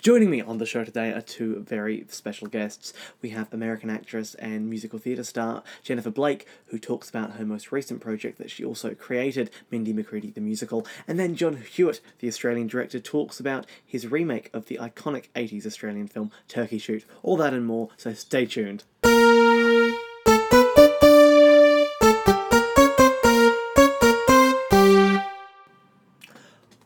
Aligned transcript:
Joining 0.00 0.30
me 0.30 0.40
on 0.40 0.58
the 0.58 0.64
show 0.64 0.84
today 0.84 1.12
are 1.12 1.20
two 1.20 1.58
very 1.58 2.04
special 2.08 2.46
guests. 2.46 2.92
We 3.20 3.30
have 3.30 3.52
American 3.52 3.90
actress 3.90 4.36
and 4.36 4.70
musical 4.70 5.00
theatre 5.00 5.24
star 5.24 5.64
Jennifer 5.82 6.10
Blake, 6.10 6.46
who 6.66 6.78
talks 6.78 7.10
about 7.10 7.32
her 7.32 7.44
most 7.44 7.72
recent 7.72 8.00
project 8.00 8.38
that 8.38 8.48
she 8.48 8.64
also 8.64 8.94
created, 8.94 9.50
Mindy 9.72 9.92
McCready 9.92 10.30
the 10.30 10.40
Musical. 10.40 10.86
And 11.08 11.18
then 11.18 11.34
Jon 11.34 11.56
Hewitt, 11.56 12.00
the 12.20 12.28
Australian 12.28 12.68
director, 12.68 13.00
talks 13.00 13.40
about 13.40 13.66
his 13.84 14.06
remake 14.06 14.50
of 14.54 14.66
the 14.66 14.78
iconic 14.80 15.30
80s 15.34 15.66
Australian 15.66 16.06
film 16.06 16.30
Turkey 16.46 16.78
Shoot. 16.78 17.04
All 17.24 17.36
that 17.38 17.52
and 17.52 17.66
more, 17.66 17.88
so 17.96 18.14
stay 18.14 18.46
tuned. 18.46 18.84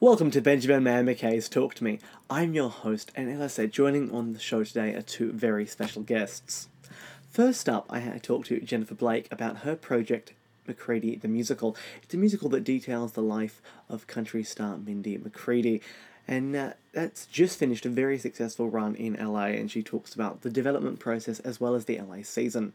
Welcome 0.03 0.33
to 0.33 0.41
Benjamin 0.41 0.83
Maio 0.83 1.05
Mackay's 1.05 1.49
Talk 1.49 1.75
to 1.75 1.85
Me. 1.85 2.01
I'm 2.29 2.55
your 2.55 2.71
host, 2.71 3.13
and 3.15 3.31
as 3.31 3.41
I 3.41 3.47
said, 3.47 3.71
joining 3.71 4.11
on 4.11 4.33
the 4.33 4.41
show 4.41 4.65
today 4.65 4.95
are 4.95 5.01
two 5.01 5.31
very 5.31 5.65
special 5.65 6.03
guests. 6.03 6.67
First 7.31 7.69
up, 7.69 7.87
I 7.89 8.01
talked 8.21 8.49
to 8.49 8.59
Jennifer 8.59 8.97
Blake 8.97 9.29
about 9.31 9.59
her 9.59 9.77
project 9.77 10.33
McCready 10.67 11.15
the 11.15 11.29
Musical. 11.29 11.77
It's 12.03 12.13
a 12.15 12.17
musical 12.17 12.49
that 12.49 12.65
details 12.65 13.13
the 13.13 13.23
life 13.23 13.63
of 13.89 14.09
country 14.09 14.43
star 14.43 14.77
Mindy 14.77 15.17
McCready. 15.19 15.81
And 16.27 16.57
uh, 16.57 16.73
that's 16.93 17.27
just 17.27 17.61
finished 17.61 17.87
a 17.87 17.89
very 17.89 18.19
successful 18.19 18.69
run 18.69 18.97
in 18.97 19.15
LA, 19.15 19.51
and 19.55 19.71
she 19.71 19.85
talks 19.85 20.17
about 20.17 20.41
the 20.41 20.51
development 20.51 20.99
process 20.99 21.39
as 21.39 21.61
well 21.61 21.77
as 21.77 21.85
the 21.85 22.01
LA 22.01 22.23
season. 22.25 22.73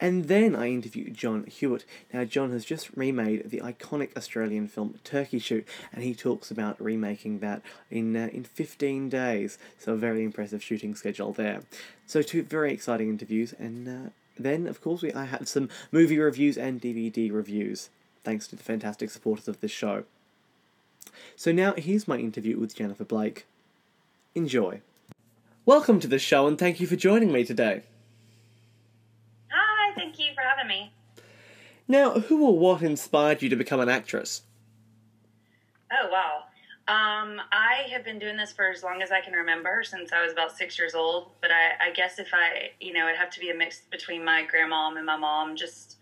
And 0.00 0.26
then 0.26 0.54
I 0.56 0.68
interviewed 0.68 1.14
Jon 1.14 1.44
Hewitt. 1.44 1.84
Now, 2.12 2.24
Jon 2.24 2.50
has 2.50 2.64
just 2.64 2.90
remade 2.96 3.50
the 3.50 3.60
iconic 3.60 4.16
Australian 4.16 4.68
film 4.68 4.98
Turkey 5.04 5.38
Shoot, 5.38 5.66
and 5.92 6.02
he 6.02 6.14
talks 6.14 6.50
about 6.50 6.80
remaking 6.80 7.38
that 7.38 7.62
in 7.90 8.16
uh, 8.16 8.28
in 8.32 8.44
15 8.44 9.08
days. 9.08 9.58
So, 9.78 9.92
a 9.92 9.96
very 9.96 10.24
impressive 10.24 10.62
shooting 10.62 10.94
schedule 10.94 11.32
there. 11.32 11.62
So, 12.06 12.22
two 12.22 12.42
very 12.42 12.72
exciting 12.72 13.08
interviews, 13.08 13.54
and 13.58 13.88
uh, 13.88 14.10
then, 14.38 14.66
of 14.66 14.80
course, 14.80 15.02
we 15.02 15.12
I 15.12 15.24
had 15.24 15.48
some 15.48 15.68
movie 15.92 16.18
reviews 16.18 16.58
and 16.58 16.80
DVD 16.80 17.32
reviews, 17.32 17.90
thanks 18.24 18.46
to 18.48 18.56
the 18.56 18.62
fantastic 18.62 19.10
supporters 19.10 19.48
of 19.48 19.60
this 19.60 19.70
show. 19.70 20.04
So, 21.36 21.52
now 21.52 21.74
here's 21.76 22.08
my 22.08 22.18
interview 22.18 22.58
with 22.58 22.74
Jennifer 22.74 23.04
Blake. 23.04 23.46
Enjoy. 24.34 24.80
Welcome 25.64 26.00
to 26.00 26.08
the 26.08 26.18
show, 26.18 26.46
and 26.46 26.58
thank 26.58 26.80
you 26.80 26.86
for 26.86 26.96
joining 26.96 27.32
me 27.32 27.44
today. 27.44 27.84
Now, 31.86 32.12
who 32.12 32.46
or 32.46 32.58
what 32.58 32.82
inspired 32.82 33.42
you 33.42 33.48
to 33.50 33.56
become 33.56 33.80
an 33.80 33.88
actress? 33.88 34.42
Oh, 35.92 36.08
wow. 36.10 36.44
Um, 36.86 37.40
I 37.52 37.86
have 37.90 38.04
been 38.04 38.18
doing 38.18 38.36
this 38.36 38.52
for 38.52 38.70
as 38.70 38.82
long 38.82 39.00
as 39.02 39.10
I 39.10 39.20
can 39.20 39.32
remember, 39.32 39.82
since 39.84 40.12
I 40.12 40.22
was 40.22 40.32
about 40.32 40.56
six 40.56 40.78
years 40.78 40.94
old. 40.94 41.30
But 41.40 41.50
I, 41.50 41.88
I 41.88 41.92
guess 41.92 42.18
if 42.18 42.28
I, 42.32 42.70
you 42.80 42.92
know, 42.92 43.06
it'd 43.06 43.18
have 43.18 43.30
to 43.30 43.40
be 43.40 43.50
a 43.50 43.54
mix 43.54 43.82
between 43.90 44.24
my 44.24 44.46
grandmom 44.52 44.96
and 44.96 45.06
my 45.06 45.16
mom, 45.16 45.56
just 45.56 45.96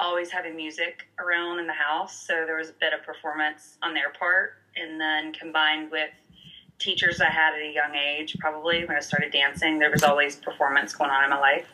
always 0.00 0.30
having 0.30 0.56
music 0.56 1.06
around 1.18 1.58
in 1.60 1.66
the 1.66 1.72
house. 1.72 2.26
So 2.26 2.44
there 2.46 2.56
was 2.56 2.70
a 2.70 2.74
bit 2.74 2.92
of 2.92 3.02
performance 3.04 3.78
on 3.82 3.94
their 3.94 4.10
part. 4.10 4.54
And 4.76 5.00
then 5.00 5.32
combined 5.32 5.90
with 5.90 6.10
teachers 6.78 7.20
I 7.20 7.30
had 7.30 7.54
at 7.54 7.60
a 7.60 7.72
young 7.72 7.94
age, 7.94 8.36
probably 8.38 8.84
when 8.84 8.96
I 8.96 9.00
started 9.00 9.32
dancing, 9.32 9.78
there 9.78 9.90
was 9.90 10.02
always 10.02 10.36
performance 10.36 10.94
going 10.94 11.10
on 11.10 11.24
in 11.24 11.30
my 11.30 11.38
life. 11.38 11.66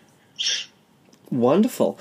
Wonderful. 1.31 1.99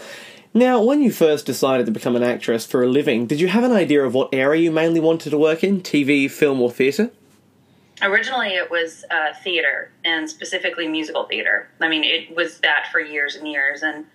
Now, 0.54 0.82
when 0.82 1.02
you 1.02 1.12
first 1.12 1.46
decided 1.46 1.86
to 1.86 1.92
become 1.92 2.16
an 2.16 2.24
actress 2.24 2.66
for 2.66 2.84
a 2.84 2.88
living, 2.88 3.28
did 3.28 3.40
you 3.40 3.48
have 3.48 3.64
an 3.64 3.72
idea 3.72 4.04
of 4.04 4.14
what 4.14 4.34
area 4.34 4.64
you 4.64 4.72
mainly 4.72 5.00
wanted 5.00 5.30
to 5.32 5.38
work 5.38 5.64
in 5.64 5.82
TV, 5.82 6.30
film, 6.32 6.62
or 6.62 6.72
theatre? 6.72 7.12
Originally, 8.02 8.50
it 8.50 8.70
was 8.70 9.04
uh, 9.12 9.34
theater 9.44 9.92
and 10.06 10.30
specifically 10.30 10.88
musical 10.88 11.26
theater. 11.26 11.68
I 11.82 11.88
mean, 11.90 12.04
it 12.04 12.36
was 12.36 12.60
that 12.60 12.88
for 12.92 13.00
years 13.00 13.36
and 13.36 13.48
years. 13.48 13.82
And 13.82 14.06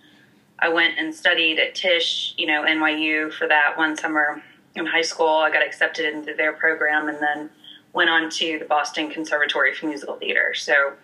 I 0.58 0.68
went 0.68 0.98
and 0.98 1.14
studied 1.14 1.58
at 1.58 1.74
Tisch, 1.74 2.34
you 2.36 2.46
know, 2.46 2.62
NYU 2.62 3.32
for 3.32 3.48
that 3.48 3.76
one 3.76 3.96
summer 3.96 4.42
in 4.74 4.86
high 4.86 5.02
school. 5.02 5.28
I 5.28 5.50
got 5.50 5.64
accepted 5.64 6.12
into 6.12 6.34
their 6.34 6.52
program 6.52 7.08
and 7.08 7.18
then 7.18 7.50
went 7.92 8.08
on 8.08 8.30
to 8.30 8.58
the 8.58 8.64
Boston 8.64 9.10
Conservatory 9.10 9.74
for 9.74 9.86
Musical 9.86 10.14
Theater. 10.16 10.54
So 10.54 10.94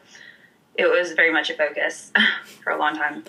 it 0.78 0.86
was 0.86 1.12
very 1.12 1.32
much 1.32 1.50
a 1.50 1.54
focus 1.54 2.12
for 2.62 2.72
a 2.72 2.78
long 2.78 2.94
time. 2.94 3.24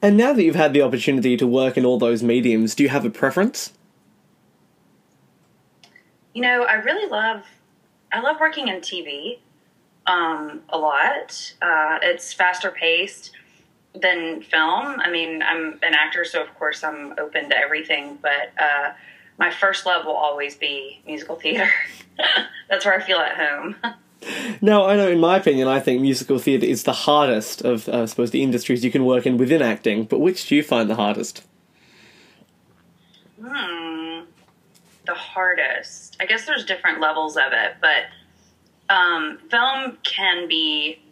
And 0.00 0.16
now 0.16 0.32
that 0.32 0.42
you've 0.42 0.56
had 0.56 0.72
the 0.72 0.82
opportunity 0.82 1.36
to 1.36 1.46
work 1.46 1.76
in 1.76 1.84
all 1.84 1.98
those 1.98 2.22
mediums, 2.22 2.74
do 2.74 2.84
you 2.84 2.88
have 2.88 3.04
a 3.04 3.10
preference? 3.10 3.72
You 6.32 6.42
know, 6.42 6.62
I 6.64 6.74
really 6.74 7.10
love 7.10 7.44
I 8.12 8.20
love 8.20 8.36
working 8.40 8.68
in 8.68 8.76
TV 8.76 9.38
um, 10.06 10.60
a 10.68 10.78
lot. 10.78 11.54
Uh, 11.62 11.98
it's 12.02 12.32
faster 12.32 12.70
paced 12.70 13.32
than 13.94 14.42
film. 14.42 15.00
I 15.00 15.10
mean, 15.10 15.42
I'm 15.42 15.78
an 15.82 15.94
actor, 15.94 16.24
so 16.24 16.42
of 16.42 16.54
course 16.58 16.84
I'm 16.84 17.14
open 17.18 17.48
to 17.50 17.56
everything. 17.56 18.18
But 18.20 18.52
uh, 18.58 18.92
my 19.38 19.50
first 19.50 19.86
love 19.86 20.04
will 20.04 20.16
always 20.16 20.56
be 20.56 21.02
musical 21.06 21.36
theater. 21.36 21.68
That's 22.68 22.84
where 22.84 22.94
I 22.94 23.02
feel 23.02 23.18
at 23.18 23.36
home. 23.36 23.76
Now, 24.60 24.86
I 24.86 24.96
know, 24.96 25.08
in 25.08 25.20
my 25.20 25.36
opinion, 25.36 25.68
I 25.68 25.80
think 25.80 26.00
musical 26.00 26.38
theatre 26.38 26.66
is 26.66 26.84
the 26.84 26.92
hardest 26.92 27.62
of, 27.62 27.88
uh, 27.88 28.02
I 28.02 28.04
suppose, 28.04 28.30
the 28.30 28.42
industries 28.42 28.84
you 28.84 28.90
can 28.90 29.04
work 29.04 29.26
in 29.26 29.36
within 29.36 29.62
acting. 29.62 30.04
But 30.04 30.20
which 30.20 30.46
do 30.46 30.54
you 30.54 30.62
find 30.62 30.88
the 30.88 30.94
hardest? 30.94 31.44
Hmm, 33.40 34.20
the 35.06 35.14
hardest. 35.14 36.16
I 36.20 36.26
guess 36.26 36.46
there's 36.46 36.64
different 36.64 37.00
levels 37.00 37.36
of 37.36 37.52
it, 37.52 37.76
but 37.80 38.94
um, 38.94 39.38
film 39.50 39.98
can 40.04 40.46
be 40.46 41.02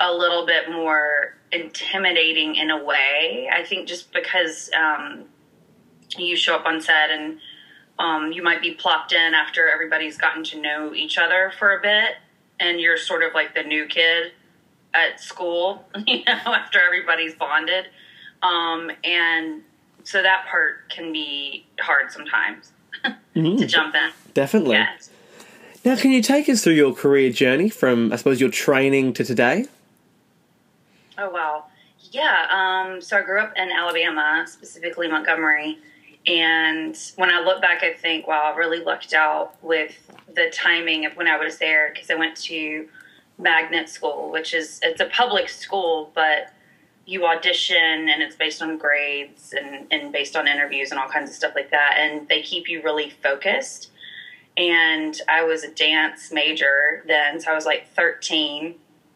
a 0.00 0.12
little 0.12 0.44
bit 0.46 0.70
more 0.70 1.36
intimidating 1.52 2.56
in 2.56 2.70
a 2.70 2.82
way. 2.82 3.48
I 3.52 3.64
think 3.64 3.86
just 3.86 4.12
because 4.12 4.70
um, 4.76 5.26
you 6.16 6.34
show 6.36 6.56
up 6.56 6.66
on 6.66 6.80
set 6.80 7.10
and 7.10 7.38
um, 7.98 8.32
you 8.32 8.42
might 8.42 8.60
be 8.60 8.72
plopped 8.72 9.12
in 9.12 9.34
after 9.34 9.68
everybody's 9.68 10.16
gotten 10.16 10.42
to 10.44 10.60
know 10.60 10.92
each 10.94 11.18
other 11.18 11.52
for 11.56 11.76
a 11.76 11.80
bit 11.80 12.16
and 12.62 12.80
you're 12.80 12.96
sort 12.96 13.22
of 13.24 13.34
like 13.34 13.54
the 13.54 13.62
new 13.64 13.86
kid 13.86 14.32
at 14.94 15.20
school, 15.20 15.84
you 16.06 16.24
know, 16.24 16.54
after 16.54 16.80
everybody's 16.80 17.34
bonded. 17.34 17.86
Um, 18.42 18.90
and 19.04 19.62
so 20.04 20.22
that 20.22 20.46
part 20.48 20.88
can 20.88 21.12
be 21.12 21.66
hard 21.80 22.10
sometimes 22.10 22.72
mm-hmm. 23.04 23.56
to 23.56 23.66
jump 23.66 23.94
in. 23.94 24.10
Definitely. 24.32 24.76
Yes. 24.76 25.10
Now, 25.84 25.96
can 25.96 26.12
you 26.12 26.22
take 26.22 26.48
us 26.48 26.62
through 26.62 26.74
your 26.74 26.94
career 26.94 27.30
journey 27.30 27.68
from, 27.68 28.12
I 28.12 28.16
suppose, 28.16 28.40
your 28.40 28.50
training 28.50 29.14
to 29.14 29.24
today? 29.24 29.66
Oh, 31.18 31.30
wow. 31.30 31.64
Yeah. 32.12 32.46
Um, 32.50 33.00
so 33.00 33.18
I 33.18 33.22
grew 33.22 33.40
up 33.40 33.52
in 33.56 33.68
Alabama, 33.70 34.44
specifically 34.46 35.08
Montgomery. 35.08 35.78
And 36.26 36.96
when 37.16 37.32
I 37.32 37.40
look 37.40 37.60
back, 37.60 37.82
I 37.82 37.92
think, 37.92 38.26
wow, 38.26 38.52
I 38.52 38.56
really 38.56 38.80
lucked 38.80 39.12
out 39.12 39.62
with 39.62 39.94
the 40.34 40.50
timing 40.52 41.04
of 41.04 41.16
when 41.16 41.26
I 41.26 41.36
was 41.36 41.58
there 41.58 41.90
because 41.92 42.10
I 42.10 42.14
went 42.14 42.36
to 42.42 42.88
magnet 43.38 43.88
school, 43.88 44.30
which 44.30 44.54
is 44.54 44.78
it's 44.82 45.00
a 45.00 45.06
public 45.06 45.48
school, 45.48 46.12
but 46.14 46.52
you 47.06 47.26
audition 47.26 48.08
and 48.08 48.22
it's 48.22 48.36
based 48.36 48.62
on 48.62 48.78
grades 48.78 49.52
and, 49.52 49.86
and 49.90 50.12
based 50.12 50.36
on 50.36 50.46
interviews 50.46 50.92
and 50.92 51.00
all 51.00 51.08
kinds 51.08 51.28
of 51.30 51.34
stuff 51.34 51.52
like 51.56 51.70
that. 51.70 51.96
And 51.98 52.28
they 52.28 52.42
keep 52.42 52.68
you 52.68 52.82
really 52.82 53.10
focused. 53.10 53.90
And 54.56 55.18
I 55.28 55.42
was 55.42 55.64
a 55.64 55.70
dance 55.72 56.30
major 56.30 57.02
then, 57.06 57.40
so 57.40 57.50
I 57.50 57.54
was 57.54 57.66
like 57.66 57.88
13 57.96 58.74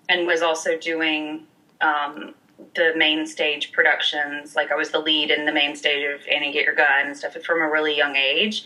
and 0.08 0.26
was 0.26 0.42
also 0.42 0.76
doing 0.78 1.46
um, 1.80 2.34
the 2.74 2.92
main 2.96 3.26
stage 3.26 3.72
productions. 3.72 4.56
Like 4.56 4.70
I 4.70 4.74
was 4.74 4.90
the 4.90 4.98
lead 4.98 5.30
in 5.30 5.44
the 5.44 5.52
main 5.52 5.76
stage 5.76 6.06
of 6.14 6.26
Annie 6.28 6.52
Get 6.52 6.64
Your 6.64 6.74
Gun 6.74 7.06
and 7.06 7.16
stuff 7.16 7.34
from 7.44 7.60
a 7.60 7.70
really 7.70 7.96
young 7.96 8.16
age. 8.16 8.64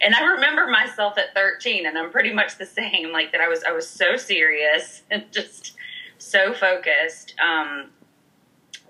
And 0.00 0.14
I 0.14 0.24
remember 0.24 0.66
myself 0.66 1.16
at 1.18 1.34
13 1.34 1.86
and 1.86 1.96
I'm 1.96 2.10
pretty 2.10 2.32
much 2.32 2.58
the 2.58 2.66
same, 2.66 3.12
like 3.12 3.32
that 3.32 3.40
I 3.40 3.48
was, 3.48 3.64
I 3.64 3.72
was 3.72 3.88
so 3.88 4.16
serious 4.16 5.02
and 5.10 5.24
just 5.32 5.74
so 6.18 6.52
focused. 6.52 7.34
Um, 7.40 7.90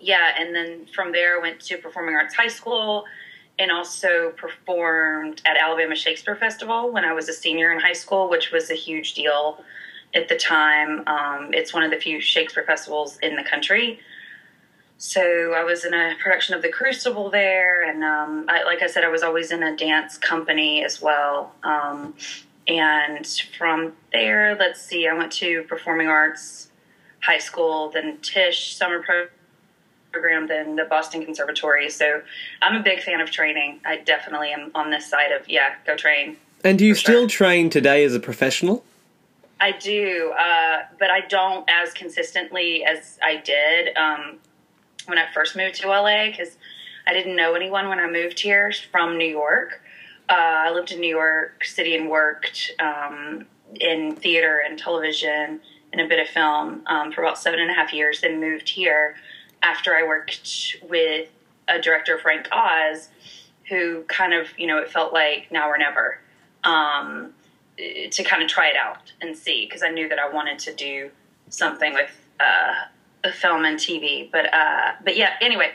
yeah. 0.01 0.35
And 0.39 0.55
then 0.55 0.87
from 0.95 1.13
there 1.13 1.39
I 1.39 1.43
went 1.43 1.61
to 1.63 1.79
performing 1.79 2.15
arts 2.15 2.35
high 2.35 2.49
school 2.49 3.05
and 3.59 3.73
also 3.73 4.31
performed 4.37 5.41
at 5.47 5.57
Alabama 5.57 5.97
Shakespeare 5.97 6.37
Festival 6.37 6.93
when 6.93 7.05
I 7.05 7.13
was 7.15 7.29
a 7.29 7.33
senior 7.33 7.73
in 7.73 7.81
high 7.81 7.95
school, 7.95 8.29
which 8.29 8.51
was 8.51 8.71
a 8.71 8.75
huge 8.75 9.15
deal 9.15 9.65
at 10.15 10.29
the 10.29 10.37
time. 10.37 11.03
Um, 11.07 11.55
it's 11.55 11.73
one 11.73 11.83
of 11.83 11.91
the 11.91 11.97
few 11.97 12.21
Shakespeare 12.21 12.65
festivals 12.65 13.17
in 13.19 13.35
the 13.35 13.43
country 13.43 14.01
so 14.99 15.53
I 15.53 15.63
was 15.63 15.85
in 15.85 15.93
a 15.93 16.15
production 16.23 16.55
of 16.55 16.63
The 16.63 16.71
Crucible 16.71 17.31
there, 17.31 17.89
and 17.89 18.03
um, 18.03 18.47
I, 18.49 18.65
like 18.65 18.83
I 18.83 18.87
said, 18.87 19.05
I 19.05 19.09
was 19.09 19.23
always 19.23 19.51
in 19.51 19.63
a 19.63 19.77
dance 19.77 20.17
company 20.17 20.85
as 20.85 21.03
well. 21.03 21.53
Um, 21.63 22.15
and 22.67 23.27
from 23.57 23.93
there, 24.13 24.57
let's 24.59 24.81
see, 24.81 25.07
I 25.07 25.15
went 25.15 25.33
to 25.33 25.63
performing 25.65 26.09
arts 26.09 26.71
high 27.21 27.39
school, 27.39 27.91
then 27.91 28.19
Tisch 28.23 28.75
summer 28.75 29.05
program, 30.13 30.47
then 30.47 30.77
the 30.77 30.85
Boston 30.85 31.25
Conservatory. 31.25 31.91
So 31.91 32.23
I'm 32.63 32.77
a 32.77 32.83
big 32.83 33.01
fan 33.01 33.21
of 33.21 33.31
training. 33.31 33.81
I 33.85 33.99
definitely 33.99 34.51
am 34.51 34.71
on 34.75 34.91
this 34.91 35.09
side 35.09 35.33
of 35.33 35.49
yeah, 35.49 35.75
go 35.87 35.97
train. 35.97 36.37
And 36.65 36.79
do 36.79 36.87
you 36.87 36.95
still 36.95 37.29
sure. 37.29 37.47
train 37.47 37.71
today 37.71 38.05
as 38.05 38.15
a 38.15 38.21
professional? 38.21 38.85
I 39.61 39.73
do, 39.73 40.33
uh, 40.39 40.83
but 40.99 41.11
I 41.11 41.21
don't 41.21 41.69
as 41.69 41.93
consistently 41.93 42.85
as 42.85 43.19
I 43.23 43.37
did 43.37 43.97
um, 43.97 44.39
when 45.07 45.19
I 45.19 45.27
first 45.33 45.57
moved 45.57 45.77
to 45.77 45.89
LA 45.89 46.27
because 46.27 46.57
I 47.07 47.13
didn't 47.13 47.37
know 47.37 47.55
anyone 47.55 47.89
when 47.89 47.99
I 47.99 48.11
moved 48.11 48.41
here 48.41 48.73
from 48.91 49.17
New 49.17 49.29
York. 49.29 49.81
Uh, 50.29 50.35
I 50.35 50.71
lived 50.71 50.91
in 50.91 51.01
New 51.01 51.15
York 51.15 51.65
City 51.65 51.95
and 51.97 52.11
worked 52.11 52.73
um, 52.81 53.47
in 53.81 54.17
theater 54.17 54.63
and 54.67 54.79
television 54.79 55.61
and 55.93 56.01
a 56.01 56.09
bit 56.09 56.19
of 56.19 56.29
film 56.29 56.83
um, 56.87 57.13
for 57.13 57.23
about 57.23 57.39
seven 57.39 57.61
and 57.61 57.71
a 57.71 57.75
half 57.75 57.93
years. 57.93 58.21
Then 58.21 58.41
moved 58.41 58.69
here 58.69 59.17
after 59.63 59.95
I 59.95 60.03
worked 60.03 60.77
with 60.89 61.29
a 61.69 61.81
director, 61.81 62.19
Frank 62.19 62.49
Oz, 62.51 63.09
who 63.69 64.03
kind 64.05 64.35
of, 64.35 64.49
you 64.59 64.67
know, 64.67 64.79
it 64.79 64.91
felt 64.91 65.13
like 65.13 65.51
now 65.51 65.69
or 65.69 65.79
never 65.79 66.19
um, 66.65 67.33
to 67.77 68.25
kind 68.25 68.43
of 68.43 68.49
try 68.49 68.69
it 68.69 68.77
out 68.77 69.13
and 69.21 69.37
see 69.37 69.67
because 69.67 69.83
I 69.83 69.91
knew 69.91 70.09
that 70.09 70.19
I 70.19 70.29
wanted 70.29 70.59
to 70.61 70.75
do 70.75 71.11
something 71.49 71.95
with 71.95 72.11
uh, 72.41 72.87
film 73.33 73.65
and 73.65 73.79
TV. 73.79 74.31
But 74.31 74.53
uh, 74.53 74.93
but 75.05 75.17
yeah, 75.17 75.35
anyway, 75.41 75.73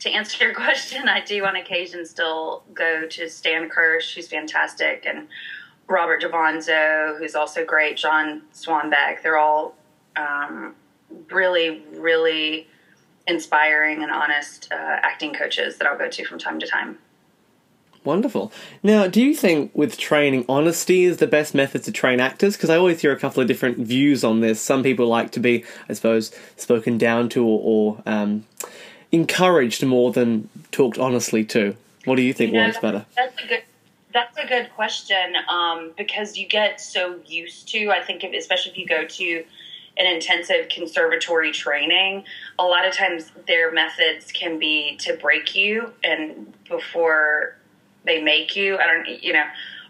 to 0.00 0.10
answer 0.10 0.44
your 0.44 0.54
question, 0.64 1.08
I 1.08 1.20
do 1.20 1.44
on 1.44 1.56
occasion 1.56 2.04
still 2.06 2.62
go 2.72 3.06
to 3.06 3.28
Stan 3.28 3.68
Kirsch, 3.68 4.14
who's 4.14 4.28
fantastic, 4.28 5.04
and 5.06 5.28
Robert 5.88 6.22
Davanzo, 6.22 7.18
who's 7.18 7.34
also 7.34 7.64
great, 7.64 7.96
John 7.96 8.42
Swanbeck. 8.52 9.22
They're 9.22 9.38
all 9.38 9.74
um, 10.16 10.74
really, 11.30 11.82
really 11.94 12.68
inspiring 13.26 14.02
and 14.02 14.10
honest 14.10 14.68
uh, 14.70 14.76
acting 14.76 15.32
coaches 15.32 15.78
that 15.78 15.86
I'll 15.86 15.98
go 15.98 16.08
to 16.08 16.24
from 16.24 16.38
time 16.38 16.60
to 16.60 16.66
time. 16.66 16.98
Wonderful. 18.04 18.52
Now, 18.82 19.06
do 19.06 19.22
you 19.22 19.34
think 19.34 19.70
with 19.74 19.96
training, 19.96 20.44
honesty 20.46 21.04
is 21.04 21.16
the 21.16 21.26
best 21.26 21.54
method 21.54 21.84
to 21.84 21.92
train 21.92 22.20
actors? 22.20 22.54
Because 22.54 22.68
I 22.68 22.76
always 22.76 23.00
hear 23.00 23.12
a 23.12 23.18
couple 23.18 23.40
of 23.40 23.48
different 23.48 23.78
views 23.78 24.22
on 24.22 24.40
this. 24.40 24.60
Some 24.60 24.82
people 24.82 25.06
like 25.06 25.32
to 25.32 25.40
be, 25.40 25.64
I 25.88 25.94
suppose, 25.94 26.30
spoken 26.56 26.98
down 26.98 27.30
to 27.30 27.44
or, 27.44 27.60
or 27.62 28.02
um, 28.04 28.44
encouraged 29.10 29.84
more 29.84 30.12
than 30.12 30.50
talked 30.70 30.98
honestly 30.98 31.44
to. 31.44 31.74
What 32.04 32.16
do 32.16 32.22
you 32.22 32.34
think 32.34 32.52
you 32.52 32.60
know, 32.60 32.66
works 32.66 32.78
better? 32.78 33.06
That's 33.16 33.42
a 33.42 33.46
good. 33.46 33.62
That's 34.12 34.38
a 34.38 34.46
good 34.46 34.70
question 34.76 35.34
um, 35.48 35.90
because 35.98 36.36
you 36.36 36.46
get 36.46 36.80
so 36.80 37.18
used 37.26 37.66
to. 37.70 37.90
I 37.90 38.00
think, 38.00 38.22
if, 38.22 38.32
especially 38.32 38.70
if 38.70 38.78
you 38.78 38.86
go 38.86 39.04
to 39.04 39.44
an 39.96 40.06
intensive 40.06 40.68
conservatory 40.68 41.50
training, 41.50 42.22
a 42.58 42.64
lot 42.64 42.86
of 42.86 42.94
times 42.94 43.32
their 43.48 43.72
methods 43.72 44.30
can 44.30 44.58
be 44.58 44.96
to 44.98 45.16
break 45.16 45.56
you 45.56 45.92
and 46.04 46.52
before 46.68 47.56
they 48.04 48.22
make 48.22 48.56
you. 48.56 48.78
I 48.78 48.86
don't, 48.86 49.22
you 49.22 49.32
know, 49.32 49.44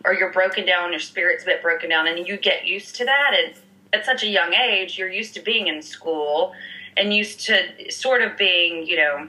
or 0.05 0.15
you're 0.15 0.33
broken 0.33 0.67
down, 0.67 0.91
your 0.91 1.01
spirit's 1.01 1.45
a 1.45 1.47
bit 1.47 1.63
broken 1.63 1.91
down, 1.91 2.07
and 2.07 2.27
you 2.27 2.37
get 2.37 2.67
used 2.67 2.97
to 2.97 3.05
that. 3.05 3.33
And 3.37 3.55
at 3.93 4.05
such 4.05 4.23
a 4.23 4.29
young 4.29 4.53
age, 4.53 4.99
you're 4.99 5.11
used 5.11 5.35
to 5.35 5.41
being 5.41 5.67
in 5.67 5.83
school 5.83 6.53
and 6.97 7.13
used 7.13 7.41
to 7.47 7.91
sort 7.91 8.23
of 8.23 8.37
being, 8.37 8.87
you 8.87 8.97
know, 8.97 9.29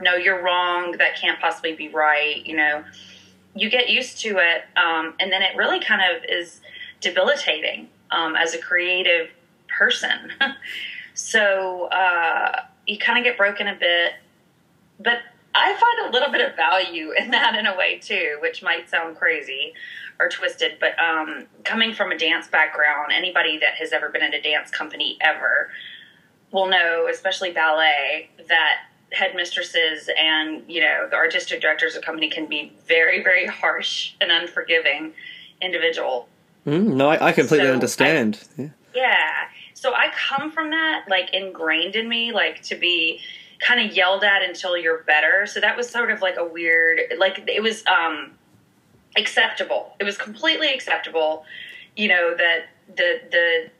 no, 0.00 0.16
you're 0.16 0.42
wrong. 0.42 0.92
That 0.92 1.16
can't 1.16 1.40
possibly 1.40 1.74
be 1.74 1.88
right. 1.88 2.44
You 2.44 2.56
know, 2.56 2.84
you 3.54 3.70
get 3.70 3.88
used 3.88 4.20
to 4.22 4.38
it, 4.38 4.64
um, 4.76 5.14
and 5.20 5.30
then 5.32 5.42
it 5.42 5.56
really 5.56 5.80
kind 5.80 6.02
of 6.02 6.24
is 6.28 6.60
debilitating 7.00 7.88
um, 8.10 8.34
as 8.34 8.54
a 8.54 8.58
creative 8.58 9.28
person. 9.68 10.32
so 11.14 11.84
uh, 11.86 12.62
you 12.86 12.98
kind 12.98 13.18
of 13.18 13.24
get 13.24 13.36
broken 13.36 13.68
a 13.68 13.74
bit, 13.74 14.14
but 14.98 15.18
I 15.54 15.72
find 15.72 16.08
a 16.08 16.12
little 16.12 16.32
bit 16.32 16.48
of 16.48 16.56
value 16.56 17.12
in 17.18 17.30
that 17.30 17.54
in 17.54 17.66
a 17.66 17.76
way 17.76 17.98
too, 17.98 18.38
which 18.40 18.62
might 18.62 18.90
sound 18.90 19.16
crazy 19.16 19.72
or 20.18 20.28
twisted, 20.28 20.78
but 20.80 20.98
um, 20.98 21.46
coming 21.64 21.92
from 21.92 22.12
a 22.12 22.18
dance 22.18 22.48
background, 22.48 23.12
anybody 23.12 23.58
that 23.58 23.74
has 23.78 23.92
ever 23.92 24.08
been 24.08 24.22
in 24.22 24.34
a 24.34 24.40
dance 24.40 24.70
company 24.70 25.16
ever 25.20 25.70
will 26.52 26.66
know, 26.66 27.08
especially 27.10 27.50
ballet, 27.50 28.30
that 28.48 28.82
headmistresses 29.12 30.08
and 30.18 30.62
you 30.66 30.80
know 30.80 31.06
the 31.08 31.14
artistic 31.14 31.60
directors 31.60 31.94
of 31.94 32.02
company 32.02 32.28
can 32.28 32.46
be 32.46 32.72
very, 32.86 33.22
very 33.22 33.46
harsh 33.46 34.14
and 34.20 34.30
unforgiving 34.30 35.12
individual. 35.60 36.28
Mm, 36.66 36.94
no, 36.94 37.10
I, 37.10 37.28
I 37.28 37.32
completely 37.32 37.66
so 37.66 37.72
understand. 37.72 38.40
I, 38.58 38.62
yeah. 38.62 38.68
yeah. 38.94 39.30
So 39.74 39.92
I 39.92 40.10
come 40.16 40.50
from 40.50 40.70
that, 40.70 41.04
like 41.08 41.34
ingrained 41.34 41.94
in 41.94 42.08
me, 42.08 42.32
like 42.32 42.62
to 42.62 42.76
be 42.76 43.20
kind 43.60 43.80
of 43.80 43.96
yelled 43.96 44.24
at 44.24 44.42
until 44.42 44.76
you're 44.76 45.02
better. 45.04 45.46
So 45.46 45.60
that 45.60 45.76
was 45.76 45.88
sort 45.88 46.10
of 46.10 46.20
like 46.20 46.36
a 46.36 46.44
weird, 46.44 47.00
like 47.18 47.44
it 47.46 47.62
was 47.62 47.84
um, 47.86 48.32
acceptable. 49.16 49.94
It 49.98 50.04
was 50.04 50.16
completely 50.16 50.72
acceptable, 50.72 51.44
you 51.96 52.08
know, 52.08 52.34
that 52.36 52.66
the 52.96 53.20
the 53.30 53.70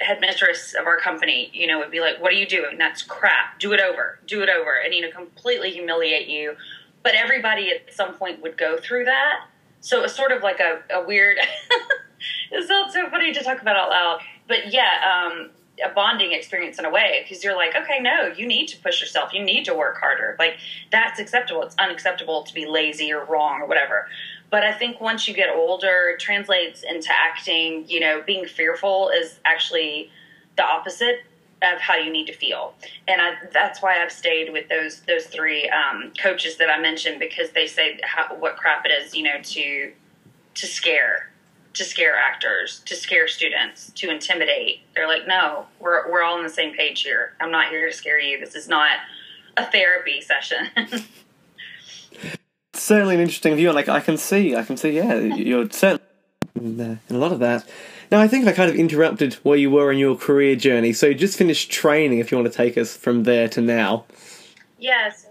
headmistress 0.00 0.74
of 0.78 0.86
our 0.86 0.98
company, 0.98 1.50
you 1.52 1.66
know, 1.66 1.78
would 1.78 1.90
be 1.90 2.00
like, 2.00 2.20
"What 2.20 2.32
are 2.32 2.36
you 2.36 2.46
doing? 2.46 2.78
That's 2.78 3.02
crap. 3.02 3.58
Do 3.58 3.72
it 3.72 3.80
over. 3.80 4.18
Do 4.26 4.42
it 4.42 4.48
over," 4.48 4.80
and 4.84 4.94
you 4.94 5.02
know, 5.02 5.10
completely 5.10 5.70
humiliate 5.70 6.28
you. 6.28 6.54
But 7.02 7.14
everybody 7.14 7.70
at 7.70 7.92
some 7.92 8.14
point 8.14 8.42
would 8.42 8.56
go 8.56 8.76
through 8.78 9.04
that. 9.06 9.46
So 9.80 9.98
it 9.98 10.02
was 10.02 10.14
sort 10.14 10.32
of 10.32 10.42
like 10.42 10.60
a, 10.60 10.82
a 10.92 11.04
weird. 11.04 11.38
it 12.50 12.68
sounds 12.68 12.92
so 12.94 13.08
funny 13.10 13.32
to 13.32 13.42
talk 13.42 13.60
about 13.60 13.76
out 13.76 13.90
loud, 13.90 14.20
but 14.46 14.72
yeah, 14.72 15.26
um, 15.26 15.50
a 15.84 15.88
bonding 15.90 16.32
experience 16.32 16.78
in 16.78 16.84
a 16.84 16.90
way 16.90 17.20
because 17.22 17.42
you're 17.42 17.56
like, 17.56 17.74
okay, 17.74 18.00
no, 18.00 18.32
you 18.36 18.46
need 18.46 18.66
to 18.68 18.78
push 18.78 19.00
yourself. 19.00 19.32
You 19.32 19.42
need 19.42 19.64
to 19.64 19.74
work 19.74 19.98
harder. 19.98 20.36
Like 20.38 20.58
that's 20.90 21.18
acceptable. 21.18 21.62
It's 21.62 21.76
unacceptable 21.78 22.42
to 22.42 22.54
be 22.54 22.66
lazy 22.66 23.12
or 23.12 23.24
wrong 23.24 23.60
or 23.60 23.66
whatever. 23.66 24.08
But 24.50 24.64
I 24.64 24.72
think 24.72 25.00
once 25.00 25.28
you 25.28 25.34
get 25.34 25.50
older, 25.54 26.14
it 26.14 26.20
translates 26.20 26.82
into 26.82 27.10
acting. 27.12 27.84
You 27.88 28.00
know, 28.00 28.22
being 28.26 28.46
fearful 28.46 29.10
is 29.10 29.38
actually 29.44 30.10
the 30.56 30.64
opposite 30.64 31.20
of 31.60 31.80
how 31.80 31.96
you 31.96 32.12
need 32.12 32.26
to 32.26 32.32
feel, 32.32 32.72
and 33.08 33.20
I, 33.20 33.32
that's 33.52 33.82
why 33.82 34.00
I've 34.00 34.12
stayed 34.12 34.52
with 34.52 34.68
those 34.68 35.00
those 35.02 35.26
three 35.26 35.68
um, 35.68 36.12
coaches 36.20 36.56
that 36.58 36.70
I 36.70 36.80
mentioned 36.80 37.18
because 37.18 37.50
they 37.50 37.66
say 37.66 37.98
how, 38.04 38.36
what 38.36 38.56
crap 38.56 38.86
it 38.86 38.90
is, 38.90 39.14
you 39.14 39.24
know, 39.24 39.40
to 39.42 39.92
to 40.54 40.66
scare 40.66 41.27
to 41.78 41.84
scare 41.84 42.16
actors, 42.16 42.80
to 42.84 42.94
scare 42.94 43.28
students, 43.28 43.90
to 43.92 44.10
intimidate. 44.10 44.80
They're 44.94 45.08
like, 45.08 45.26
no, 45.26 45.66
we're, 45.80 46.10
we're 46.10 46.22
all 46.22 46.36
on 46.36 46.44
the 46.44 46.50
same 46.50 46.74
page 46.74 47.02
here. 47.02 47.34
I'm 47.40 47.50
not 47.50 47.70
here 47.70 47.88
to 47.88 47.96
scare 47.96 48.20
you. 48.20 48.38
This 48.38 48.54
is 48.54 48.68
not 48.68 48.98
a 49.56 49.64
therapy 49.64 50.20
session. 50.20 50.68
certainly 52.74 53.14
an 53.14 53.20
interesting 53.20 53.54
view, 53.54 53.68
and 53.68 53.76
like 53.76 53.88
I 53.88 54.00
can 54.00 54.16
see, 54.16 54.56
I 54.56 54.62
can 54.62 54.76
see, 54.76 54.90
yeah, 54.90 55.14
you're 55.18 55.68
certainly 55.70 56.04
in, 56.54 56.80
uh, 56.80 56.96
in 57.08 57.16
a 57.16 57.18
lot 57.18 57.32
of 57.32 57.38
that. 57.40 57.66
Now, 58.10 58.20
I 58.20 58.28
think 58.28 58.46
I 58.46 58.52
kind 58.52 58.70
of 58.70 58.76
interrupted 58.76 59.34
where 59.42 59.58
you 59.58 59.70
were 59.70 59.92
in 59.92 59.98
your 59.98 60.16
career 60.16 60.56
journey, 60.56 60.92
so 60.92 61.06
you 61.06 61.14
just 61.14 61.36
finished 61.36 61.70
training. 61.70 62.18
If 62.18 62.32
you 62.32 62.38
want 62.38 62.50
to 62.50 62.56
take 62.56 62.78
us 62.78 62.96
from 62.96 63.24
there 63.24 63.48
to 63.50 63.60
now. 63.60 64.06
Yes, 64.78 65.26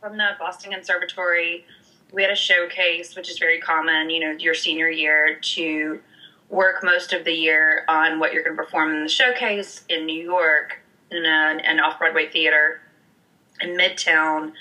from 0.00 0.16
the 0.16 0.30
Boston 0.38 0.72
Conservatory 0.72 1.64
we 2.16 2.22
had 2.22 2.32
a 2.32 2.36
showcase, 2.36 3.14
which 3.14 3.30
is 3.30 3.38
very 3.38 3.60
common, 3.60 4.08
you 4.08 4.20
know, 4.20 4.30
your 4.30 4.54
senior 4.54 4.88
year 4.88 5.38
to 5.38 6.00
work 6.48 6.82
most 6.82 7.12
of 7.12 7.24
the 7.24 7.32
year 7.32 7.84
on 7.88 8.18
what 8.18 8.32
you're 8.32 8.42
going 8.42 8.56
to 8.56 8.62
perform 8.62 8.90
in 8.94 9.02
the 9.02 9.08
showcase 9.08 9.84
in 9.90 10.06
New 10.06 10.24
York 10.24 10.78
in 11.10 11.26
a, 11.26 11.60
an 11.62 11.78
off 11.78 11.98
Broadway 11.98 12.30
theater 12.30 12.80
in 13.60 13.76
Midtown. 13.76 14.52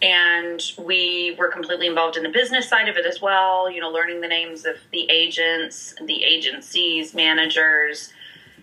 And 0.00 0.62
we 0.78 1.36
were 1.38 1.48
completely 1.48 1.86
involved 1.86 2.16
in 2.16 2.22
the 2.22 2.30
business 2.30 2.66
side 2.66 2.88
of 2.88 2.96
it 2.96 3.04
as 3.04 3.20
well, 3.20 3.70
you 3.70 3.80
know, 3.82 3.90
learning 3.90 4.22
the 4.22 4.28
names 4.28 4.64
of 4.64 4.76
the 4.90 5.06
agents, 5.10 5.94
the 6.02 6.24
agencies, 6.24 7.12
managers, 7.12 8.10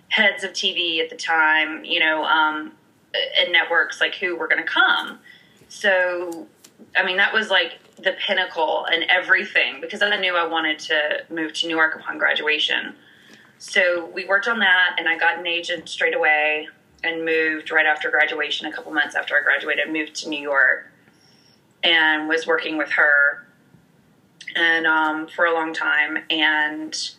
heads 0.10 0.44
of 0.44 0.54
TV 0.54 1.00
at 1.00 1.12
the 1.12 1.16
time, 1.16 1.86
you 1.86 2.00
know, 2.00 2.24
um, 2.24 2.72
and 3.40 3.52
networks 3.52 4.02
like 4.02 4.16
who 4.16 4.36
were 4.36 4.48
going 4.48 4.64
to 4.64 4.68
come. 4.68 5.20
So, 5.70 6.48
I 6.98 7.06
mean, 7.06 7.18
that 7.18 7.32
was 7.32 7.52
like 7.52 7.74
the 8.04 8.14
pinnacle 8.26 8.86
and 8.92 9.04
everything 9.10 9.80
because 9.82 10.02
I 10.02 10.16
knew 10.18 10.36
I 10.36 10.46
wanted 10.46 10.80
to 10.80 11.24
move 11.30 11.54
to 11.54 11.68
New 11.68 11.76
York 11.76 11.96
upon 11.96 12.18
graduation. 12.18 12.96
So 13.58 14.10
we 14.14 14.26
worked 14.26 14.48
on 14.48 14.60
that, 14.60 14.96
and 14.98 15.08
I 15.08 15.18
got 15.18 15.40
an 15.40 15.48
agent 15.48 15.88
straight 15.88 16.14
away 16.14 16.68
and 17.04 17.24
moved 17.24 17.72
right 17.72 17.86
after 17.86 18.10
graduation. 18.10 18.68
A 18.68 18.72
couple 18.72 18.92
months 18.92 19.16
after 19.16 19.36
I 19.38 19.44
graduated, 19.44 19.92
moved 19.92 20.16
to 20.16 20.30
New 20.30 20.42
York 20.42 20.92
and 21.84 22.28
was 22.28 22.46
working 22.46 22.78
with 22.78 22.92
her 22.92 23.46
and 24.56 24.86
um, 24.86 25.28
for 25.28 25.46
a 25.46 25.54
long 25.54 25.74
time, 25.74 26.20
and 26.30 27.12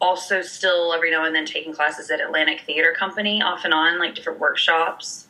also 0.00 0.40
still 0.40 0.92
every 0.92 1.10
now 1.10 1.24
and 1.24 1.34
then 1.34 1.46
taking 1.46 1.72
classes 1.72 2.10
at 2.10 2.20
Atlantic 2.20 2.62
Theater 2.62 2.94
Company 2.96 3.42
off 3.42 3.64
and 3.64 3.74
on, 3.74 3.98
like 3.98 4.14
different 4.14 4.40
workshops 4.40 5.26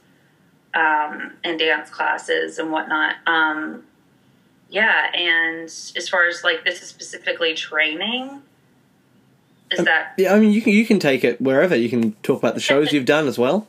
um, 0.74 1.32
and 1.44 1.58
dance 1.58 1.90
classes 1.90 2.58
and 2.58 2.70
whatnot. 2.70 3.16
Um, 3.26 3.84
yeah, 4.72 5.14
and 5.14 5.64
as 5.64 6.08
far 6.08 6.26
as 6.26 6.42
like 6.42 6.64
this 6.64 6.80
is 6.80 6.88
specifically 6.88 7.54
training, 7.54 8.42
is 9.70 9.78
um, 9.78 9.84
that? 9.84 10.14
Yeah, 10.16 10.34
I 10.34 10.40
mean 10.40 10.50
you 10.50 10.62
can 10.62 10.72
you 10.72 10.86
can 10.86 10.98
take 10.98 11.24
it 11.24 11.40
wherever. 11.40 11.76
You 11.76 11.90
can 11.90 12.12
talk 12.22 12.38
about 12.38 12.54
the 12.54 12.60
shows 12.60 12.90
you've 12.90 13.04
done 13.04 13.28
as 13.28 13.38
well. 13.38 13.66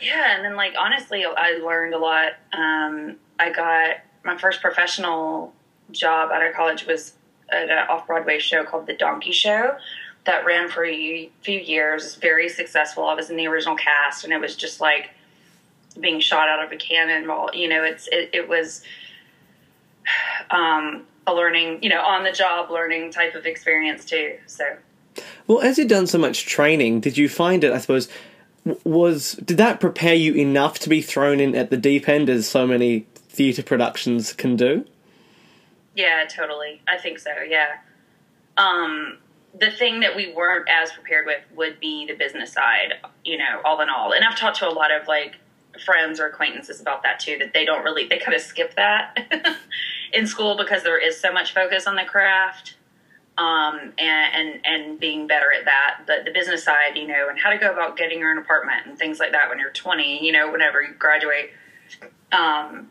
Yeah, 0.00 0.34
and 0.34 0.44
then 0.44 0.56
like 0.56 0.74
honestly, 0.76 1.24
I 1.24 1.60
learned 1.64 1.94
a 1.94 1.98
lot. 1.98 2.32
Um, 2.52 3.14
I 3.38 3.50
got 3.50 3.98
my 4.24 4.36
first 4.36 4.60
professional 4.60 5.54
job 5.92 6.32
out 6.32 6.44
of 6.44 6.54
college 6.54 6.86
was 6.86 7.12
at 7.50 7.70
an 7.70 7.86
off 7.88 8.08
Broadway 8.08 8.40
show 8.40 8.64
called 8.64 8.86
The 8.86 8.94
Donkey 8.94 9.30
Show, 9.30 9.76
that 10.24 10.44
ran 10.44 10.68
for 10.68 10.84
a 10.84 11.30
few 11.42 11.60
years, 11.60 12.16
very 12.16 12.48
successful. 12.48 13.04
I 13.04 13.14
was 13.14 13.30
in 13.30 13.36
the 13.36 13.46
original 13.46 13.76
cast, 13.76 14.24
and 14.24 14.32
it 14.32 14.40
was 14.40 14.56
just 14.56 14.80
like 14.80 15.10
being 16.00 16.18
shot 16.18 16.48
out 16.48 16.64
of 16.64 16.72
a 16.72 16.76
cannon. 16.76 17.30
You 17.52 17.68
know, 17.68 17.84
it's 17.84 18.08
it, 18.08 18.30
it 18.32 18.48
was 18.48 18.82
um, 20.50 21.04
a 21.26 21.34
learning, 21.34 21.82
you 21.82 21.88
know, 21.88 22.00
on 22.00 22.24
the 22.24 22.32
job 22.32 22.70
learning 22.70 23.10
type 23.10 23.34
of 23.34 23.46
experience 23.46 24.04
too. 24.04 24.36
So, 24.46 24.64
well, 25.46 25.60
as 25.60 25.78
you've 25.78 25.88
done 25.88 26.06
so 26.06 26.18
much 26.18 26.46
training, 26.46 27.00
did 27.00 27.16
you 27.16 27.28
find 27.28 27.64
it? 27.64 27.72
I 27.72 27.78
suppose 27.78 28.08
was 28.84 29.32
did 29.32 29.58
that 29.58 29.78
prepare 29.80 30.14
you 30.14 30.34
enough 30.34 30.78
to 30.80 30.88
be 30.88 31.02
thrown 31.02 31.38
in 31.40 31.54
at 31.54 31.70
the 31.70 31.76
deep 31.76 32.08
end 32.08 32.30
as 32.30 32.48
so 32.48 32.66
many 32.66 33.00
theatre 33.14 33.62
productions 33.62 34.32
can 34.32 34.56
do? 34.56 34.84
Yeah, 35.94 36.24
totally. 36.24 36.82
I 36.88 36.98
think 36.98 37.18
so. 37.18 37.30
Yeah. 37.46 37.76
Um, 38.56 39.18
the 39.58 39.70
thing 39.70 40.00
that 40.00 40.16
we 40.16 40.32
weren't 40.32 40.68
as 40.68 40.92
prepared 40.92 41.26
with 41.26 41.40
would 41.54 41.78
be 41.78 42.06
the 42.06 42.14
business 42.14 42.52
side, 42.52 42.94
you 43.24 43.38
know, 43.38 43.60
all 43.64 43.80
in 43.80 43.88
all. 43.88 44.12
And 44.12 44.24
I've 44.24 44.36
talked 44.36 44.58
to 44.58 44.68
a 44.68 44.72
lot 44.72 44.90
of 44.90 45.06
like 45.06 45.36
friends 45.84 46.18
or 46.18 46.26
acquaintances 46.26 46.80
about 46.80 47.02
that 47.04 47.20
too, 47.20 47.38
that 47.38 47.52
they 47.52 47.64
don't 47.64 47.84
really, 47.84 48.06
they 48.06 48.18
kind 48.18 48.34
of 48.34 48.40
skip 48.40 48.74
that 48.74 49.16
in 50.12 50.26
school 50.26 50.56
because 50.56 50.82
there 50.82 50.98
is 50.98 51.18
so 51.18 51.32
much 51.32 51.52
focus 51.54 51.86
on 51.86 51.96
the 51.96 52.04
craft 52.04 52.76
um, 53.36 53.92
and, 53.98 54.34
and, 54.34 54.66
and 54.66 55.00
being 55.00 55.26
better 55.26 55.52
at 55.52 55.64
that. 55.64 56.00
But 56.06 56.24
the 56.24 56.30
business 56.30 56.64
side, 56.64 56.96
you 56.96 57.06
know, 57.06 57.28
and 57.28 57.38
how 57.38 57.50
to 57.50 57.58
go 57.58 57.72
about 57.72 57.96
getting 57.96 58.20
your 58.20 58.30
own 58.30 58.38
apartment 58.38 58.86
and 58.86 58.98
things 58.98 59.18
like 59.18 59.32
that 59.32 59.48
when 59.48 59.58
you're 59.58 59.70
20, 59.70 60.24
you 60.24 60.32
know, 60.32 60.50
whenever 60.50 60.82
you 60.82 60.94
graduate. 60.94 61.50
Um, 62.32 62.90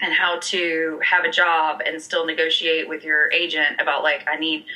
and 0.00 0.12
how 0.12 0.38
to 0.38 1.00
have 1.02 1.24
a 1.24 1.30
job 1.30 1.80
and 1.84 2.00
still 2.00 2.26
negotiate 2.26 2.88
with 2.88 3.04
your 3.04 3.30
agent 3.32 3.80
about 3.80 4.02
like 4.02 4.24
I 4.28 4.36
need 4.36 4.66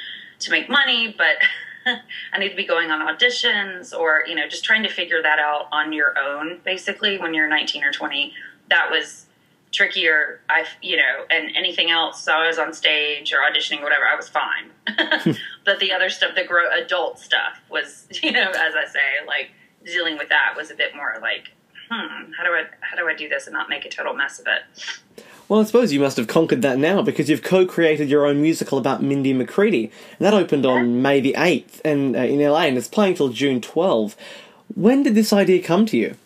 to 0.40 0.50
make 0.50 0.68
money, 0.68 1.14
but 1.16 1.36
I 2.32 2.38
need 2.38 2.50
to 2.50 2.56
be 2.56 2.66
going 2.66 2.90
on 2.90 3.00
auditions 3.06 3.96
or, 3.96 4.24
you 4.26 4.34
know, 4.34 4.48
just 4.48 4.64
trying 4.64 4.82
to 4.84 4.88
figure 4.88 5.22
that 5.22 5.38
out 5.38 5.66
on 5.72 5.92
your 5.92 6.18
own, 6.18 6.60
basically, 6.64 7.18
when 7.18 7.34
you're 7.34 7.48
19 7.48 7.84
or 7.84 7.92
20. 7.92 8.32
That 8.70 8.90
was 8.90 9.26
trickier. 9.72 10.40
I, 10.48 10.64
you 10.82 10.96
know, 10.96 11.24
and 11.30 11.54
anything 11.56 11.90
else, 11.90 12.22
so 12.22 12.32
I 12.32 12.46
was 12.46 12.58
on 12.58 12.72
stage 12.72 13.32
or 13.32 13.38
auditioning, 13.38 13.80
or 13.80 13.84
whatever, 13.84 14.04
I 14.06 14.16
was 14.16 14.28
fine. 14.28 14.70
but 15.64 15.80
the 15.80 15.92
other 15.92 16.10
stuff, 16.10 16.34
the 16.34 16.44
grow 16.44 16.70
adult 16.70 17.18
stuff 17.18 17.60
was, 17.70 18.06
you 18.22 18.32
know, 18.32 18.48
as 18.48 18.74
I 18.74 18.86
say, 18.86 19.26
like 19.26 19.50
dealing 19.84 20.18
with 20.18 20.28
that 20.28 20.54
was 20.56 20.70
a 20.70 20.74
bit 20.74 20.94
more 20.94 21.14
like, 21.20 21.52
hmm, 21.90 22.32
how 22.32 22.44
do 22.44 22.50
I, 22.50 22.64
how 22.80 22.96
do 22.96 23.08
I 23.08 23.14
do 23.14 23.28
this 23.28 23.46
and 23.46 23.54
not 23.54 23.68
make 23.68 23.84
a 23.84 23.88
total 23.88 24.14
mess 24.14 24.38
of 24.38 24.46
it? 24.46 25.24
Well, 25.48 25.62
I 25.62 25.64
suppose 25.64 25.94
you 25.94 26.00
must 26.00 26.18
have 26.18 26.26
conquered 26.26 26.60
that 26.60 26.78
now 26.78 27.00
because 27.00 27.30
you've 27.30 27.42
co-created 27.42 28.10
your 28.10 28.26
own 28.26 28.42
musical 28.42 28.76
about 28.76 29.02
Mindy 29.02 29.32
McCready, 29.32 29.84
and 30.18 30.26
that 30.26 30.34
opened 30.34 30.66
on 30.66 31.00
May 31.00 31.20
the 31.20 31.34
eighth 31.38 31.80
and 31.86 32.14
uh, 32.14 32.18
in 32.18 32.38
LA, 32.38 32.64
and 32.64 32.76
it's 32.76 32.86
playing 32.86 33.14
till 33.14 33.30
June 33.30 33.62
12. 33.62 34.14
When 34.74 35.02
did 35.02 35.14
this 35.14 35.32
idea 35.32 35.62
come 35.62 35.86
to 35.86 35.96
you? 35.96 36.16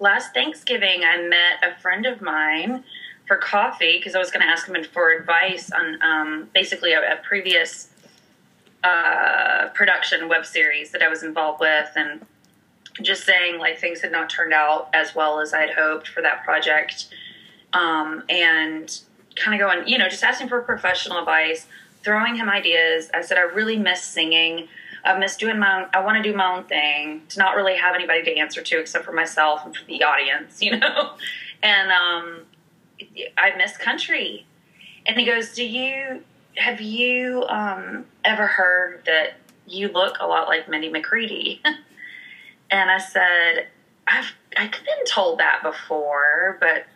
Last 0.00 0.34
Thanksgiving, 0.34 1.02
I 1.04 1.22
met 1.28 1.62
a 1.62 1.80
friend 1.80 2.06
of 2.06 2.20
mine 2.20 2.84
for 3.26 3.36
coffee 3.36 3.98
because 3.98 4.14
I 4.14 4.18
was 4.18 4.30
going 4.30 4.42
to 4.42 4.48
ask 4.48 4.66
him 4.66 4.82
for 4.84 5.10
advice 5.10 5.70
on 5.72 6.02
um, 6.02 6.50
basically 6.52 6.92
a, 6.92 7.14
a 7.14 7.16
previous 7.22 7.88
uh, 8.82 9.68
production 9.74 10.28
web 10.28 10.44
series 10.44 10.90
that 10.90 11.02
I 11.02 11.08
was 11.08 11.22
involved 11.22 11.60
with, 11.60 11.90
and 11.96 12.26
just 13.02 13.24
saying 13.24 13.58
like 13.58 13.78
things 13.78 14.00
had 14.00 14.12
not 14.12 14.28
turned 14.28 14.52
out 14.52 14.88
as 14.92 15.14
well 15.14 15.40
as 15.40 15.54
I'd 15.54 15.70
hoped 15.70 16.08
for 16.08 16.22
that 16.22 16.44
project 16.44 17.08
um, 17.72 18.22
and 18.28 19.00
kind 19.36 19.60
of 19.60 19.66
going, 19.66 19.88
you 19.88 19.98
know, 19.98 20.08
just 20.08 20.22
asking 20.22 20.48
for 20.48 20.60
professional 20.60 21.18
advice, 21.18 21.66
throwing 22.02 22.36
him 22.36 22.48
ideas. 22.48 23.10
I 23.12 23.22
said, 23.22 23.38
I 23.38 23.42
really 23.42 23.76
miss 23.76 24.02
singing. 24.02 24.68
I 25.04 25.18
miss 25.18 25.36
doing 25.36 25.58
my 25.58 25.82
own, 25.82 25.88
I 25.92 26.00
want 26.00 26.22
to 26.22 26.28
do 26.28 26.36
my 26.36 26.56
own 26.56 26.64
thing, 26.64 27.22
to 27.28 27.38
not 27.38 27.56
really 27.56 27.76
have 27.76 27.94
anybody 27.94 28.22
to 28.22 28.36
answer 28.36 28.62
to 28.62 28.78
except 28.80 29.04
for 29.04 29.12
myself 29.12 29.64
and 29.64 29.76
for 29.76 29.84
the 29.84 30.02
audience, 30.02 30.62
you 30.62 30.78
know? 30.78 31.14
And 31.62 31.90
um, 31.90 32.40
I 33.36 33.54
miss 33.56 33.76
country. 33.76 34.46
And 35.06 35.18
he 35.18 35.26
goes, 35.26 35.54
Do 35.54 35.64
you, 35.64 36.22
have 36.56 36.80
you 36.80 37.44
um, 37.48 38.06
ever 38.24 38.46
heard 38.46 39.02
that 39.06 39.34
you 39.66 39.88
look 39.88 40.16
a 40.20 40.26
lot 40.26 40.48
like 40.48 40.68
Mindy 40.68 40.88
McCready? 40.88 41.60
and 42.70 42.90
I 42.90 42.98
said, 42.98 43.66
I've, 44.06 44.32
I've 44.56 44.72
been 44.72 45.04
told 45.06 45.38
that 45.40 45.62
before, 45.62 46.56
but 46.60 46.86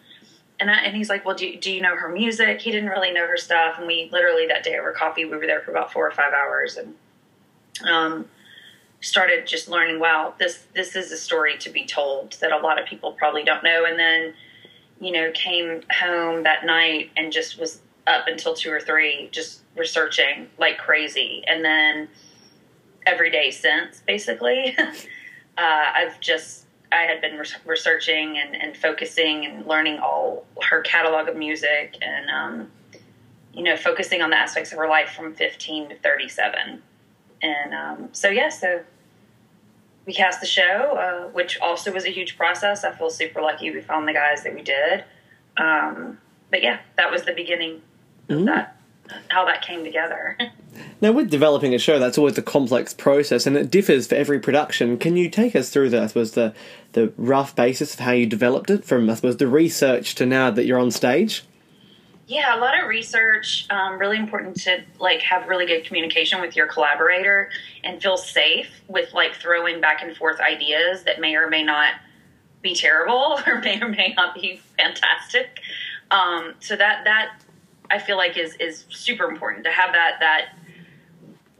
and, 0.61 0.71
I, 0.71 0.81
and 0.81 0.97
he's 0.97 1.09
like, 1.09 1.25
well, 1.25 1.37
do, 1.37 1.57
do 1.57 1.71
you 1.71 1.81
know 1.81 1.95
her 1.95 2.09
music? 2.09 2.61
He 2.61 2.73
didn't 2.73 2.89
really 2.89 3.13
know 3.13 3.27
her 3.27 3.37
stuff. 3.37 3.77
And 3.79 3.87
we 3.87 4.09
literally 4.11 4.49
that 4.49 4.65
day 4.65 4.77
over 4.77 4.93
coffee, 4.93 5.25
we 5.25 5.37
were 5.37 5.47
there 5.47 5.61
for 5.61 5.71
about 5.71 5.93
four 5.93 6.07
or 6.07 6.11
five 6.11 6.33
hours 6.33 6.77
and 6.77 6.95
um, 7.83 8.27
started 9.01 9.47
just 9.47 9.69
learning, 9.69 10.01
wow, 10.01 10.35
this, 10.39 10.67
this 10.75 10.97
is 10.97 11.13
a 11.13 11.17
story 11.17 11.57
to 11.59 11.71
be 11.71 11.85
told 11.85 12.33
that 12.41 12.53
a 12.53 12.59
lot 12.59 12.81
of 12.81 12.87
people 12.87 13.13
probably 13.13 13.45
don't 13.45 13.63
know. 13.63 13.85
And 13.85 13.99
then, 13.99 14.35
you 15.01 15.13
know, 15.13 15.31
came 15.33 15.83
home 16.01 16.43
that 16.43 16.65
night 16.65 17.11
and 17.17 17.33
just 17.33 17.59
was 17.59 17.81
up 18.07 18.27
until 18.27 18.55
two 18.55 18.73
or 18.73 18.81
three, 18.81 19.29
just 19.31 19.61
researching 19.77 20.49
like 20.59 20.79
crazy. 20.79 21.43
And 21.47 21.65
then 21.65 22.09
every 23.07 23.31
day 23.31 23.51
since, 23.51 24.03
basically, 24.07 24.77
uh, 24.79 24.91
I've 25.57 26.19
just 26.21 26.65
I 26.91 27.03
had 27.03 27.21
been 27.21 27.41
researching 27.67 28.39
and, 28.39 28.55
and 28.55 28.77
focusing 28.77 29.45
and 29.45 29.67
learning 29.67 29.99
all 29.99 30.47
her 30.63 30.81
catalog 30.81 31.29
of 31.29 31.37
music 31.37 31.97
and, 32.01 32.31
um, 32.31 32.71
you 33.53 33.63
know, 33.63 33.77
focusing 33.77 34.23
on 34.23 34.31
the 34.31 34.37
aspects 34.37 34.73
of 34.73 34.79
her 34.79 34.89
life 34.89 35.11
from 35.11 35.35
15 35.35 35.91
to 35.91 35.97
37. 35.99 36.83
And 37.43 37.75
um, 37.75 38.09
so, 38.13 38.29
yeah, 38.29 38.49
so 38.49 38.83
we 40.07 40.13
cast 40.13 40.41
the 40.41 40.47
show, 40.47 40.63
uh, 40.63 41.29
which 41.31 41.59
also 41.61 41.93
was 41.93 42.05
a 42.05 42.11
huge 42.11 42.37
process. 42.37 42.85
I 42.85 42.93
feel 42.93 43.11
super 43.11 43.41
lucky 43.41 43.71
we 43.71 43.81
found 43.81 44.09
the 44.09 44.13
guys 44.13 44.43
that 44.45 44.55
we 44.55 44.63
did. 44.63 45.05
Um, 45.57 46.19
but 46.51 46.63
yeah, 46.63 46.81
that 46.97 47.11
was 47.11 47.25
the 47.25 47.33
beginning 47.33 47.83
of 48.29 48.39
mm. 48.39 48.47
that 48.47 48.79
how 49.29 49.45
that 49.47 49.63
came 49.63 49.85
together. 49.85 50.37
now, 51.01 51.13
with 51.13 51.31
developing 51.31 51.75
a 51.75 51.79
show, 51.79 51.99
that's 51.99 52.19
always 52.19 52.39
a 52.39 52.43
complex 52.43 52.93
process, 52.95 53.47
and 53.47 53.57
it 53.57 53.71
differs 53.71 54.07
for 54.07 54.15
every 54.15 54.39
production. 54.39 54.99
Can 54.99 55.17
you 55.17 55.31
take 55.31 55.57
us 55.57 55.71
through 55.71 55.91
the, 55.91 56.03
I 56.03 56.07
suppose, 56.07 56.33
the 56.33 56.55
the 56.93 57.13
rough 57.17 57.55
basis 57.55 57.95
of 57.95 58.01
how 58.01 58.13
you 58.13 58.27
developed 58.27 58.71
it, 58.71 58.85
from 58.85 59.09
I 59.09 59.15
suppose 59.15 59.37
the 59.37 59.47
research 59.47 60.15
to 60.17 60.27
now 60.27 60.51
that 60.51 60.65
you're 60.67 60.79
on 60.79 60.91
stage? 60.91 61.45
Yeah, 62.29 62.55
a 62.55 62.61
lot 62.61 62.79
of 62.79 62.87
research. 62.87 63.67
Um, 63.71 63.99
really 63.99 64.19
important 64.19 64.61
to 64.65 64.85
like 64.99 65.23
have 65.23 65.49
really 65.49 65.65
good 65.65 65.87
communication 65.87 66.43
with 66.43 66.57
your 66.57 66.67
collaborator 66.67 67.49
and 67.83 68.03
feel 68.03 68.19
safe 68.19 68.69
with 68.87 69.15
like 69.15 69.35
throwing 69.35 69.81
back 69.81 70.03
and 70.03 70.15
forth 70.15 70.39
ideas 70.39 71.05
that 71.05 71.23
may 71.23 71.37
or 71.37 71.49
may 71.49 71.65
not 71.65 71.95
be 72.61 72.75
terrible 72.75 73.41
or 73.47 73.61
may 73.61 73.81
or 73.81 73.89
may 73.89 74.13
not 74.15 74.35
be 74.35 74.61
fantastic. 74.77 75.61
Um, 76.11 76.53
so 76.61 76.77
that 76.77 77.05
that 77.05 77.41
I 77.91 77.99
feel 77.99 78.19
like 78.19 78.37
is 78.37 78.57
is 78.57 78.85
super 78.91 79.25
important 79.25 79.65
to 79.65 79.71
have 79.71 79.93
that 79.93 80.19
that 80.21 80.55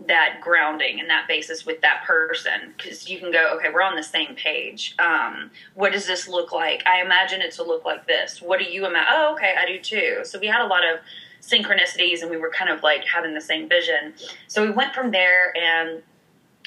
that 0.09 0.41
grounding 0.41 1.01
and 1.01 1.09
that 1.09 1.29
basis 1.29 1.65
with 1.65 1.81
that 1.83 2.03
person 2.05 2.75
because 2.77 3.09
you 3.09 3.19
can 3.19 3.31
go 3.31 3.55
okay 3.57 3.69
we're 3.73 3.83
on 3.83 3.97
the 3.97 4.03
same 4.03 4.35
page. 4.35 4.95
Um, 4.99 5.51
what 5.75 5.93
does 5.93 6.07
this 6.07 6.29
look 6.29 6.53
like? 6.53 6.83
I 6.87 7.01
imagine 7.03 7.41
it 7.41 7.53
to 7.53 7.63
look 7.63 7.85
like 7.85 8.07
this. 8.07 8.43
What 8.43 8.59
do 8.59 8.65
you 8.65 8.87
imagine 8.87 9.09
oh 9.11 9.35
okay 9.35 9.55
i 9.59 9.67
do 9.67 9.81
too. 9.81 10.21
So 10.25 10.39
we 10.39 10.47
had 10.47 10.61
a 10.61 10.67
lot 10.67 10.83
of 10.85 11.01
synchronicities 11.41 12.23
and 12.23 12.31
we 12.31 12.37
were 12.37 12.51
kind 12.51 12.71
of 12.71 12.83
like 12.83 13.05
having 13.05 13.35
the 13.35 13.41
same 13.41 13.69
vision. 13.69 14.15
So 14.49 14.65
we 14.65 14.71
went 14.71 14.95
from 14.95 15.11
there 15.11 15.57
and 15.57 16.03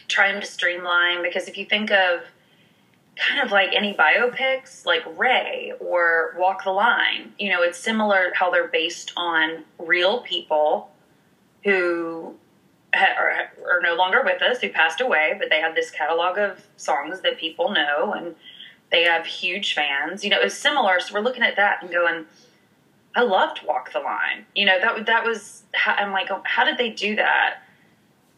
trying 0.08 0.40
to 0.40 0.46
streamline 0.46 1.22
because 1.24 1.48
if 1.48 1.58
you 1.58 1.66
think 1.66 1.92
of 1.92 2.22
kind 3.16 3.42
of 3.42 3.52
like 3.52 3.70
any 3.74 3.94
biopics 3.94 4.86
like 4.86 5.04
Ray 5.18 5.74
or 5.80 6.36
Walk 6.38 6.64
the 6.64 6.72
Line. 6.72 7.34
You 7.38 7.52
know, 7.52 7.62
it's 7.62 7.78
similar 7.78 8.32
how 8.36 8.50
they're 8.50 8.68
based 8.68 9.14
on 9.16 9.64
real 9.78 10.22
people 10.22 10.90
who 11.64 12.36
are, 12.94 13.52
are 13.64 13.82
no 13.82 13.96
longer 13.96 14.22
with 14.24 14.42
us, 14.42 14.60
who 14.60 14.70
passed 14.70 15.02
away, 15.02 15.36
but 15.38 15.50
they 15.50 15.62
have 15.62 15.76
this 15.76 15.92
catalog 15.92 16.38
of 16.38 16.66
songs 16.78 17.22
that 17.22 17.38
people 17.38 17.72
know 17.72 18.14
and 18.14 18.36
they 18.92 19.04
have 19.04 19.26
huge 19.26 19.74
fans. 19.74 20.24
You 20.24 20.30
know, 20.30 20.40
it's 20.42 20.56
similar. 20.56 21.00
So 21.00 21.14
we're 21.14 21.22
looking 21.22 21.44
at 21.44 21.56
that 21.56 21.82
and 21.82 21.92
going, 21.92 22.26
I 23.16 23.22
loved 23.22 23.62
Walk 23.66 23.94
the 23.94 24.00
Line. 24.00 24.46
You 24.56 24.66
know, 24.66 24.80
that 24.80 25.06
that 25.06 25.26
was 25.26 25.64
I'm 25.86 26.12
like, 26.12 26.30
oh, 26.32 26.42
how 26.46 26.66
did 26.66 26.78
they 26.78 26.90
do 26.90 27.16
that? 27.16 27.62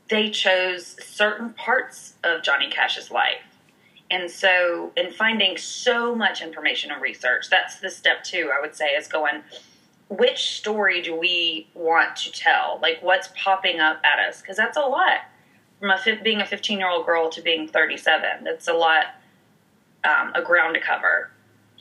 They 0.09 0.29
chose 0.29 0.95
certain 1.03 1.53
parts 1.53 2.13
of 2.23 2.43
Johnny 2.43 2.69
Cash's 2.69 3.09
life 3.09 3.41
and 4.13 4.29
so, 4.29 4.91
in 4.95 5.11
finding 5.11 5.57
so 5.57 6.13
much 6.13 6.43
information 6.43 6.91
and 6.91 7.01
research, 7.01 7.49
that's 7.49 7.79
the 7.79 7.89
step 7.89 8.23
two, 8.23 8.51
I 8.55 8.61
would 8.61 8.75
say, 8.75 8.89
is 8.89 9.07
going, 9.07 9.41
which 10.17 10.57
story 10.57 11.01
do 11.01 11.15
we 11.15 11.67
want 11.73 12.15
to 12.17 12.31
tell? 12.31 12.79
Like, 12.81 12.99
what's 13.01 13.29
popping 13.35 13.79
up 13.79 14.01
at 14.03 14.19
us? 14.27 14.41
Because 14.41 14.57
that's 14.57 14.77
a 14.77 14.81
lot. 14.81 15.21
From 15.79 15.91
a, 15.91 16.23
being 16.23 16.41
a 16.41 16.45
15 16.45 16.79
year 16.79 16.89
old 16.89 17.05
girl 17.05 17.29
to 17.29 17.41
being 17.41 17.67
37, 17.67 18.43
that's 18.43 18.67
a 18.67 18.73
lot, 18.73 19.05
um, 20.03 20.31
a 20.35 20.41
ground 20.41 20.75
to 20.75 20.79
cover. 20.79 21.31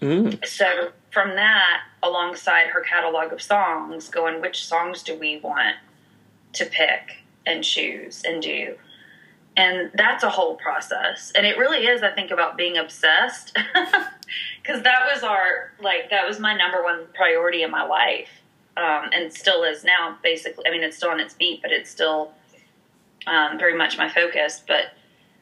Mm. 0.01 0.45
So, 0.47 0.91
from 1.11 1.37
that, 1.37 1.83
alongside 2.03 2.69
her 2.69 2.81
catalog 2.81 3.33
of 3.33 3.41
songs, 3.41 4.09
going, 4.09 4.41
which 4.41 4.67
songs 4.67 5.03
do 5.03 5.17
we 5.17 5.39
want 5.39 5.77
to 6.55 6.65
pick? 6.67 7.23
and 7.47 7.65
choose 7.65 8.23
and 8.25 8.43
do. 8.43 8.77
And 9.57 9.91
that's 9.95 10.25
a 10.25 10.31
whole 10.31 10.57
process. 10.57 11.33
And 11.37 11.47
it 11.47 11.59
really 11.59 11.87
is, 11.87 12.03
I 12.03 12.11
think, 12.11 12.31
about 12.31 12.57
being 12.57 12.77
obsessed. 12.77 13.57
Because 14.63 14.83
that 14.85 15.01
was 15.13 15.25
our, 15.25 15.73
like, 15.81 16.09
that 16.11 16.27
was 16.27 16.39
my 16.39 16.57
number 16.57 16.83
one 16.83 17.07
priority 17.15 17.65
in 17.65 17.71
my 17.71 17.83
life. 17.83 18.29
Um, 18.77 19.11
and 19.13 19.31
still 19.31 19.65
is 19.65 19.85
now, 19.85 20.17
basically. 20.23 20.65
I 20.67 20.71
mean, 20.71 20.83
it's 20.83 20.97
still 20.97 21.11
on 21.11 21.21
its 21.21 21.35
beat 21.35 21.61
but 21.61 21.73
it's 21.73 21.91
still 21.91 22.33
um, 23.27 23.59
very 23.59 23.77
much 23.77 23.99
my 23.99 24.09
focus. 24.09 24.63
But 24.67 24.95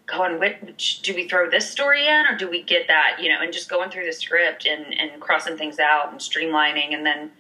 going, 0.07 0.41
which, 0.41 1.03
do 1.03 1.15
we 1.15 1.29
throw 1.29 1.49
this 1.49 1.71
story 1.71 2.07
in 2.07 2.27
or 2.27 2.37
do 2.37 2.49
we 2.49 2.63
get 2.63 2.89
that, 2.89 3.19
you 3.21 3.29
know, 3.29 3.41
and 3.41 3.53
just 3.53 3.69
going 3.69 3.91
through 3.91 4.07
the 4.07 4.13
script 4.13 4.67
and, 4.67 4.93
and 4.99 5.21
crossing 5.21 5.57
things 5.57 5.79
out 5.79 6.11
and 6.11 6.21
streamlining 6.21 6.95
and 6.95 7.05
then 7.07 7.31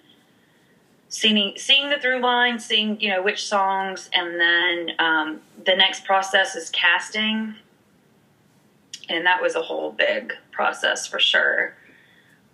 seeing 1.11 1.52
seeing 1.59 1.90
the 1.90 1.99
through 1.99 2.21
line, 2.21 2.59
seeing 2.59 2.99
you 3.00 3.11
know 3.11 3.23
which 3.23 3.47
songs, 3.47 4.09
and 4.14 4.40
then 4.40 4.90
um, 4.99 5.40
the 5.67 5.76
next 5.76 6.07
process 6.07 6.57
is 6.57 6.71
casting, 6.71 7.55
and 9.11 9.26
that 9.26 9.43
was 9.43 9.55
a 9.55 9.62
whole 9.62 9.93
big 9.93 10.33
process 10.52 11.07
for 11.07 11.19
sure. 11.19 11.75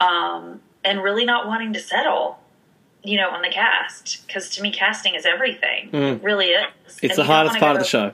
Um, 0.01 0.61
and 0.85 1.03
really 1.03 1.25
not 1.25 1.47
wanting 1.47 1.73
to 1.73 1.81
settle, 1.81 2.39
you 3.03 3.17
know, 3.17 3.31
on 3.31 3.43
the 3.43 3.49
cast 3.49 4.27
because 4.27 4.51
to 4.51 4.63
me 4.63 4.71
casting 4.71 5.15
is 5.15 5.25
everything. 5.25 5.91
Mm. 5.91 6.17
It 6.17 6.23
really 6.23 6.49
is. 6.49 6.67
It's 6.87 7.03
And 7.03 7.13
the 7.13 7.25
hardest 7.25 7.59
part 7.59 7.75
go, 7.75 7.77
of 7.77 7.79
the 7.79 7.89
show. 7.89 8.13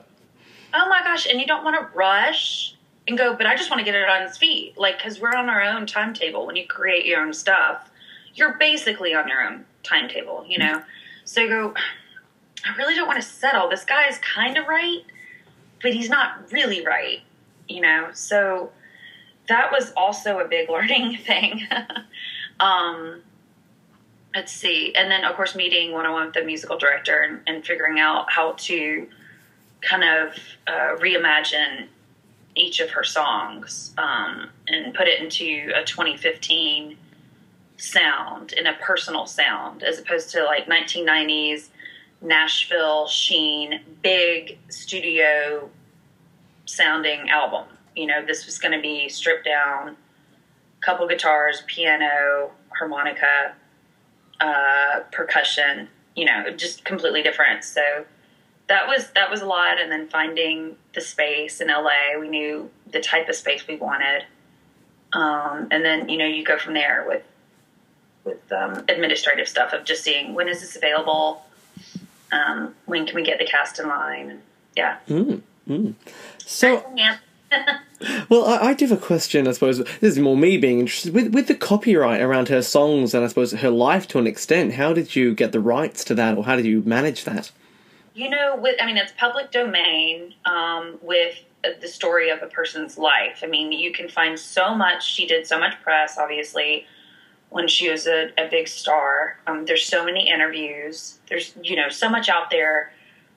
Oh 0.73 0.89
my 0.89 1.01
gosh! 1.03 1.25
And 1.25 1.39
you 1.39 1.47
don't 1.47 1.63
want 1.63 1.79
to 1.79 1.97
rush 1.97 2.75
and 3.07 3.17
go, 3.17 3.35
but 3.35 3.45
I 3.45 3.55
just 3.55 3.69
want 3.69 3.79
to 3.79 3.85
get 3.85 3.95
it 3.95 4.07
on 4.07 4.23
its 4.23 4.37
feet, 4.37 4.77
like 4.77 4.97
because 4.97 5.19
we're 5.19 5.33
on 5.35 5.49
our 5.49 5.61
own 5.61 5.85
timetable. 5.85 6.45
When 6.45 6.55
you 6.55 6.67
create 6.67 7.05
your 7.05 7.21
own 7.21 7.33
stuff, 7.33 7.89
you're 8.33 8.57
basically 8.57 9.13
on 9.13 9.27
your 9.27 9.41
own 9.45 9.65
timetable, 9.83 10.45
you 10.47 10.57
know. 10.57 10.81
So 11.25 11.41
you 11.41 11.49
go, 11.49 11.73
I 12.65 12.75
really 12.77 12.95
don't 12.95 13.07
want 13.07 13.21
to 13.21 13.27
settle. 13.27 13.69
This 13.69 13.85
guy 13.85 14.07
is 14.07 14.17
kind 14.19 14.57
of 14.57 14.67
right, 14.67 15.03
but 15.81 15.93
he's 15.93 16.09
not 16.09 16.51
really 16.51 16.85
right, 16.85 17.21
you 17.67 17.81
know. 17.81 18.09
So 18.13 18.71
that 19.47 19.71
was 19.71 19.91
also 19.95 20.39
a 20.39 20.47
big 20.47 20.69
learning 20.69 21.17
thing. 21.17 21.67
um, 22.59 23.21
let's 24.35 24.51
see, 24.51 24.93
and 24.95 25.11
then 25.11 25.23
of 25.23 25.35
course 25.35 25.55
meeting 25.55 25.91
one 25.91 26.05
on 26.05 26.13
one 26.13 26.25
with 26.25 26.33
the 26.33 26.43
musical 26.43 26.77
director 26.77 27.21
and, 27.21 27.41
and 27.47 27.65
figuring 27.65 27.99
out 27.99 28.31
how 28.31 28.53
to 28.57 29.07
kind 29.81 30.03
of 30.03 30.33
uh, 30.65 30.95
reimagine 30.97 31.87
each 32.55 32.79
of 32.79 32.91
her 32.91 33.03
songs 33.03 33.93
um, 33.97 34.49
and 34.67 34.93
put 34.93 35.07
it 35.07 35.21
into 35.21 35.71
a 35.75 35.83
2015 35.83 36.97
sound 37.83 38.53
in 38.53 38.65
a 38.65 38.73
personal 38.75 39.25
sound 39.25 39.83
as 39.83 39.99
opposed 39.99 40.29
to 40.31 40.43
like 40.43 40.67
1990s 40.67 41.67
Nashville 42.21 43.07
sheen 43.07 43.81
big 44.01 44.57
studio 44.69 45.69
sounding 46.65 47.29
album. 47.29 47.65
You 47.95 48.07
know, 48.07 48.25
this 48.25 48.45
was 48.45 48.57
going 48.57 48.71
to 48.71 48.81
be 48.81 49.09
stripped 49.09 49.45
down, 49.45 49.97
couple 50.81 51.07
guitars, 51.07 51.63
piano, 51.67 52.51
harmonica, 52.69 53.53
uh, 54.39 55.01
percussion. 55.11 55.89
You 56.15 56.25
know, 56.25 56.51
just 56.55 56.85
completely 56.85 57.21
different. 57.21 57.63
So 57.63 58.05
that 58.67 58.87
was 58.87 59.09
that 59.11 59.29
was 59.29 59.41
a 59.41 59.45
lot. 59.45 59.79
And 59.79 59.91
then 59.91 60.07
finding 60.07 60.77
the 60.93 61.01
space 61.01 61.59
in 61.59 61.67
LA, 61.67 62.17
we 62.19 62.29
knew 62.29 62.69
the 62.89 63.01
type 63.01 63.27
of 63.27 63.35
space 63.35 63.67
we 63.67 63.75
wanted. 63.75 64.23
Um, 65.11 65.67
and 65.69 65.83
then 65.83 66.07
you 66.07 66.17
know 66.17 66.25
you 66.25 66.45
go 66.45 66.57
from 66.57 66.73
there 66.73 67.05
with 67.07 67.23
with 68.25 68.51
um, 68.51 68.83
administrative 68.87 69.47
stuff 69.47 69.73
of 69.73 69.83
just 69.83 70.03
seeing 70.03 70.33
when 70.33 70.47
is 70.47 70.61
this 70.61 70.75
available, 70.75 71.45
um, 72.31 72.75
when 72.85 73.05
can 73.05 73.15
we 73.15 73.23
get 73.23 73.39
the 73.39 73.45
cast 73.45 73.79
in 73.79 73.87
line, 73.87 74.41
yeah. 74.75 74.97
Mm, 75.07 75.41
mm. 75.67 75.93
So, 76.45 76.85
Yeah. 76.95 77.17
well, 78.29 78.45
I, 78.45 78.69
I 78.69 78.73
do 78.73 78.87
have 78.87 78.97
a 78.97 79.01
question. 79.01 79.47
I 79.47 79.51
suppose 79.51 79.77
this 79.77 80.01
is 80.01 80.19
more 80.19 80.35
me 80.35 80.57
being 80.57 80.79
interested 80.79 81.13
with 81.13 81.33
with 81.33 81.47
the 81.47 81.55
copyright 81.55 82.21
around 82.21 82.49
her 82.49 82.61
songs 82.61 83.13
and 83.13 83.23
I 83.23 83.27
suppose 83.27 83.51
her 83.51 83.69
life 83.69 84.07
to 84.09 84.19
an 84.19 84.27
extent. 84.27 84.73
How 84.73 84.93
did 84.93 85.15
you 85.15 85.33
get 85.35 85.51
the 85.51 85.59
rights 85.59 86.03
to 86.05 86.15
that, 86.15 86.37
or 86.37 86.45
how 86.45 86.55
did 86.55 86.65
you 86.65 86.81
manage 86.81 87.25
that? 87.25 87.51
You 88.13 88.29
know, 88.29 88.55
with 88.55 88.75
I 88.81 88.85
mean, 88.85 88.97
it's 88.97 89.13
public 89.17 89.51
domain 89.51 90.33
um, 90.45 90.97
with 91.01 91.37
the 91.81 91.87
story 91.87 92.29
of 92.29 92.41
a 92.41 92.47
person's 92.47 92.97
life. 92.97 93.39
I 93.41 93.47
mean, 93.47 93.71
you 93.71 93.93
can 93.93 94.09
find 94.09 94.37
so 94.37 94.75
much. 94.75 95.05
She 95.05 95.25
did 95.25 95.47
so 95.47 95.59
much 95.59 95.81
press, 95.81 96.17
obviously, 96.17 96.85
when 97.53 97.67
she 97.67 97.87
was 97.87 98.07
a, 98.07 98.31
a 98.35 98.49
big 98.49 98.67
star. 98.67 99.37
Um, 99.45 99.65
there's 99.65 99.85
so 99.85 100.03
many 100.03 100.27
interviews. 100.27 101.19
There's 101.29 101.53
you 101.61 101.75
know 101.75 101.87
so 101.87 102.09
much 102.09 102.27
out 102.27 102.49
there 102.49 102.91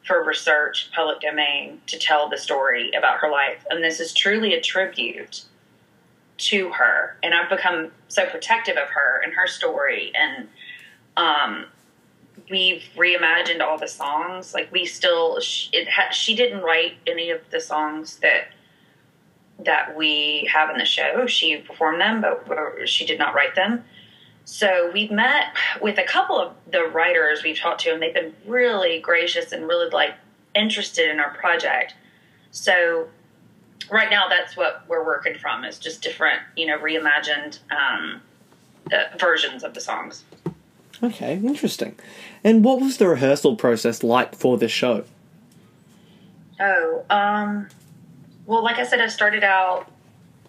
for 0.06 0.24
research, 0.24 0.90
public 0.94 1.20
domain, 1.20 1.82
to 1.86 1.98
tell 1.98 2.28
the 2.28 2.38
story 2.38 2.90
about 2.96 3.18
her 3.18 3.30
life. 3.30 3.66
And 3.68 3.84
this 3.84 4.00
is 4.00 4.14
truly 4.14 4.54
a 4.54 4.60
tribute 4.60 5.44
to 6.38 6.70
her. 6.70 7.16
And 7.22 7.34
I've 7.34 7.50
become 7.50 7.90
so 8.08 8.24
protective 8.26 8.76
of 8.78 8.88
her 8.88 9.20
and 9.22 9.34
her 9.34 9.46
story. 9.46 10.12
And 10.14 10.48
um, 11.18 11.66
we've 12.50 12.84
reimagined 12.96 13.60
all 13.60 13.76
the 13.76 13.88
songs. 13.88 14.54
Like 14.54 14.72
we 14.72 14.86
still, 14.86 15.38
it 15.72 15.88
ha- 15.90 16.10
she 16.10 16.34
didn't 16.34 16.62
write 16.62 16.94
any 17.06 17.30
of 17.30 17.40
the 17.50 17.60
songs 17.60 18.16
that 18.20 18.48
that 19.58 19.96
we 19.96 20.48
have 20.52 20.70
in 20.70 20.78
the 20.78 20.86
show. 20.86 21.26
She 21.26 21.56
performed 21.58 22.00
them, 22.00 22.22
but 22.22 22.88
she 22.88 23.04
did 23.04 23.18
not 23.18 23.34
write 23.34 23.54
them. 23.54 23.84
So 24.46 24.90
we've 24.94 25.10
met 25.10 25.56
with 25.82 25.98
a 25.98 26.04
couple 26.04 26.40
of 26.40 26.52
the 26.70 26.84
writers 26.84 27.42
we've 27.42 27.58
talked 27.58 27.80
to, 27.80 27.92
and 27.92 28.00
they've 28.00 28.14
been 28.14 28.32
really 28.46 29.00
gracious 29.00 29.50
and 29.50 29.66
really 29.66 29.90
like 29.90 30.14
interested 30.54 31.10
in 31.10 31.18
our 31.18 31.30
project. 31.30 31.94
So 32.52 33.08
right 33.90 34.08
now, 34.08 34.28
that's 34.28 34.56
what 34.56 34.84
we're 34.86 35.04
working 35.04 35.34
from 35.34 35.64
is 35.64 35.80
just 35.80 36.00
different, 36.00 36.40
you 36.56 36.64
know, 36.64 36.78
reimagined 36.78 37.58
um, 37.72 38.22
uh, 38.92 39.16
versions 39.18 39.64
of 39.64 39.74
the 39.74 39.80
songs. 39.80 40.22
Okay, 41.02 41.34
interesting. 41.34 41.98
And 42.44 42.64
what 42.64 42.80
was 42.80 42.98
the 42.98 43.08
rehearsal 43.08 43.56
process 43.56 44.04
like 44.04 44.36
for 44.36 44.56
this 44.56 44.70
show? 44.70 45.02
Oh, 46.60 47.04
um, 47.10 47.68
well, 48.46 48.62
like 48.62 48.78
I 48.78 48.84
said, 48.84 49.00
I 49.00 49.08
started 49.08 49.42
out 49.42 49.90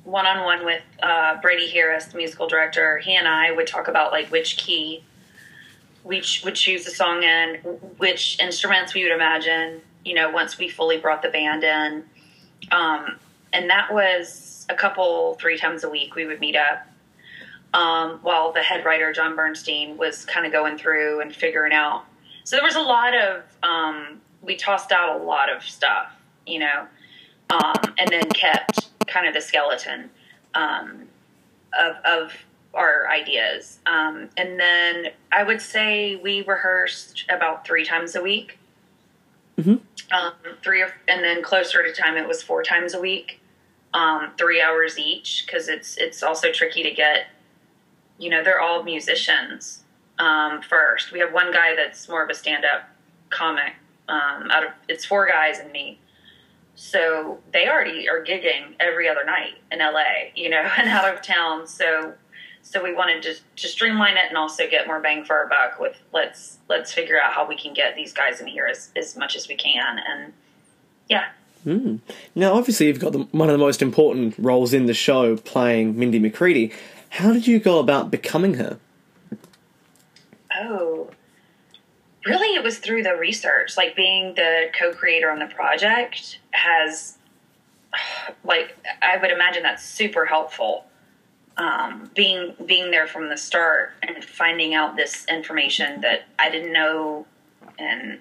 one 0.08 0.26
on 0.26 0.46
one 0.46 0.64
with 0.66 0.82
uh, 1.04 1.40
Brady 1.42 1.68
Harris, 1.68 2.06
the 2.06 2.18
musical 2.18 2.48
director. 2.48 2.98
He 3.00 3.14
and 3.16 3.28
I 3.28 3.52
would 3.52 3.68
talk 3.68 3.90
about 3.90 4.14
like 4.14 4.32
which 4.32 4.58
key 4.58 5.04
we 6.06 6.22
ch- 6.22 6.46
would 6.46 6.56
choose 6.56 6.86
the 6.86 6.92
song 6.92 7.24
in, 7.24 7.56
which 7.98 8.40
instruments 8.40 8.94
we 8.94 9.04
would 9.04 9.12
imagine. 9.12 9.82
You 10.06 10.16
know, 10.16 10.32
once 10.32 10.58
we 10.58 10.70
fully 10.70 10.98
brought 10.98 11.22
the 11.22 11.28
band 11.28 11.66
in, 11.66 12.06
um, 12.72 13.20
and 13.52 13.70
that 13.70 13.94
was 13.94 14.66
a 14.70 14.76
couple 14.76 15.36
three 15.36 15.58
times 15.58 15.84
a 15.84 15.90
week. 15.90 16.16
We 16.16 16.26
would 16.26 16.40
meet 16.40 16.56
up 16.56 16.88
um, 17.74 18.20
while 18.22 18.54
the 18.54 18.62
head 18.62 18.86
writer 18.86 19.12
John 19.12 19.36
Bernstein 19.36 19.98
was 19.98 20.24
kind 20.24 20.46
of 20.46 20.54
going 20.54 20.78
through 20.78 21.20
and 21.20 21.36
figuring 21.36 21.74
out. 21.74 22.06
So 22.46 22.56
there 22.56 22.64
was 22.64 22.76
a 22.76 22.82
lot 22.82 23.14
of 23.14 23.44
um, 23.62 24.22
we 24.42 24.56
tossed 24.56 24.94
out 24.94 25.20
a 25.20 25.24
lot 25.24 25.52
of 25.54 25.62
stuff, 25.64 26.14
you 26.46 26.60
know, 26.60 26.88
um, 27.50 27.94
and 27.98 28.08
then 28.10 28.30
kept 28.30 28.87
kind 29.06 29.28
of 29.28 29.34
the 29.34 29.42
skeleton 29.42 30.10
um, 30.56 31.08
of, 31.78 31.96
of 32.04 32.34
our 32.74 33.10
ideas. 33.10 33.80
Um, 33.86 34.30
and 34.38 34.60
then 34.60 35.08
I 35.32 35.44
would 35.44 35.62
say 35.62 36.16
we 36.16 36.42
rehearsed 36.42 37.26
about 37.30 37.66
three 37.66 37.86
times 37.86 38.16
a 38.16 38.22
week. 38.22 38.60
Mhm. 39.58 39.82
Um, 40.12 40.34
three, 40.64 40.82
or, 40.84 40.94
and 41.08 41.24
then 41.24 41.42
closer 41.42 41.84
to 41.84 41.92
time, 41.92 42.16
it 42.16 42.28
was 42.28 42.44
four 42.44 42.64
times 42.64 42.94
a 42.94 43.02
week, 43.02 43.42
um, 43.94 44.32
three 44.38 44.62
hours 44.62 45.00
each, 45.00 45.44
because 45.46 45.68
it's 45.68 45.98
it's 45.98 46.22
also 46.22 46.52
tricky 46.52 46.84
to 46.84 46.92
get. 46.92 47.28
You 48.20 48.30
know, 48.30 48.44
they're 48.44 48.62
all 48.62 48.84
musicians. 48.84 49.84
Um, 50.20 50.62
first, 50.62 51.12
we 51.12 51.20
have 51.20 51.34
one 51.34 51.52
guy 51.52 51.76
that's 51.76 52.08
more 52.08 52.24
of 52.24 52.30
a 52.30 52.34
stand-up 52.34 52.90
comic. 53.30 53.74
Um, 54.08 54.50
out 54.52 54.66
of 54.66 54.72
it's 54.88 55.06
four 55.06 55.28
guys 55.28 55.60
and 55.60 55.72
me. 55.72 56.00
So 56.78 57.40
they 57.54 57.68
already 57.68 58.08
are 58.08 58.24
gigging 58.24 58.76
every 58.80 59.10
other 59.10 59.26
night 59.26 59.56
in 59.72 59.80
LA, 59.80 60.30
you 60.36 60.50
know, 60.50 60.62
and 60.78 60.88
out 60.88 61.14
of 61.14 61.22
town. 61.22 61.68
So 61.68 62.14
so 62.62 62.84
we 62.84 62.94
wanted 62.94 63.24
to 63.24 63.36
to 63.56 63.68
streamline 63.68 64.16
it 64.16 64.26
and 64.30 64.38
also 64.38 64.70
get 64.70 64.88
more 64.88 65.00
bang 65.00 65.26
for 65.26 65.36
our 65.36 65.48
buck 65.48 65.80
with 65.80 65.98
let's 66.14 66.60
let's 66.70 66.94
figure 66.94 67.20
out 67.20 67.34
how 67.34 67.48
we 67.48 67.58
can 67.58 67.74
get 67.74 67.96
these 67.96 68.14
guys 68.14 68.40
in 68.40 68.48
here 68.48 68.68
as, 68.68 68.92
as 68.96 69.18
much 69.18 69.36
as 69.36 69.48
we 69.48 69.56
can 69.56 70.00
and 70.08 70.34
yeah. 71.10 71.30
Mm. 71.66 72.00
Now, 72.36 72.54
obviously, 72.54 72.88
you've 72.88 73.00
got 73.00 73.14
the, 73.14 73.20
one 73.32 73.50
of 73.50 73.54
the 73.54 73.58
most 73.58 73.82
important 73.82 74.36
roles 74.38 74.74
in 74.74 74.86
the 74.86 74.94
show, 74.94 75.36
playing 75.38 75.98
Mindy 75.98 76.20
McCready. 76.20 76.72
How 77.10 77.34
did 77.34 77.48
you 77.48 77.60
go 77.60 77.80
about 77.80 78.12
becoming 78.12 78.54
her? 78.56 78.80
Oh. 80.56 81.10
Really 82.28 82.56
it 82.56 82.64
was 82.64 82.80
through 82.80 83.04
the 83.04 83.16
research. 83.16 83.78
Like 83.78 83.96
being 83.96 84.34
the 84.36 84.70
co-creator 84.78 85.32
on 85.32 85.40
the 85.40 85.48
project 85.48 86.40
has 86.52 87.18
like 88.44 88.78
I 89.02 89.18
would 89.18 89.32
imagine 89.32 89.64
that's 89.64 89.84
super 89.84 90.26
helpful. 90.26 90.86
Um, 91.58 92.12
being 92.14 92.54
being 92.66 92.92
there 92.92 93.08
from 93.08 93.30
the 93.30 93.38
start 93.38 93.94
and 94.04 94.24
finding 94.24 94.76
out 94.76 94.96
this 94.96 95.26
information 95.28 96.02
that 96.02 96.26
I 96.38 96.52
didn't 96.52 96.72
know 96.72 97.26
and 97.80 98.20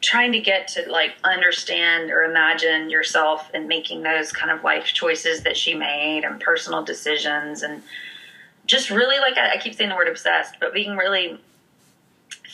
trying 0.00 0.32
to 0.32 0.40
get 0.40 0.68
to 0.68 0.90
like 0.90 1.14
understand 1.24 2.10
or 2.10 2.22
imagine 2.22 2.90
yourself 2.90 3.50
and 3.54 3.68
making 3.68 4.02
those 4.02 4.32
kind 4.32 4.50
of 4.50 4.64
life 4.64 4.86
choices 4.86 5.42
that 5.42 5.56
she 5.56 5.74
made 5.74 6.24
and 6.24 6.40
personal 6.40 6.82
decisions 6.82 7.62
and 7.62 7.82
just 8.66 8.90
really 8.90 9.18
like 9.18 9.38
I, 9.38 9.54
I 9.54 9.56
keep 9.58 9.74
saying 9.74 9.90
the 9.90 9.96
word 9.96 10.08
obsessed, 10.08 10.56
but 10.60 10.74
being 10.74 10.96
really 10.96 11.38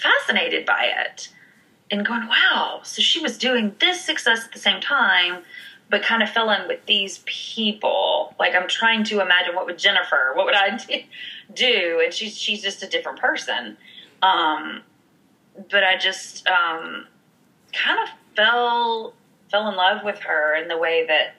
fascinated 0.03 0.67
by 0.67 0.91
it 1.05 1.29
and 1.91 2.07
going, 2.07 2.27
wow, 2.27 2.81
so 2.83 3.03
she 3.03 3.21
was 3.21 3.37
doing 3.37 3.75
this 3.79 4.05
success 4.05 4.45
at 4.45 4.53
the 4.53 4.59
same 4.59 4.81
time, 4.81 5.43
but 5.91 6.03
kind 6.03 6.23
of 6.23 6.31
fell 6.31 6.51
in 6.51 6.67
with 6.67 6.85
these 6.87 7.21
people. 7.27 8.35
Like 8.39 8.55
I'm 8.55 8.67
trying 8.67 9.05
to 9.05 9.21
imagine 9.21 9.55
what 9.55 9.67
would 9.67 9.79
Jennifer, 9.79 10.33
what 10.35 10.47
would 10.47 10.55
I 10.55 10.79
do? 11.55 12.01
And 12.03 12.13
she's 12.13 12.37
she's 12.37 12.63
just 12.63 12.83
a 12.83 12.89
different 12.89 13.21
person. 13.21 13.77
Um, 14.23 14.83
but 15.71 15.85
I 15.85 15.99
just 15.99 16.47
um, 16.47 17.07
kind 17.73 17.99
of 18.03 18.09
fell 18.35 19.15
fell 19.51 19.69
in 19.69 19.77
love 19.77 20.03
with 20.03 20.19
her 20.21 20.57
in 20.57 20.69
the 20.69 20.79
way 20.79 21.07
that 21.07 21.35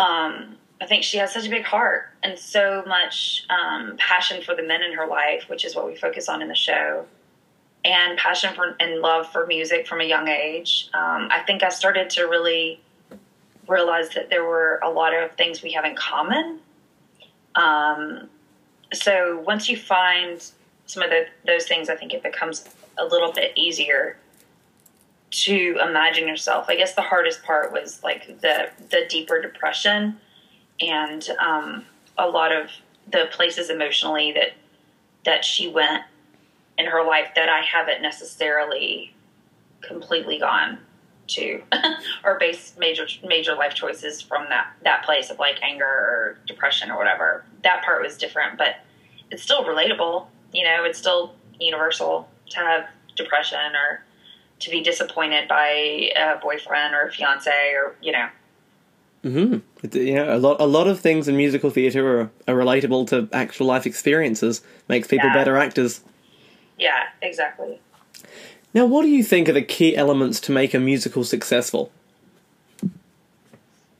um, 0.00 0.56
I 0.80 0.86
think 0.86 1.02
she 1.02 1.18
has 1.18 1.32
such 1.32 1.46
a 1.46 1.50
big 1.50 1.64
heart 1.64 2.08
and 2.22 2.38
so 2.38 2.82
much 2.86 3.44
um, 3.50 3.96
passion 3.98 4.42
for 4.42 4.54
the 4.54 4.62
men 4.62 4.82
in 4.82 4.92
her 4.94 5.06
life, 5.06 5.44
which 5.48 5.64
is 5.64 5.74
what 5.74 5.86
we 5.86 5.96
focus 5.96 6.28
on 6.28 6.40
in 6.40 6.48
the 6.48 6.54
show, 6.54 7.04
and 7.84 8.18
passion 8.18 8.54
for 8.54 8.76
and 8.80 9.00
love 9.00 9.30
for 9.30 9.46
music 9.46 9.86
from 9.86 10.00
a 10.00 10.04
young 10.04 10.28
age. 10.28 10.90
Um, 10.94 11.28
I 11.30 11.42
think 11.46 11.62
I 11.62 11.68
started 11.68 12.10
to 12.10 12.24
really 12.24 12.80
realize 13.66 14.10
that 14.10 14.30
there 14.30 14.44
were 14.44 14.80
a 14.82 14.90
lot 14.90 15.14
of 15.14 15.32
things 15.32 15.62
we 15.62 15.72
have 15.72 15.84
in 15.84 15.94
common. 15.94 16.60
Um, 17.54 18.28
so 18.92 19.42
once 19.46 19.68
you 19.68 19.76
find 19.76 20.44
some 20.86 21.02
of 21.02 21.10
the, 21.10 21.26
those 21.46 21.66
things, 21.66 21.88
I 21.88 21.96
think 21.96 22.14
it 22.14 22.22
becomes 22.22 22.64
a 22.98 23.04
little 23.04 23.32
bit 23.32 23.52
easier 23.56 24.16
to 25.30 25.78
imagine 25.86 26.26
yourself. 26.26 26.66
I 26.68 26.76
guess 26.76 26.94
the 26.94 27.02
hardest 27.02 27.42
part 27.42 27.72
was 27.72 28.02
like 28.02 28.40
the 28.40 28.70
the 28.90 29.02
deeper 29.08 29.42
depression 29.42 30.18
and 30.80 31.28
um, 31.38 31.84
a 32.16 32.26
lot 32.26 32.52
of 32.52 32.70
the 33.10 33.28
places 33.30 33.68
emotionally 33.68 34.32
that 34.32 34.52
that 35.24 35.44
she 35.44 35.68
went 35.68 36.04
in 36.78 36.86
her 36.86 37.04
life 37.04 37.28
that 37.34 37.48
I 37.48 37.60
haven't 37.60 38.00
necessarily 38.00 39.14
completely 39.82 40.38
gone 40.38 40.78
to 41.28 41.62
or 42.24 42.38
based 42.38 42.78
major 42.78 43.06
major 43.22 43.54
life 43.54 43.74
choices 43.74 44.22
from 44.22 44.46
that 44.48 44.72
that 44.84 45.04
place 45.04 45.28
of 45.30 45.38
like 45.38 45.58
anger 45.62 45.84
or 45.84 46.38
depression 46.46 46.90
or 46.90 46.96
whatever. 46.96 47.44
That 47.64 47.84
part 47.84 48.02
was 48.02 48.16
different, 48.16 48.56
but 48.56 48.76
it's 49.30 49.42
still 49.42 49.64
relatable. 49.64 50.26
You 50.52 50.64
know, 50.64 50.84
it's 50.84 50.98
still 50.98 51.34
universal 51.60 52.28
to 52.50 52.58
have 52.58 52.88
depression 53.16 53.58
or 53.74 54.02
to 54.60 54.70
be 54.70 54.80
disappointed 54.82 55.48
by 55.48 56.10
a 56.16 56.38
boyfriend 56.40 56.94
or 56.94 57.08
a 57.08 57.12
fiance 57.12 57.50
or 57.74 57.94
you 58.00 58.12
know. 58.12 58.28
Mm-hmm. 59.24 59.96
You 59.98 60.14
know, 60.14 60.36
a 60.36 60.38
lot 60.38 60.60
a 60.60 60.66
lot 60.66 60.86
of 60.86 61.00
things 61.00 61.28
in 61.28 61.36
musical 61.36 61.70
theatre 61.70 62.20
are, 62.20 62.30
are 62.46 62.54
relatable 62.54 63.08
to 63.08 63.28
actual 63.32 63.66
life 63.66 63.84
experiences. 63.86 64.62
Makes 64.88 65.08
people 65.08 65.26
Yeah. 65.28 65.34
better 65.34 65.56
actors. 65.56 66.00
Yeah, 66.78 67.08
exactly. 67.20 67.80
Now, 68.74 68.86
what 68.86 69.02
do 69.02 69.08
you 69.08 69.22
think 69.22 69.48
are 69.48 69.52
the 69.52 69.62
key 69.62 69.96
elements 69.96 70.40
to 70.40 70.52
make 70.52 70.74
a 70.74 70.78
musical 70.78 71.24
successful? 71.24 71.90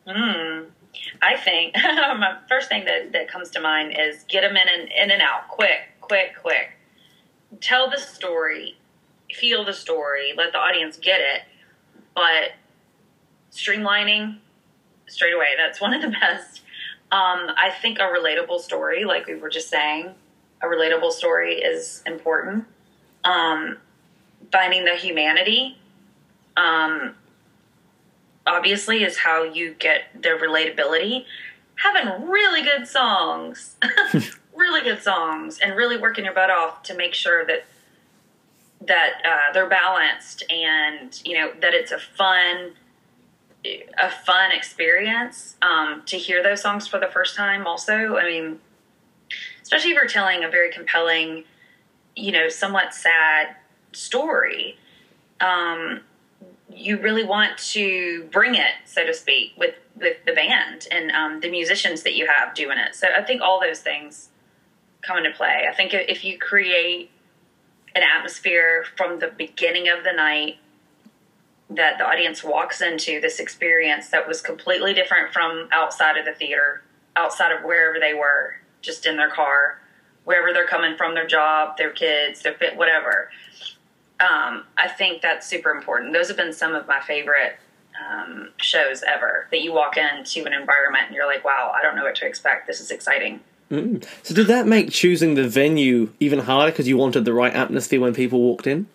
Hmm. 0.06 0.64
I 1.20 1.36
think 1.36 1.74
my 1.84 2.38
first 2.48 2.68
thing 2.68 2.84
that, 2.84 3.12
that 3.12 3.28
comes 3.28 3.50
to 3.50 3.60
mind 3.60 3.94
is 3.98 4.24
get 4.28 4.42
them 4.42 4.56
in 4.56 4.68
and 4.68 4.88
in 4.90 5.10
and 5.10 5.22
out, 5.22 5.48
quick, 5.48 5.80
quick, 6.00 6.34
quick. 6.40 6.70
Tell 7.60 7.90
the 7.90 7.98
story, 7.98 8.76
feel 9.32 9.64
the 9.64 9.72
story, 9.72 10.32
let 10.36 10.52
the 10.52 10.58
audience 10.58 10.96
get 10.96 11.20
it, 11.20 11.42
but 12.14 12.52
streamlining 13.52 14.38
straight 15.06 15.34
away. 15.34 15.48
That's 15.56 15.80
one 15.80 15.94
of 15.94 16.02
the 16.02 16.08
best. 16.20 16.62
Um, 17.10 17.50
I 17.56 17.70
think 17.80 17.98
a 17.98 18.02
relatable 18.02 18.60
story, 18.60 19.04
like 19.04 19.26
we 19.26 19.36
were 19.36 19.48
just 19.48 19.70
saying, 19.70 20.14
a 20.62 20.66
relatable 20.66 21.12
story 21.12 21.54
is 21.54 22.02
important. 22.06 22.64
Um, 23.24 23.78
finding 24.50 24.84
the 24.84 24.94
humanity. 24.94 25.78
Um, 26.56 27.14
obviously 28.48 29.04
is 29.04 29.18
how 29.18 29.44
you 29.44 29.74
get 29.74 30.04
the 30.20 30.30
relatability. 30.30 31.24
Having 31.76 32.28
really 32.28 32.62
good 32.62 32.88
songs, 32.88 33.76
really 34.56 34.82
good 34.82 35.02
songs, 35.02 35.60
and 35.60 35.76
really 35.76 35.96
working 35.96 36.24
your 36.24 36.34
butt 36.34 36.50
off 36.50 36.82
to 36.84 36.94
make 36.94 37.14
sure 37.14 37.44
that 37.46 37.64
that 38.80 39.20
uh, 39.24 39.52
they're 39.52 39.68
balanced 39.68 40.44
and 40.50 41.20
you 41.24 41.34
know 41.34 41.52
that 41.60 41.74
it's 41.74 41.92
a 41.92 41.98
fun 41.98 42.72
a 43.64 44.10
fun 44.24 44.52
experience 44.52 45.56
um, 45.62 46.02
to 46.06 46.16
hear 46.16 46.42
those 46.42 46.62
songs 46.62 46.86
for 46.86 46.98
the 46.98 47.08
first 47.08 47.36
time. 47.36 47.66
Also, 47.66 48.16
I 48.16 48.24
mean, 48.24 48.60
especially 49.68 49.90
if 49.90 49.96
you're 49.96 50.06
telling 50.06 50.44
a 50.44 50.48
very 50.48 50.72
compelling, 50.72 51.44
you 52.16 52.32
know, 52.32 52.48
somewhat 52.48 52.94
sad 52.94 53.54
story. 53.92 54.78
Um, 55.42 56.00
you 56.72 56.98
really 56.98 57.22
want 57.22 57.58
to 57.58 58.26
bring 58.32 58.54
it, 58.54 58.72
so 58.86 59.04
to 59.04 59.12
speak, 59.12 59.52
with 59.58 59.74
with 59.94 60.16
the 60.24 60.32
band 60.32 60.88
and 60.90 61.10
um, 61.10 61.40
the 61.40 61.50
musicians 61.50 62.02
that 62.04 62.14
you 62.14 62.26
have 62.26 62.54
doing 62.54 62.78
it. 62.78 62.94
So 62.94 63.08
I 63.14 63.22
think 63.22 63.42
all 63.42 63.60
those 63.60 63.80
things 63.80 64.30
come 65.02 65.18
into 65.18 65.32
play. 65.32 65.66
I 65.70 65.74
think 65.74 65.92
if 65.92 66.24
you 66.24 66.38
create 66.38 67.10
an 67.94 68.02
atmosphere 68.02 68.86
from 68.96 69.18
the 69.18 69.28
beginning 69.28 69.88
of 69.88 70.02
the 70.02 70.12
night 70.12 70.56
that 71.68 71.98
the 71.98 72.06
audience 72.06 72.42
walks 72.42 72.80
into 72.80 73.20
this 73.20 73.38
experience 73.38 74.08
that 74.08 74.26
was 74.26 74.40
completely 74.40 74.94
different 74.94 75.30
from 75.30 75.68
outside 75.72 76.16
of 76.16 76.24
the 76.24 76.32
theater, 76.32 76.82
outside 77.16 77.52
of 77.52 77.64
wherever 77.64 77.98
they 78.00 78.14
were, 78.14 78.54
just 78.80 79.06
in 79.06 79.16
their 79.16 79.30
car, 79.30 79.78
wherever 80.24 80.52
they're 80.52 80.66
coming 80.66 80.96
from, 80.96 81.14
their 81.14 81.26
job, 81.26 81.76
their 81.76 81.90
kids, 81.90 82.42
their 82.42 82.54
fit, 82.54 82.76
whatever 82.76 83.30
um, 84.20 84.64
I 84.76 84.88
think 84.88 85.22
that's 85.22 85.46
super 85.46 85.70
important. 85.70 86.12
Those 86.12 86.28
have 86.28 86.36
been 86.36 86.52
some 86.52 86.74
of 86.74 86.86
my 86.88 87.00
favorite 87.00 87.56
um, 88.04 88.50
shows 88.58 89.02
ever. 89.02 89.46
That 89.50 89.62
you 89.62 89.72
walk 89.72 89.96
into 89.96 90.44
an 90.44 90.52
environment 90.52 91.04
and 91.06 91.14
you're 91.14 91.26
like, 91.26 91.44
"Wow, 91.44 91.72
I 91.76 91.82
don't 91.82 91.94
know 91.94 92.04
what 92.04 92.16
to 92.16 92.26
expect. 92.26 92.66
This 92.66 92.80
is 92.80 92.90
exciting." 92.90 93.40
Mm. 93.70 94.04
So, 94.22 94.34
did 94.34 94.48
that 94.48 94.66
make 94.66 94.90
choosing 94.90 95.34
the 95.34 95.48
venue 95.48 96.12
even 96.18 96.40
harder 96.40 96.72
because 96.72 96.88
you 96.88 96.96
wanted 96.96 97.24
the 97.24 97.32
right 97.32 97.54
atmosphere 97.54 98.00
when 98.00 98.14
people 98.14 98.40
walked 98.40 98.66
in? 98.66 98.86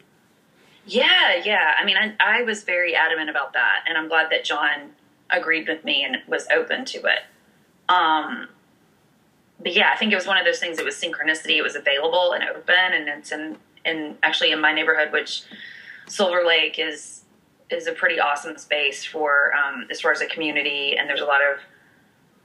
Yeah, 0.86 1.42
yeah. 1.44 1.76
I 1.80 1.86
mean, 1.86 1.96
I, 1.96 2.16
I 2.20 2.42
was 2.44 2.64
very 2.64 2.94
adamant 2.96 3.30
about 3.30 3.54
that, 3.54 3.84
and 3.88 3.98
I'm 3.98 4.10
glad 4.10 4.30
that 4.32 4.44
John 4.44 4.92
agreed 5.30 5.68
with 5.70 5.86
me 5.86 6.04
and 6.04 6.18
was 6.28 6.46
open 6.54 6.84
to 6.86 6.98
it. 7.00 7.20
Um, 7.88 8.50
but 9.64 9.74
yeah, 9.74 9.92
I 9.94 9.98
think 9.98 10.12
it 10.12 10.16
was 10.16 10.28
one 10.28 10.38
of 10.38 10.46
those 10.46 10.60
things. 10.60 10.78
It 10.78 10.86
was 10.86 10.96
synchronicity. 10.96 11.58
It 11.58 11.62
was 11.62 11.76
available 11.76 12.34
and 12.34 12.44
open, 12.44 12.76
and 12.76 13.08
it's 13.08 13.32
in 13.32 13.58
in 13.86 14.18
actually 14.22 14.52
in 14.52 14.62
my 14.62 14.74
neighborhood, 14.74 15.12
which 15.12 15.44
Silver 16.08 16.44
Lake 16.46 16.78
is 16.78 17.24
is 17.70 17.88
a 17.88 17.94
pretty 17.94 18.20
awesome 18.20 18.58
space 18.58 19.06
for 19.06 19.52
um, 19.56 19.88
as 19.90 20.02
far 20.02 20.12
as 20.12 20.22
a 20.22 20.28
community, 20.28 20.98
and 20.98 21.10
there's 21.10 21.22
a 21.22 21.26
lot 21.26 21.42
of 21.42 21.60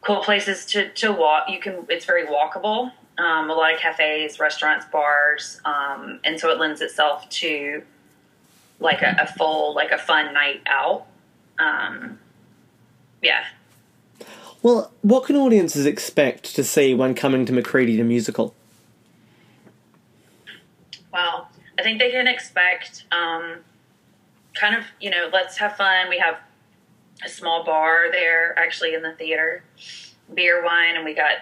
cool 0.00 0.22
places 0.22 0.64
to 0.66 0.90
to 0.90 1.12
walk. 1.12 1.48
You 1.48 1.58
can 1.58 1.86
it's 1.88 2.04
very 2.04 2.26
walkable. 2.26 2.92
Um, 3.18 3.50
a 3.50 3.54
lot 3.54 3.74
of 3.74 3.80
cafes, 3.80 4.38
restaurants, 4.38 4.86
bars, 4.92 5.60
um, 5.64 6.20
and 6.22 6.38
so 6.38 6.50
it 6.50 6.58
lends 6.58 6.80
itself 6.80 7.28
to 7.30 7.82
like 8.78 9.02
a, 9.02 9.16
a 9.20 9.26
full 9.26 9.74
like 9.74 9.90
a 9.90 9.98
fun 9.98 10.32
night 10.32 10.62
out. 10.66 11.06
Um, 11.58 12.20
yeah, 13.20 13.44
Well, 14.62 14.90
what 15.02 15.24
can 15.24 15.36
audiences 15.36 15.86
expect 15.86 16.56
to 16.56 16.64
see 16.64 16.92
when 16.92 17.14
coming 17.14 17.46
to 17.46 17.52
McCready 17.52 17.96
the 17.96 18.02
musical? 18.02 18.54
Well, 21.12 21.48
I 21.78 21.82
think 21.82 22.00
they 22.00 22.10
can 22.10 22.26
expect 22.26 23.04
um, 23.12 23.58
kind 24.54 24.74
of, 24.74 24.84
you 25.00 25.10
know, 25.10 25.30
let's 25.32 25.58
have 25.58 25.76
fun. 25.76 26.08
We 26.08 26.18
have 26.18 26.38
a 27.24 27.28
small 27.28 27.64
bar 27.64 28.10
there 28.10 28.58
actually 28.58 28.94
in 28.94 29.02
the 29.02 29.12
theater, 29.12 29.62
beer, 30.34 30.64
wine, 30.64 30.96
and 30.96 31.04
we 31.04 31.14
got, 31.14 31.38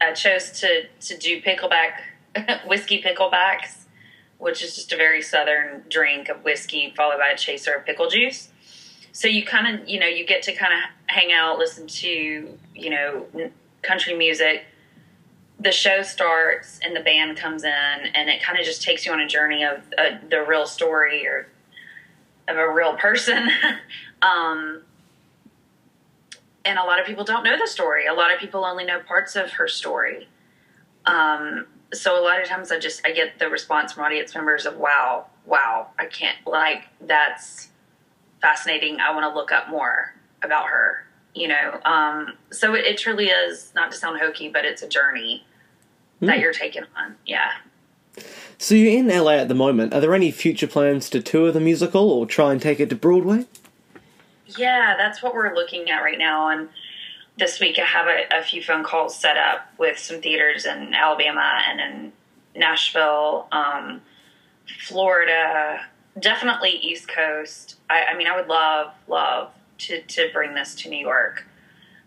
I 0.00 0.12
chose 0.12 0.50
to, 0.60 0.86
to 1.00 1.18
do 1.18 1.42
pickleback, 1.42 2.00
whiskey 2.66 3.02
picklebacks, 3.02 3.84
which 4.38 4.62
is 4.62 4.74
just 4.74 4.92
a 4.92 4.96
very 4.96 5.20
southern 5.20 5.84
drink 5.90 6.30
of 6.30 6.42
whiskey 6.42 6.92
followed 6.96 7.18
by 7.18 7.28
a 7.28 7.36
chaser 7.36 7.74
of 7.74 7.84
pickle 7.84 8.08
juice. 8.08 8.48
So 9.16 9.28
you 9.28 9.46
kind 9.46 9.80
of, 9.80 9.88
you 9.88 9.98
know, 9.98 10.06
you 10.06 10.26
get 10.26 10.42
to 10.42 10.52
kind 10.52 10.74
of 10.74 10.78
hang 11.06 11.32
out, 11.32 11.58
listen 11.58 11.86
to, 11.86 12.58
you 12.74 12.90
know, 12.90 13.24
country 13.80 14.14
music. 14.14 14.66
The 15.58 15.72
show 15.72 16.02
starts 16.02 16.78
and 16.84 16.94
the 16.94 17.00
band 17.00 17.38
comes 17.38 17.64
in 17.64 17.70
and 17.70 18.28
it 18.28 18.42
kind 18.42 18.58
of 18.58 18.66
just 18.66 18.82
takes 18.82 19.06
you 19.06 19.12
on 19.12 19.20
a 19.20 19.26
journey 19.26 19.64
of 19.64 19.78
uh, 19.96 20.18
the 20.28 20.44
real 20.46 20.66
story 20.66 21.26
or 21.26 21.46
of 22.46 22.58
a 22.58 22.70
real 22.70 22.94
person. 22.96 23.48
Um, 24.22 24.82
and 26.64 26.78
a 26.78 26.82
lot 26.82 26.98
of 26.98 27.06
people 27.06 27.22
don't 27.22 27.44
know 27.44 27.58
the 27.58 27.66
story. 27.66 28.06
A 28.06 28.14
lot 28.14 28.32
of 28.32 28.40
people 28.40 28.64
only 28.64 28.82
know 28.82 28.98
parts 29.00 29.36
of 29.36 29.50
her 29.52 29.68
story. 29.68 30.26
Um, 31.04 31.66
so 31.92 32.18
a 32.18 32.24
lot 32.24 32.40
of 32.40 32.48
times 32.48 32.72
i 32.72 32.78
just 32.78 33.06
i 33.06 33.12
get 33.12 33.38
the 33.38 33.48
response 33.48 33.92
from 33.92 34.04
audience 34.04 34.34
members 34.34 34.64
of 34.64 34.76
wow 34.78 35.26
wow, 35.46 35.88
I 35.98 36.06
can't 36.06 36.36
like 36.46 36.84
that's 37.00 37.68
fascinating. 38.40 39.00
I 39.00 39.14
want 39.14 39.24
to 39.24 39.34
look 39.34 39.52
up 39.52 39.68
more 39.68 40.14
about 40.42 40.66
her. 40.66 41.04
You 41.34 41.48
know, 41.48 41.80
um, 41.84 42.32
so 42.50 42.74
it, 42.74 42.86
it 42.86 42.98
truly 42.98 43.26
is 43.26 43.72
not 43.74 43.92
to 43.92 43.98
sound 43.98 44.18
hokey, 44.18 44.48
but 44.48 44.64
it's 44.64 44.82
a 44.82 44.88
journey 44.88 45.44
mm. 46.22 46.26
that 46.26 46.38
you're 46.38 46.54
taking 46.54 46.84
on. 46.96 47.16
Yeah. 47.26 47.50
So 48.58 48.74
you're 48.74 48.98
in 48.98 49.08
LA 49.08 49.32
at 49.32 49.48
the 49.48 49.54
moment. 49.54 49.92
Are 49.92 50.00
there 50.00 50.14
any 50.14 50.30
future 50.30 50.66
plans 50.66 51.10
to 51.10 51.20
tour 51.20 51.52
the 51.52 51.60
musical 51.60 52.10
or 52.10 52.24
try 52.24 52.52
and 52.52 52.62
take 52.62 52.80
it 52.80 52.88
to 52.88 52.96
Broadway? 52.96 53.44
Yeah, 54.56 54.94
that's 54.96 55.22
what 55.22 55.34
we're 55.34 55.54
looking 55.54 55.90
at 55.90 56.00
right 56.00 56.18
now. 56.18 56.48
And 56.48 56.68
this 57.36 57.60
week 57.60 57.78
I 57.78 57.84
have 57.84 58.06
a, 58.06 58.38
a 58.38 58.42
few 58.42 58.62
phone 58.62 58.84
calls 58.84 59.18
set 59.18 59.36
up 59.36 59.70
with 59.78 59.98
some 59.98 60.22
theaters 60.22 60.64
in 60.64 60.94
Alabama 60.94 61.60
and 61.68 61.80
in 61.80 62.12
Nashville, 62.54 63.48
um, 63.52 64.00
Florida, 64.80 65.84
definitely 66.18 66.70
East 66.70 67.08
Coast. 67.08 67.76
I, 67.90 68.04
I, 68.04 68.16
mean, 68.16 68.26
I 68.26 68.36
would 68.36 68.48
love, 68.48 68.92
love 69.08 69.52
to, 69.78 70.00
to 70.02 70.28
bring 70.32 70.54
this 70.54 70.74
to 70.76 70.88
New 70.88 70.98
York. 70.98 71.44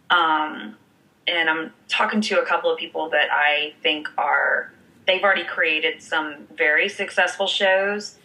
Um, 0.10 0.76
and 1.28 1.50
I'm 1.50 1.74
talking 1.88 2.22
to 2.22 2.42
a 2.42 2.46
couple 2.46 2.72
of 2.72 2.80
people 2.80 3.10
that 3.10 3.28
I 3.32 3.74
think 3.84 4.08
are 4.18 4.72
they've 5.06 5.24
already 5.24 5.44
created 5.44 6.02
some 6.02 6.48
very 6.56 6.90
successful 6.90 7.48
shows. 7.48 8.16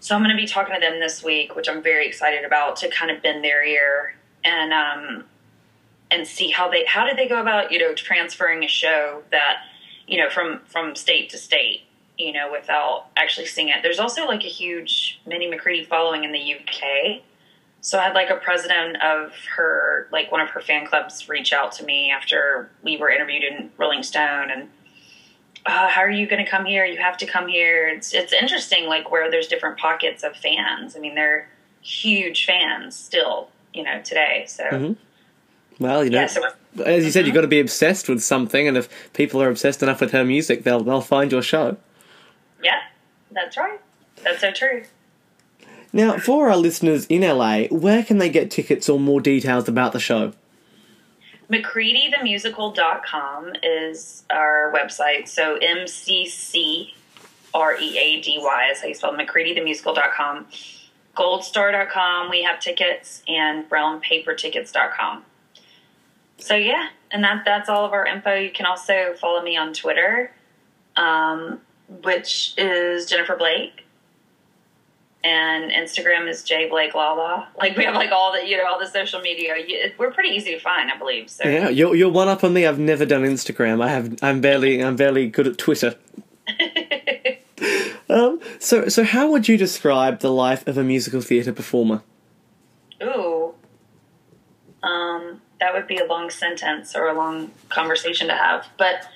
So 0.00 0.14
I'm 0.14 0.22
going 0.22 0.34
to 0.34 0.40
be 0.40 0.46
talking 0.46 0.74
to 0.74 0.80
them 0.80 1.00
this 1.00 1.22
week, 1.22 1.56
which 1.56 1.68
I'm 1.68 1.82
very 1.82 2.06
excited 2.06 2.44
about 2.44 2.76
to 2.76 2.88
kind 2.88 3.10
of 3.10 3.22
bend 3.22 3.44
their 3.44 3.64
ear 3.64 4.14
and 4.44 4.72
um, 4.72 5.24
and 6.10 6.26
see 6.26 6.50
how 6.50 6.70
they 6.70 6.84
how 6.84 7.06
did 7.06 7.16
they 7.16 7.28
go 7.28 7.40
about 7.40 7.72
you 7.72 7.78
know 7.78 7.94
transferring 7.94 8.62
a 8.62 8.68
show 8.68 9.22
that 9.30 9.62
you 10.06 10.18
know 10.18 10.30
from 10.30 10.60
from 10.66 10.94
state 10.94 11.30
to 11.30 11.38
state 11.38 11.85
you 12.18 12.32
know 12.32 12.50
without 12.50 13.06
actually 13.16 13.46
seeing 13.46 13.68
it. 13.68 13.76
There's 13.82 13.98
also 13.98 14.26
like 14.26 14.44
a 14.44 14.48
huge 14.48 15.20
Mindy 15.26 15.48
McCready 15.48 15.84
following 15.84 16.24
in 16.24 16.32
the 16.32 16.54
UK. 16.54 17.22
So 17.80 17.98
I 17.98 18.04
had 18.04 18.14
like 18.14 18.30
a 18.30 18.36
president 18.36 19.00
of 19.02 19.32
her, 19.56 20.08
like 20.10 20.32
one 20.32 20.40
of 20.40 20.48
her 20.50 20.60
fan 20.60 20.86
clubs, 20.86 21.28
reach 21.28 21.52
out 21.52 21.70
to 21.72 21.84
me 21.84 22.10
after 22.10 22.68
we 22.82 22.96
were 22.96 23.10
interviewed 23.10 23.44
in 23.44 23.70
Rolling 23.78 24.02
Stone, 24.02 24.50
and 24.50 24.68
uh, 25.66 25.88
how 25.88 26.00
are 26.00 26.10
you 26.10 26.26
going 26.26 26.44
to 26.44 26.50
come 26.50 26.64
here? 26.64 26.84
You 26.84 26.98
have 26.98 27.16
to 27.18 27.26
come 27.26 27.48
here. 27.48 27.86
It's 27.88 28.14
it's 28.14 28.32
interesting, 28.32 28.86
like 28.86 29.10
where 29.10 29.30
there's 29.30 29.46
different 29.46 29.78
pockets 29.78 30.24
of 30.24 30.36
fans. 30.36 30.96
I 30.96 31.00
mean, 31.00 31.14
they're 31.14 31.48
huge 31.82 32.44
fans 32.46 32.96
still, 32.96 33.50
you 33.72 33.82
know, 33.82 34.00
today. 34.02 34.44
So, 34.48 34.64
mm-hmm. 34.64 35.84
well, 35.84 36.04
you 36.04 36.10
know, 36.10 36.20
yeah, 36.20 36.26
so, 36.26 36.42
as 36.84 37.04
you 37.04 37.10
said, 37.10 37.20
mm-hmm. 37.20 37.26
you've 37.26 37.34
got 37.34 37.40
to 37.42 37.46
be 37.46 37.60
obsessed 37.60 38.08
with 38.08 38.22
something, 38.22 38.66
and 38.66 38.76
if 38.76 39.12
people 39.12 39.40
are 39.42 39.48
obsessed 39.48 39.82
enough 39.82 40.00
with 40.00 40.12
her 40.12 40.24
music, 40.24 40.64
they'll 40.64 40.82
they'll 40.82 41.00
find 41.00 41.30
your 41.30 41.42
show. 41.42 41.76
Yeah, 42.62 42.80
that's 43.30 43.56
right. 43.56 43.80
That's 44.22 44.40
so 44.40 44.52
true. 44.52 44.84
Now, 45.92 46.18
for 46.18 46.50
our 46.50 46.56
listeners 46.56 47.06
in 47.06 47.22
LA, 47.22 47.64
where 47.64 48.02
can 48.02 48.18
they 48.18 48.28
get 48.28 48.50
tickets 48.50 48.88
or 48.88 49.00
more 49.00 49.20
details 49.20 49.68
about 49.68 49.92
the 49.92 50.00
show? 50.00 50.32
McCreadythemusical.com 51.50 53.52
is 53.62 54.24
our 54.30 54.72
website. 54.74 55.28
So 55.28 55.58
M 55.62 55.86
C 55.86 56.26
C 56.26 56.92
R 57.54 57.76
E 57.80 57.98
A 57.98 58.20
D 58.20 58.38
Y 58.40 58.68
is 58.72 58.80
how 58.80 58.88
you 58.88 58.94
spell 58.94 59.14
McCreadythemusical.com. 59.14 60.46
Goldstar.com, 61.14 62.28
we 62.28 62.42
have 62.42 62.60
tickets, 62.60 63.22
and 63.26 63.66
brownpapertickets.com. 63.70 65.24
So 66.38 66.54
yeah, 66.54 66.88
and 67.10 67.24
that 67.24 67.44
that's 67.44 67.68
all 67.68 67.86
of 67.86 67.92
our 67.92 68.04
info. 68.04 68.34
You 68.34 68.50
can 68.50 68.66
also 68.66 69.14
follow 69.18 69.42
me 69.42 69.56
on 69.56 69.72
Twitter, 69.72 70.32
um, 70.96 71.60
which 71.88 72.54
is 72.56 73.06
Jennifer 73.06 73.36
Blake 73.36 73.86
and 75.26 75.72
Instagram 75.72 76.28
is 76.28 76.44
J 76.44 76.68
Blake 76.68 76.94
Lala. 76.94 77.48
Like 77.58 77.76
we 77.76 77.84
have 77.84 77.94
like 77.94 78.12
all 78.12 78.32
the 78.32 78.46
you 78.46 78.56
know 78.56 78.64
all 78.66 78.78
the 78.78 78.86
social 78.86 79.20
media. 79.20 79.54
We're 79.98 80.12
pretty 80.12 80.30
easy 80.30 80.52
to 80.52 80.60
find, 80.60 80.90
I 80.90 80.96
believe. 80.96 81.28
So 81.30 81.48
yeah, 81.48 81.68
you're 81.68 81.96
you're 81.96 82.10
one 82.10 82.28
up 82.28 82.44
on 82.44 82.52
me. 82.52 82.64
I've 82.64 82.78
never 82.78 83.04
done 83.04 83.22
Instagram. 83.22 83.82
I 83.82 83.88
have. 83.88 84.16
I'm 84.22 84.40
barely. 84.40 84.82
I'm 84.82 84.94
barely 84.94 85.26
good 85.28 85.48
at 85.48 85.58
Twitter. 85.58 85.96
um. 88.08 88.40
So 88.60 88.88
so 88.88 89.02
how 89.02 89.28
would 89.30 89.48
you 89.48 89.56
describe 89.56 90.20
the 90.20 90.30
life 90.30 90.66
of 90.68 90.78
a 90.78 90.84
musical 90.84 91.20
theatre 91.20 91.52
performer? 91.52 92.02
Ooh. 93.02 93.54
Um. 94.82 95.40
That 95.58 95.72
would 95.72 95.86
be 95.86 95.96
a 95.96 96.04
long 96.04 96.30
sentence 96.30 96.94
or 96.94 97.08
a 97.08 97.14
long 97.14 97.50
conversation 97.70 98.28
to 98.28 98.34
have, 98.34 98.66
but 98.76 99.08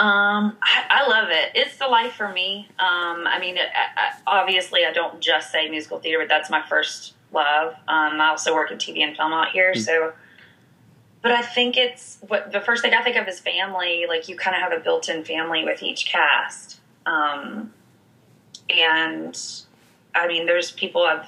um, 0.00 0.56
I, 0.62 0.86
I, 0.88 1.06
love 1.06 1.28
it. 1.30 1.50
It's 1.54 1.76
the 1.76 1.86
life 1.86 2.14
for 2.14 2.32
me. 2.32 2.66
Um, 2.78 3.26
I 3.26 3.38
mean, 3.38 3.58
it, 3.58 3.68
I, 3.74 4.14
obviously, 4.26 4.86
I 4.86 4.92
don't 4.92 5.20
just 5.20 5.52
say 5.52 5.68
musical 5.68 5.98
theater, 5.98 6.18
but 6.20 6.28
that's 6.28 6.48
my 6.48 6.62
first 6.66 7.12
love. 7.34 7.74
Um, 7.86 8.18
I 8.18 8.28
also 8.28 8.54
work 8.54 8.70
in 8.70 8.78
TV 8.78 9.00
and 9.00 9.14
film 9.14 9.34
out 9.34 9.50
here, 9.50 9.74
mm 9.74 9.78
so. 9.78 10.14
But 11.20 11.32
I 11.32 11.42
think 11.42 11.76
it's 11.76 12.16
what 12.26 12.50
the 12.50 12.62
first 12.62 12.80
thing 12.80 12.94
I 12.94 13.02
think 13.02 13.16
of 13.16 13.28
is 13.28 13.40
family. 13.40 14.06
Like 14.08 14.26
you 14.26 14.36
kind 14.36 14.56
of 14.56 14.62
have 14.62 14.72
a 14.72 14.82
built-in 14.82 15.22
family 15.22 15.64
with 15.64 15.82
each 15.82 16.06
cast, 16.06 16.80
um, 17.04 17.74
and 18.70 19.38
I 20.14 20.26
mean, 20.26 20.46
there's 20.46 20.70
people 20.70 21.02
I've 21.02 21.26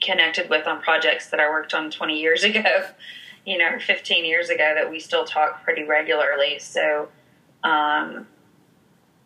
connected 0.00 0.48
with 0.48 0.66
on 0.66 0.80
projects 0.80 1.28
that 1.28 1.38
I 1.38 1.50
worked 1.50 1.74
on 1.74 1.90
20 1.90 2.18
years 2.18 2.44
ago, 2.44 2.86
you 3.44 3.58
know, 3.58 3.78
15 3.78 4.24
years 4.24 4.48
ago 4.48 4.72
that 4.74 4.90
we 4.90 5.00
still 5.00 5.26
talk 5.26 5.62
pretty 5.64 5.82
regularly. 5.82 6.58
So 6.58 7.08
um, 7.64 8.26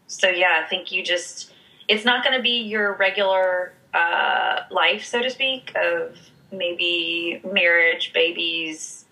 so 0.07 0.29
yeah, 0.29 0.61
I 0.62 0.68
think 0.68 0.92
you 0.92 1.03
just 1.03 1.53
it's 1.88 2.05
not 2.05 2.25
going 2.25 2.37
to 2.37 2.42
be 2.42 2.62
your 2.62 2.95
regular 2.95 3.73
uh, 3.95 4.61
life, 4.71 5.05
so 5.05 5.21
to 5.21 5.31
speak, 5.31 5.73
of 5.75 6.16
maybe 6.51 7.40
marriage, 7.51 8.12
babies, 8.12 9.05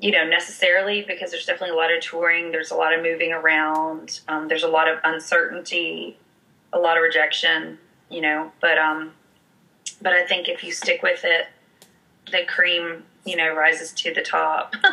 you 0.00 0.10
know, 0.10 0.24
necessarily 0.24 1.02
because 1.02 1.30
there's 1.30 1.46
definitely 1.46 1.74
a 1.74 1.78
lot 1.78 1.92
of 1.92 2.00
touring, 2.00 2.52
there's 2.52 2.70
a 2.70 2.74
lot 2.74 2.94
of 2.94 3.02
moving 3.02 3.32
around, 3.32 4.20
um, 4.28 4.48
there's 4.48 4.62
a 4.62 4.68
lot 4.68 4.88
of 4.88 4.98
uncertainty, 5.04 6.16
a 6.72 6.78
lot 6.78 6.96
of 6.96 7.02
rejection, 7.02 7.78
you 8.08 8.20
know. 8.20 8.52
But 8.60 8.78
um, 8.78 9.12
but 10.00 10.12
I 10.12 10.26
think 10.26 10.48
if 10.48 10.62
you 10.62 10.72
stick 10.72 11.02
with 11.02 11.20
it, 11.24 11.46
the 12.30 12.44
cream, 12.46 13.04
you 13.24 13.36
know, 13.36 13.54
rises 13.54 13.92
to 13.92 14.14
the 14.14 14.22
top. 14.22 14.74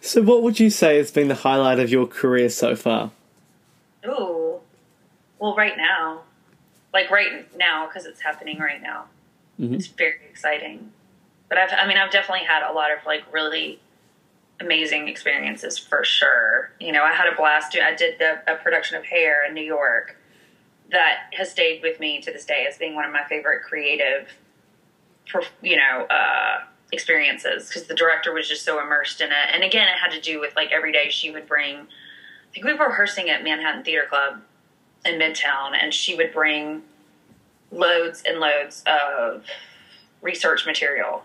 So, 0.00 0.22
what 0.22 0.42
would 0.42 0.58
you 0.58 0.70
say 0.70 0.96
has 0.96 1.10
been 1.10 1.28
the 1.28 1.34
highlight 1.36 1.78
of 1.78 1.90
your 1.90 2.06
career 2.06 2.48
so 2.48 2.74
far? 2.74 3.12
Ooh, 4.04 4.60
well, 5.38 5.54
right 5.54 5.76
now, 5.76 6.22
like 6.92 7.10
right 7.10 7.46
now, 7.56 7.86
because 7.86 8.06
it's 8.06 8.20
happening 8.20 8.58
right 8.58 8.82
now, 8.82 9.04
mm-hmm. 9.60 9.74
it's 9.74 9.86
very 9.86 10.20
exciting. 10.28 10.92
But 11.48 11.58
I've, 11.58 11.70
I 11.72 11.86
mean, 11.86 11.96
I've 11.96 12.10
definitely 12.10 12.46
had 12.46 12.68
a 12.68 12.72
lot 12.72 12.90
of 12.90 12.98
like 13.06 13.22
really 13.32 13.80
amazing 14.60 15.08
experiences 15.08 15.78
for 15.78 16.04
sure. 16.04 16.70
You 16.80 16.92
know, 16.92 17.02
I 17.02 17.12
had 17.12 17.32
a 17.32 17.36
blast. 17.36 17.76
I 17.76 17.94
did 17.94 18.18
the, 18.18 18.40
a 18.52 18.56
production 18.56 18.96
of 18.96 19.04
Hair 19.04 19.46
in 19.46 19.54
New 19.54 19.64
York 19.64 20.16
that 20.90 21.30
has 21.32 21.50
stayed 21.50 21.82
with 21.82 22.00
me 22.00 22.20
to 22.20 22.32
this 22.32 22.44
day 22.44 22.66
as 22.68 22.76
being 22.76 22.94
one 22.94 23.04
of 23.04 23.12
my 23.12 23.24
favorite 23.28 23.62
creative, 23.62 24.28
you 25.62 25.76
know, 25.76 26.06
uh, 26.10 26.64
experiences 26.92 27.68
because 27.68 27.84
the 27.84 27.94
director 27.94 28.32
was 28.32 28.48
just 28.48 28.64
so 28.64 28.80
immersed 28.80 29.20
in 29.20 29.28
it. 29.28 29.48
And 29.52 29.62
again, 29.62 29.88
it 29.88 29.98
had 29.98 30.12
to 30.12 30.20
do 30.20 30.40
with 30.40 30.54
like 30.56 30.72
every 30.72 30.92
day 30.92 31.08
she 31.10 31.30
would 31.30 31.46
bring. 31.46 31.76
I 31.76 32.52
think 32.52 32.66
we 32.66 32.74
were 32.74 32.86
rehearsing 32.86 33.30
at 33.30 33.44
Manhattan 33.44 33.84
Theater 33.84 34.06
Club 34.08 34.40
in 35.04 35.18
Midtown, 35.18 35.72
and 35.80 35.94
she 35.94 36.16
would 36.16 36.32
bring 36.32 36.82
loads 37.70 38.22
and 38.26 38.40
loads 38.40 38.82
of 38.86 39.44
research 40.20 40.66
material, 40.66 41.24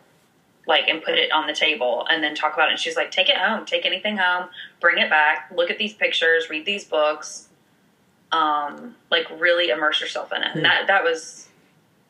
like 0.68 0.88
and 0.88 1.02
put 1.02 1.16
it 1.16 1.32
on 1.32 1.48
the 1.48 1.54
table, 1.54 2.06
and 2.10 2.24
then 2.24 2.36
talk 2.36 2.54
about 2.54 2.70
it. 2.70 2.72
And 2.72 2.80
she's 2.80 2.96
like, 2.96 3.12
"Take 3.12 3.30
it 3.30 3.38
home. 3.38 3.66
Take 3.66 3.86
anything 3.86 4.18
home. 4.18 4.50
Bring 4.80 5.00
it 5.00 5.10
back. 5.10 5.52
Look 5.56 5.72
at 5.72 5.78
these 5.78 5.94
pictures. 5.94 6.50
Read 6.50 6.66
these 6.66 6.86
books. 6.86 7.50
Um, 8.32 8.96
like 9.10 9.28
really 9.40 9.70
immerse 9.70 10.00
yourself 10.00 10.32
in 10.32 10.44
it." 10.44 10.50
And 10.54 10.60
hmm. 10.60 10.64
that 10.64 10.88
that 10.88 11.04
was 11.04 11.46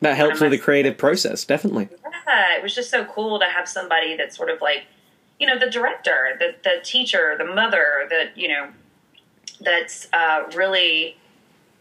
that 0.01 0.17
helps 0.17 0.41
with 0.41 0.51
the 0.51 0.57
creative 0.57 0.97
process, 0.97 1.45
definitely. 1.45 1.89
Yeah, 2.27 2.57
it 2.57 2.63
was 2.63 2.73
just 2.73 2.89
so 2.89 3.05
cool 3.05 3.39
to 3.39 3.45
have 3.45 3.67
somebody 3.67 4.15
that's 4.17 4.35
sort 4.35 4.49
of 4.49 4.61
like, 4.61 4.85
you 5.39 5.47
know, 5.47 5.59
the 5.59 5.69
director, 5.69 6.35
the 6.39 6.55
the 6.63 6.81
teacher, 6.83 7.35
the 7.37 7.45
mother, 7.45 8.07
that 8.09 8.37
you 8.37 8.47
know, 8.47 8.69
that's 9.61 10.07
uh, 10.13 10.43
really 10.55 11.17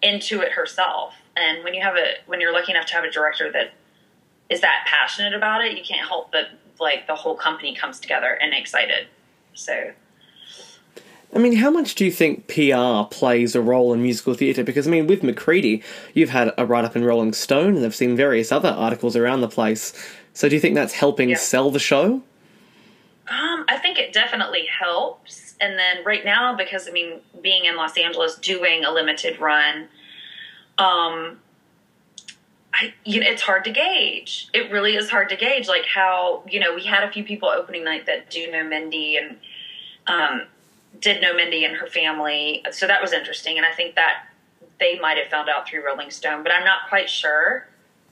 into 0.02 0.40
it 0.40 0.52
herself. 0.52 1.14
And 1.36 1.64
when 1.64 1.74
you 1.74 1.82
have 1.82 1.96
a 1.96 2.14
when 2.26 2.40
you're 2.40 2.52
lucky 2.52 2.72
enough 2.72 2.86
to 2.86 2.94
have 2.94 3.04
a 3.04 3.10
director 3.10 3.50
that 3.52 3.72
is 4.50 4.60
that 4.60 4.84
passionate 4.86 5.34
about 5.34 5.64
it, 5.64 5.76
you 5.76 5.84
can't 5.84 6.06
help 6.06 6.30
but 6.30 6.48
like 6.80 7.06
the 7.06 7.14
whole 7.14 7.36
company 7.36 7.74
comes 7.74 8.00
together 8.00 8.38
and 8.40 8.52
excited. 8.52 9.06
So 9.54 9.92
I 11.34 11.38
mean, 11.38 11.56
how 11.56 11.70
much 11.70 11.96
do 11.96 12.04
you 12.04 12.12
think 12.12 12.46
PR 12.46 13.12
plays 13.12 13.56
a 13.56 13.60
role 13.60 13.92
in 13.92 14.02
musical 14.02 14.34
theatre? 14.34 14.62
Because, 14.62 14.86
I 14.86 14.90
mean, 14.90 15.08
with 15.08 15.24
McCready, 15.24 15.82
you've 16.14 16.30
had 16.30 16.52
a 16.56 16.64
write 16.64 16.84
up 16.84 16.94
in 16.94 17.04
Rolling 17.04 17.32
Stone, 17.32 17.74
and 17.76 17.84
I've 17.84 17.94
seen 17.94 18.14
various 18.14 18.52
other 18.52 18.68
articles 18.68 19.16
around 19.16 19.40
the 19.40 19.48
place. 19.48 19.92
So, 20.34 20.48
do 20.48 20.54
you 20.54 20.60
think 20.60 20.74
that's 20.74 20.92
helping 20.92 21.30
yeah. 21.30 21.36
sell 21.36 21.70
the 21.70 21.78
show? 21.78 22.22
Um, 23.26 23.64
I 23.68 23.78
think 23.80 23.98
it 23.98 24.12
definitely 24.12 24.66
helps. 24.66 25.54
And 25.60 25.78
then 25.78 26.04
right 26.04 26.24
now, 26.24 26.54
because, 26.54 26.86
I 26.88 26.90
mean, 26.90 27.20
being 27.40 27.64
in 27.64 27.76
Los 27.76 27.96
Angeles 27.96 28.36
doing 28.36 28.84
a 28.84 28.90
limited 28.90 29.40
run, 29.40 29.88
um, 30.76 31.38
I, 32.74 32.92
you 33.04 33.20
know, 33.20 33.26
it's 33.28 33.42
hard 33.42 33.64
to 33.64 33.70
gauge. 33.70 34.48
It 34.52 34.72
really 34.72 34.96
is 34.96 35.08
hard 35.08 35.28
to 35.28 35.36
gauge, 35.36 35.68
like 35.68 35.86
how 35.86 36.42
you 36.50 36.58
know 36.58 36.74
we 36.74 36.82
had 36.82 37.04
a 37.04 37.10
few 37.10 37.22
people 37.22 37.48
opening 37.48 37.84
night 37.84 38.06
that 38.06 38.30
do 38.30 38.50
know 38.50 38.64
Mindy 38.64 39.16
and 39.16 39.38
um, 40.08 40.42
did 41.00 41.22
know 41.22 41.34
Mindy 41.34 41.64
and 41.64 41.76
her 41.76 41.86
family, 41.86 42.64
so 42.72 42.88
that 42.88 43.00
was 43.00 43.12
interesting, 43.12 43.56
and 43.58 43.64
I 43.64 43.72
think 43.72 43.94
that 43.94 44.26
they 44.80 44.98
might 44.98 45.18
have 45.18 45.28
found 45.28 45.48
out 45.48 45.68
through 45.68 45.86
Rolling 45.86 46.10
Stone, 46.10 46.42
but 46.42 46.50
I'm 46.50 46.64
not 46.64 46.88
quite 46.88 47.08
sure. 47.08 47.68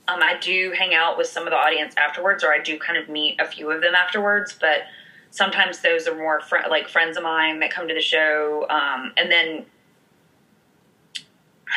Um, 0.08 0.20
I 0.22 0.36
do 0.40 0.72
hang 0.76 0.94
out 0.94 1.16
with 1.16 1.28
some 1.28 1.44
of 1.44 1.50
the 1.50 1.56
audience 1.56 1.94
afterwards, 1.96 2.42
or 2.42 2.52
I 2.52 2.58
do 2.60 2.78
kind 2.78 2.98
of 2.98 3.08
meet 3.08 3.40
a 3.40 3.46
few 3.46 3.70
of 3.70 3.80
them 3.80 3.94
afterwards, 3.94 4.56
but 4.60 4.82
sometimes 5.30 5.80
those 5.80 6.08
are 6.08 6.14
more 6.16 6.40
fr- 6.40 6.68
like 6.68 6.88
friends 6.88 7.16
of 7.16 7.22
mine 7.22 7.60
that 7.60 7.70
come 7.72 7.86
to 7.88 7.94
the 7.94 8.00
show, 8.00 8.66
um, 8.68 9.12
and 9.16 9.30
then 9.30 9.64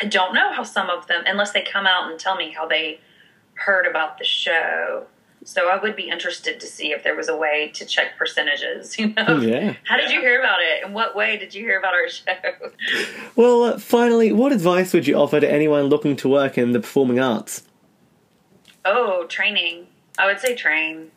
I 0.00 0.06
don't 0.06 0.34
know 0.34 0.52
how 0.52 0.62
some 0.62 0.90
of 0.90 1.06
them, 1.06 1.22
unless 1.26 1.52
they 1.52 1.62
come 1.62 1.86
out 1.86 2.10
and 2.10 2.20
tell 2.20 2.36
me 2.36 2.50
how 2.50 2.66
they 2.66 3.00
heard 3.54 3.86
about 3.86 4.18
the 4.18 4.24
show. 4.24 5.06
So 5.44 5.68
I 5.68 5.80
would 5.80 5.94
be 5.94 6.08
interested 6.10 6.58
to 6.60 6.66
see 6.66 6.90
if 6.90 7.04
there 7.04 7.14
was 7.14 7.28
a 7.28 7.36
way 7.36 7.70
to 7.74 7.86
check 7.86 8.18
percentages. 8.18 8.96
You 8.98 9.14
know, 9.14 9.38
Yeah. 9.40 9.74
how 9.84 9.96
did 9.96 10.10
you 10.10 10.20
hear 10.20 10.40
about 10.40 10.58
it? 10.60 10.84
In 10.84 10.92
what 10.92 11.14
way 11.14 11.36
did 11.38 11.54
you 11.54 11.62
hear 11.64 11.78
about 11.78 11.94
our 11.94 12.08
show? 12.08 12.72
Well, 13.36 13.62
uh, 13.64 13.78
finally, 13.78 14.32
what 14.32 14.52
advice 14.52 14.92
would 14.92 15.06
you 15.06 15.14
offer 15.14 15.38
to 15.40 15.50
anyone 15.50 15.84
looking 15.84 16.16
to 16.16 16.28
work 16.28 16.58
in 16.58 16.72
the 16.72 16.80
performing 16.80 17.20
arts? 17.20 17.62
Oh, 18.86 19.26
training. 19.26 19.88
I 20.16 20.26
would 20.26 20.38
say 20.38 20.54
train. 20.54 21.10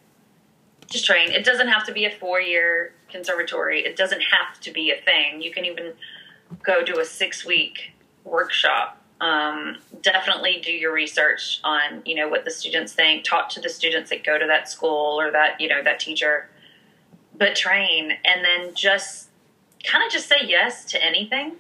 Just 0.88 1.06
train. 1.06 1.32
It 1.32 1.46
doesn't 1.46 1.68
have 1.68 1.86
to 1.86 1.92
be 1.92 2.06
a 2.06 2.12
four 2.12 2.42
year 2.42 2.94
conservatory. 3.12 3.86
It 3.86 3.96
doesn't 3.96 4.22
have 4.22 4.60
to 4.62 4.72
be 4.72 4.92
a 4.92 5.00
thing. 5.00 5.44
You 5.44 5.52
can 5.52 5.66
even 5.66 5.94
go 6.64 6.84
do 6.84 7.00
a 7.00 7.06
six 7.06 7.46
week 7.46 7.92
workshop. 8.24 8.98
Um, 9.22 9.78
definitely 10.02 10.62
do 10.64 10.72
your 10.72 10.92
research 10.92 11.60
on, 11.64 12.02
you 12.06 12.16
know, 12.16 12.28
what 12.28 12.44
the 12.44 12.50
students 12.50 12.94
think. 12.94 13.24
Talk 13.24 13.50
to 13.50 13.62
the 13.62 13.70
students 13.70 14.10
that 14.10 14.24
go 14.24 14.40
to 14.40 14.48
that 14.48 14.68
school 14.68 15.22
or 15.22 15.32
that, 15.32 15.62
you 15.62 15.68
know, 15.68 15.84
that 15.84 16.00
teacher. 16.00 16.50
But 17.38 17.56
train 17.56 18.14
and 18.26 18.44
then 18.44 18.74
just 18.74 19.30
kind 19.84 20.04
of 20.04 20.12
just 20.12 20.28
say 20.28 20.38
yes 20.44 20.86
to 20.86 21.04
anything. 21.04 21.58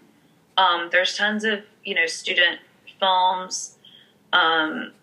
Um, 0.58 0.89
there's 0.91 1.15
tons 1.15 1.43
of, 1.43 1.60
you 1.84 1.93
know, 1.93 2.08
student 2.08 2.60
films. 3.00 3.78
Um, 4.34 4.93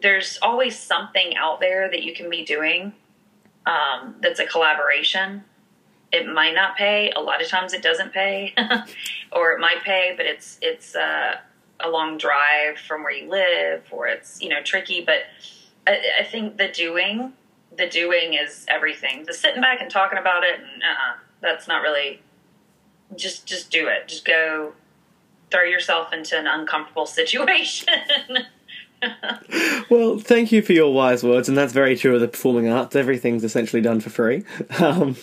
there's 0.00 0.38
always 0.42 0.78
something 0.78 1.36
out 1.36 1.60
there 1.60 1.90
that 1.90 2.02
you 2.02 2.14
can 2.14 2.30
be 2.30 2.44
doing 2.44 2.92
um, 3.66 4.16
that's 4.20 4.40
a 4.40 4.46
collaboration. 4.46 5.44
It 6.12 6.26
might 6.26 6.54
not 6.54 6.76
pay. 6.76 7.10
A 7.10 7.20
lot 7.20 7.40
of 7.40 7.48
times, 7.48 7.72
it 7.72 7.82
doesn't 7.82 8.12
pay, 8.12 8.54
or 9.32 9.52
it 9.52 9.60
might 9.60 9.82
pay, 9.82 10.14
but 10.16 10.26
it's 10.26 10.58
it's 10.60 10.94
uh, 10.94 11.36
a 11.80 11.88
long 11.88 12.18
drive 12.18 12.78
from 12.78 13.02
where 13.02 13.12
you 13.12 13.30
live, 13.30 13.84
or 13.90 14.08
it's 14.08 14.40
you 14.42 14.48
know 14.48 14.62
tricky. 14.62 15.04
But 15.04 15.22
I, 15.86 16.00
I 16.20 16.24
think 16.24 16.58
the 16.58 16.68
doing, 16.68 17.32
the 17.76 17.88
doing 17.88 18.34
is 18.34 18.66
everything. 18.68 19.24
The 19.26 19.32
sitting 19.32 19.62
back 19.62 19.80
and 19.80 19.90
talking 19.90 20.18
about 20.18 20.42
it, 20.44 20.60
uh, 20.60 21.18
that's 21.40 21.66
not 21.66 21.82
really. 21.82 22.20
Just 23.16 23.46
just 23.46 23.70
do 23.70 23.88
it. 23.88 24.08
Just 24.08 24.24
go 24.24 24.72
throw 25.50 25.64
yourself 25.64 26.12
into 26.12 26.38
an 26.38 26.46
uncomfortable 26.46 27.06
situation. 27.20 27.88
Well, 29.90 30.18
thank 30.18 30.52
you 30.52 30.62
for 30.62 30.72
your 30.72 30.94
wise 30.94 31.22
words, 31.22 31.50
and 31.50 31.58
that's 31.58 31.74
very 31.74 31.96
true 31.96 32.14
of 32.14 32.20
the 32.22 32.28
performing 32.28 32.66
arts. 32.68 32.96
Everything's 32.96 33.44
essentially 33.44 33.82
done 33.82 34.00
for 34.00 34.10
free. 34.10 34.44
Um, 34.80 35.16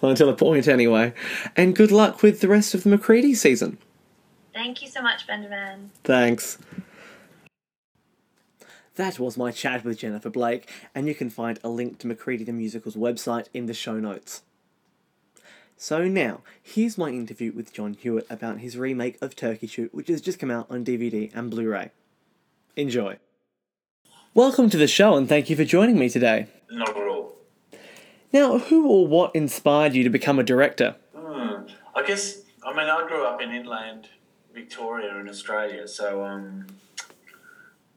well, 0.00 0.10
until 0.10 0.28
a 0.28 0.34
point, 0.34 0.68
anyway. 0.68 1.14
And 1.56 1.74
good 1.74 1.92
luck 1.92 2.22
with 2.22 2.40
the 2.40 2.48
rest 2.48 2.74
of 2.74 2.82
the 2.82 2.90
McCready 2.90 3.34
season. 3.34 3.78
Thank 4.52 4.82
you 4.82 4.88
so 4.88 5.00
much, 5.00 5.26
Benjamin. 5.26 5.92
Thanks. 6.04 6.58
That 8.96 9.18
was 9.18 9.38
my 9.38 9.50
chat 9.50 9.84
with 9.84 9.98
Jennifer 9.98 10.28
Blake, 10.28 10.68
and 10.94 11.08
you 11.08 11.14
can 11.14 11.30
find 11.30 11.58
a 11.64 11.70
link 11.70 11.98
to 12.00 12.06
McCready 12.06 12.44
the 12.44 12.52
Musical's 12.52 12.96
website 12.96 13.46
in 13.54 13.66
the 13.66 13.72
show 13.72 13.98
notes. 13.98 14.42
So 15.78 16.06
now, 16.06 16.42
here's 16.62 16.98
my 16.98 17.08
interview 17.08 17.52
with 17.52 17.72
Jon 17.72 17.94
Hewitt 17.94 18.26
about 18.28 18.58
his 18.58 18.76
remake 18.76 19.16
of 19.22 19.34
Turkey 19.34 19.66
Shoot, 19.66 19.94
which 19.94 20.08
has 20.08 20.20
just 20.20 20.38
come 20.38 20.50
out 20.50 20.66
on 20.70 20.84
DVD 20.84 21.34
and 21.34 21.50
Blu 21.50 21.68
ray. 21.68 21.92
Enjoy. 22.76 23.18
Welcome 24.32 24.70
to 24.70 24.78
the 24.78 24.86
show, 24.86 25.14
and 25.14 25.28
thank 25.28 25.50
you 25.50 25.56
for 25.56 25.64
joining 25.64 25.98
me 25.98 26.08
today. 26.08 26.46
Not 26.70 26.88
at 26.88 26.96
all. 26.96 27.36
Now, 28.32 28.58
who 28.58 28.88
or 28.88 29.06
what 29.06 29.36
inspired 29.36 29.92
you 29.92 30.02
to 30.04 30.08
become 30.08 30.38
a 30.38 30.42
director? 30.42 30.96
Hmm. 31.14 31.66
I 31.94 32.02
guess 32.02 32.38
I 32.64 32.70
mean 32.70 32.88
I 32.88 33.06
grew 33.06 33.26
up 33.26 33.42
in 33.42 33.50
inland 33.50 34.08
Victoria 34.54 35.18
in 35.18 35.28
Australia, 35.28 35.86
so 35.86 36.24
um, 36.24 36.66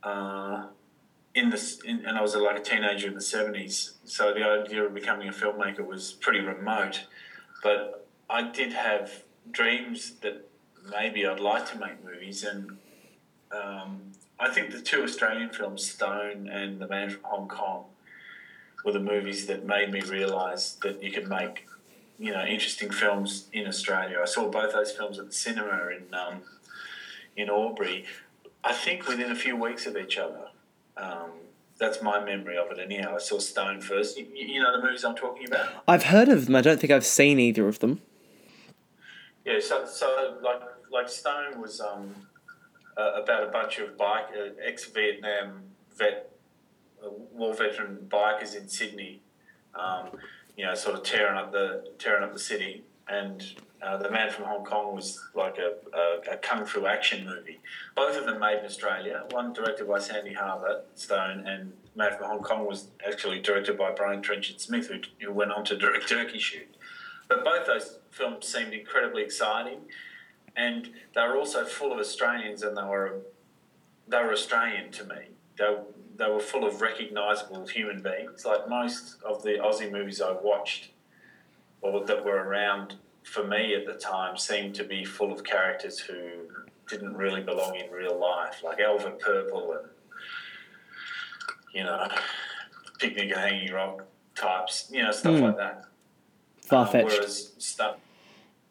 uh, 0.03 0.65
in 1.33 1.51
the 1.51 1.81
in, 1.85 2.05
and 2.05 2.17
I 2.17 2.21
was 2.21 2.35
like 2.35 2.59
a 2.59 2.61
teenager 2.61 3.07
in 3.07 3.13
the 3.13 3.21
seventies. 3.21 3.93
So 4.03 4.33
the 4.33 4.43
idea 4.43 4.83
of 4.83 4.93
becoming 4.93 5.29
a 5.29 5.31
filmmaker 5.31 5.87
was 5.87 6.11
pretty 6.11 6.41
remote, 6.41 7.05
but 7.63 8.05
I 8.29 8.51
did 8.51 8.73
have 8.73 9.23
dreams 9.49 10.15
that 10.21 10.49
maybe 10.91 11.25
I'd 11.25 11.39
like 11.39 11.65
to 11.71 11.79
make 11.79 12.03
movies, 12.03 12.43
and 12.43 12.77
um, 13.53 14.11
I 14.39 14.49
think 14.53 14.71
the 14.71 14.81
two 14.81 15.03
Australian 15.03 15.49
films, 15.49 15.89
Stone 15.89 16.49
and 16.49 16.79
The 16.79 16.87
Man 16.87 17.09
from 17.09 17.23
Hong 17.23 17.47
Kong, 17.47 17.85
were 18.83 18.91
the 18.91 18.99
movies 18.99 19.47
that 19.47 19.65
made 19.65 19.91
me 19.91 20.01
realise 20.01 20.73
that 20.83 21.01
you 21.01 21.11
could 21.11 21.27
make 21.27 21.67
you 22.17 22.31
know 22.31 22.45
interesting 22.45 22.89
films 22.89 23.47
in 23.53 23.67
Australia. 23.67 24.19
I 24.21 24.25
saw 24.25 24.49
both 24.49 24.73
those 24.73 24.91
films 24.91 25.19
at 25.19 25.27
the 25.27 25.33
cinema 25.33 25.89
in 25.89 26.13
um, 26.13 26.41
in 27.35 27.49
Albury. 27.49 28.05
I 28.63 28.73
think 28.73 29.07
within 29.07 29.31
a 29.31 29.35
few 29.35 29.55
weeks 29.55 29.85
of 29.85 29.95
each 29.95 30.17
other. 30.17 30.47
Um, 30.97 31.31
that's 31.77 32.01
my 32.01 32.23
memory 32.23 32.57
of 32.57 32.71
it. 32.71 32.79
Anyhow, 32.79 33.15
I 33.15 33.19
saw 33.19 33.37
Stone 33.37 33.81
first. 33.81 34.17
You, 34.17 34.25
you 34.33 34.61
know 34.61 34.75
the 34.75 34.81
movies 34.81 35.03
I'm 35.03 35.15
talking 35.15 35.47
about. 35.47 35.83
I've 35.87 36.03
heard 36.03 36.29
of 36.29 36.45
them, 36.45 36.55
I 36.55 36.61
don't 36.61 36.79
think 36.79 36.91
I've 36.91 37.05
seen 37.05 37.39
either 37.39 37.67
of 37.67 37.79
them. 37.79 38.01
Yeah, 39.43 39.59
so, 39.59 39.85
so 39.85 40.37
like 40.41 40.61
like 40.91 41.09
Stone 41.09 41.61
was 41.61 41.81
um, 41.81 42.15
uh, 42.97 43.21
about 43.21 43.43
a 43.43 43.51
bunch 43.51 43.79
of 43.79 43.97
bike 43.97 44.27
uh, 44.37 44.49
ex 44.63 44.85
Vietnam 44.85 45.63
vet 45.97 46.31
uh, 47.03 47.09
war 47.33 47.53
veteran 47.53 48.07
bikers 48.09 48.55
in 48.55 48.67
Sydney, 48.67 49.21
um, 49.73 50.09
you 50.57 50.65
know, 50.65 50.73
sort 50.75 50.95
of 50.95 51.03
tearing 51.03 51.37
up 51.37 51.51
the 51.51 51.91
tearing 51.99 52.23
up 52.23 52.33
the 52.33 52.39
city. 52.39 52.83
And 53.07 53.43
uh, 53.83 53.97
the 53.97 54.09
Man 54.09 54.31
from 54.31 54.45
Hong 54.45 54.65
Kong 54.65 54.95
was 54.95 55.19
like 55.35 55.57
a, 55.59 55.73
a, 55.95 56.33
a 56.33 56.37
kung 56.37 56.65
fu 56.65 56.87
action 56.87 57.25
movie. 57.25 57.59
Both 57.95 58.17
of 58.17 58.25
them 58.25 58.39
made 58.39 58.59
in 58.59 58.65
Australia. 58.65 59.25
One 59.29 59.53
directed 59.53 59.87
by 59.87 59.99
Sandy 59.99 60.33
Harbutt 60.33 60.85
Stone, 60.95 61.45
and 61.45 61.73
Man 61.95 62.17
from 62.17 62.27
Hong 62.27 62.41
Kong 62.41 62.65
was 62.65 62.87
actually 63.05 63.41
directed 63.41 63.77
by 63.77 63.91
Brian 63.91 64.21
Trenchard 64.21 64.59
Smith, 64.59 64.87
who, 64.87 65.01
who 65.23 65.31
went 65.31 65.51
on 65.51 65.63
to 65.65 65.77
direct 65.77 66.09
Turkey 66.09 66.39
Shoot. 66.39 66.75
But 67.27 67.43
both 67.43 67.67
those 67.67 67.99
films 68.11 68.47
seemed 68.47 68.73
incredibly 68.73 69.23
exciting, 69.23 69.81
and 70.57 70.89
they 71.13 71.21
were 71.21 71.37
also 71.37 71.65
full 71.65 71.91
of 71.91 71.99
Australians, 71.99 72.63
and 72.63 72.75
they 72.77 72.83
were 72.83 73.21
they 74.07 74.17
were 74.23 74.31
Australian 74.33 74.91
to 74.91 75.03
me. 75.05 75.29
They 75.57 75.75
they 76.17 76.29
were 76.29 76.39
full 76.39 76.65
of 76.65 76.81
recognisable 76.81 77.65
human 77.67 78.01
beings. 78.01 78.45
Like 78.45 78.69
most 78.69 79.17
of 79.23 79.43
the 79.43 79.57
Aussie 79.59 79.91
movies 79.91 80.21
I 80.21 80.31
watched, 80.31 80.89
or 81.81 82.05
that 82.05 82.23
were 82.23 82.43
around 82.43 82.95
for 83.23 83.43
me 83.45 83.73
at 83.75 83.85
the 83.85 83.93
time, 83.93 84.37
seemed 84.37 84.75
to 84.75 84.83
be 84.83 85.03
full 85.03 85.31
of 85.33 85.43
characters 85.43 85.99
who 85.99 86.19
didn't 86.87 87.15
really 87.17 87.41
belong 87.41 87.75
in 87.75 87.89
real 87.91 88.17
life, 88.19 88.61
like 88.63 88.79
Alvin 88.79 89.13
Purple 89.19 89.73
and 89.73 89.89
you 91.73 91.83
know, 91.83 92.07
picnic 92.99 93.31
at 93.31 93.37
Hanging 93.37 93.73
Rock 93.73 94.03
types, 94.35 94.87
you 94.91 95.03
know, 95.03 95.11
stuff 95.11 95.35
Hmm. 95.35 95.43
like 95.45 95.57
that. 95.57 95.85
Far 96.61 96.85
Uh, 96.85 96.89
fetched. 96.89 97.05
whereas 97.07 97.53
stuff. 97.57 97.97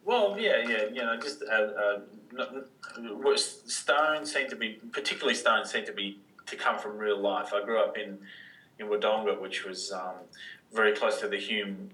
Well, 0.04 0.36
yeah, 0.38 0.58
yeah, 0.68 0.84
you 0.92 1.02
know, 1.02 1.18
just 1.18 1.42
uh, 1.42 1.98
uh, 2.36 3.36
Stone 3.36 4.26
seemed 4.26 4.50
to 4.50 4.56
be, 4.56 4.80
particularly 4.92 5.34
Stone 5.34 5.64
seemed 5.64 5.86
to 5.86 5.92
be 5.92 6.18
to 6.46 6.56
come 6.56 6.78
from 6.78 6.98
real 6.98 7.18
life. 7.18 7.54
I 7.54 7.64
grew 7.64 7.80
up 7.80 7.96
in 7.96 8.18
in 8.78 8.88
Wodonga, 8.88 9.40
which 9.40 9.64
was 9.64 9.92
um, 9.92 10.16
very 10.72 10.92
close 10.92 11.20
to 11.20 11.28
the 11.28 11.38
Hume 11.38 11.90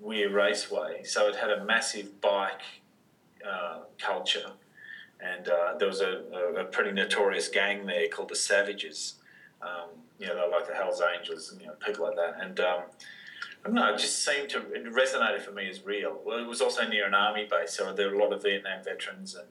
Weir 0.00 0.30
Raceway, 0.30 1.04
so 1.04 1.28
it 1.28 1.36
had 1.36 1.50
a 1.50 1.64
massive 1.64 2.20
bike 2.20 2.62
uh, 3.46 3.80
culture, 3.98 4.52
and 5.20 5.48
uh, 5.48 5.74
there 5.78 5.88
was 5.88 6.00
a, 6.00 6.22
a, 6.56 6.64
pretty 6.64 6.92
notorious 6.92 7.48
gang 7.48 7.84
there 7.84 8.08
called 8.08 8.28
the 8.30 8.36
Savages. 8.36 9.14
Um, 9.60 9.88
you 10.18 10.28
know, 10.28 10.36
they're 10.36 10.48
like 10.48 10.66
the 10.66 10.74
Hell's 10.74 11.02
Angels 11.18 11.52
and 11.52 11.60
you 11.60 11.66
know 11.66 11.74
people 11.74 12.06
like 12.06 12.16
that, 12.16 12.36
and. 12.40 12.58
Um, 12.58 12.82
I 13.64 13.68
don't 13.68 13.74
know, 13.74 13.94
it 13.94 13.98
just 13.98 14.24
seemed 14.24 14.48
to 14.50 14.58
it 14.72 14.84
resonated 14.86 15.42
for 15.42 15.52
me 15.52 15.68
as 15.68 15.84
real. 15.84 16.18
Well, 16.24 16.38
it 16.38 16.46
was 16.46 16.60
also 16.60 16.86
near 16.88 17.06
an 17.06 17.14
army 17.14 17.46
base, 17.50 17.72
so 17.72 17.92
there 17.92 18.08
were 18.08 18.14
a 18.14 18.18
lot 18.18 18.32
of 18.32 18.42
Vietnam 18.42 18.82
veterans, 18.82 19.34
and 19.34 19.48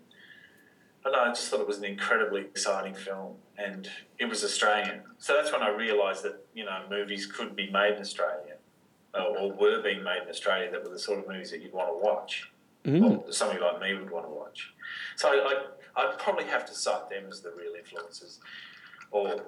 I 1.05 1.09
don't 1.09 1.13
know, 1.13 1.23
I 1.23 1.29
just 1.29 1.49
thought 1.49 1.61
it 1.61 1.67
was 1.67 1.77
an 1.77 1.85
incredibly 1.85 2.41
exciting 2.41 2.95
film, 2.95 3.35
and 3.57 3.89
it 4.17 4.25
was 4.25 4.43
Australian. 4.43 5.01
So 5.19 5.35
that's 5.35 5.51
when 5.51 5.61
I 5.61 5.69
realised 5.69 6.23
that 6.23 6.45
you 6.53 6.65
know 6.65 6.81
movies 6.89 7.27
could 7.27 7.55
be 7.55 7.69
made 7.69 7.95
in 7.95 8.01
Australia, 8.01 8.55
or, 9.13 9.37
or 9.37 9.51
were 9.51 9.81
being 9.81 10.03
made 10.03 10.23
in 10.23 10.29
Australia 10.29 10.71
that 10.71 10.83
were 10.83 10.89
the 10.89 10.99
sort 10.99 11.19
of 11.19 11.27
movies 11.27 11.51
that 11.51 11.61
you'd 11.61 11.73
want 11.73 11.89
to 11.89 12.05
watch. 12.05 12.51
Mm-hmm. 12.85 13.03
or 13.03 13.31
somebody 13.33 13.59
like 13.59 13.81
me 13.81 13.93
would 13.93 14.09
want 14.09 14.25
to 14.25 14.31
watch. 14.31 14.73
So 15.17 15.27
I, 15.27 15.65
I'd 15.97 16.17
probably 16.17 16.45
have 16.45 16.65
to 16.67 16.73
cite 16.73 17.09
them 17.09 17.25
as 17.29 17.41
the 17.41 17.51
real 17.51 17.73
influences, 17.77 18.39
or 19.11 19.41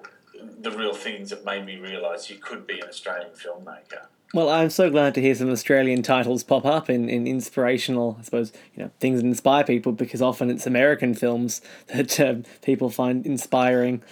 the 0.60 0.70
real 0.70 0.92
things 0.92 1.30
that 1.30 1.44
made 1.44 1.64
me 1.64 1.76
realise 1.76 2.28
you 2.28 2.36
could 2.36 2.66
be 2.66 2.80
an 2.80 2.88
Australian 2.88 3.32
filmmaker. 3.32 4.06
Well, 4.34 4.48
I'm 4.48 4.70
so 4.70 4.88
glad 4.88 5.14
to 5.16 5.20
hear 5.20 5.34
some 5.34 5.50
Australian 5.50 6.02
titles 6.02 6.42
pop 6.42 6.64
up 6.64 6.88
in, 6.88 7.10
in 7.10 7.26
inspirational, 7.26 8.16
I 8.18 8.22
suppose, 8.22 8.50
you 8.74 8.82
know, 8.82 8.90
things 8.98 9.20
that 9.20 9.26
inspire 9.26 9.62
people 9.62 9.92
because 9.92 10.22
often 10.22 10.48
it's 10.48 10.66
American 10.66 11.12
films 11.12 11.60
that 11.88 12.18
uh, 12.18 12.36
people 12.62 12.88
find 12.88 13.26
inspiring, 13.26 14.02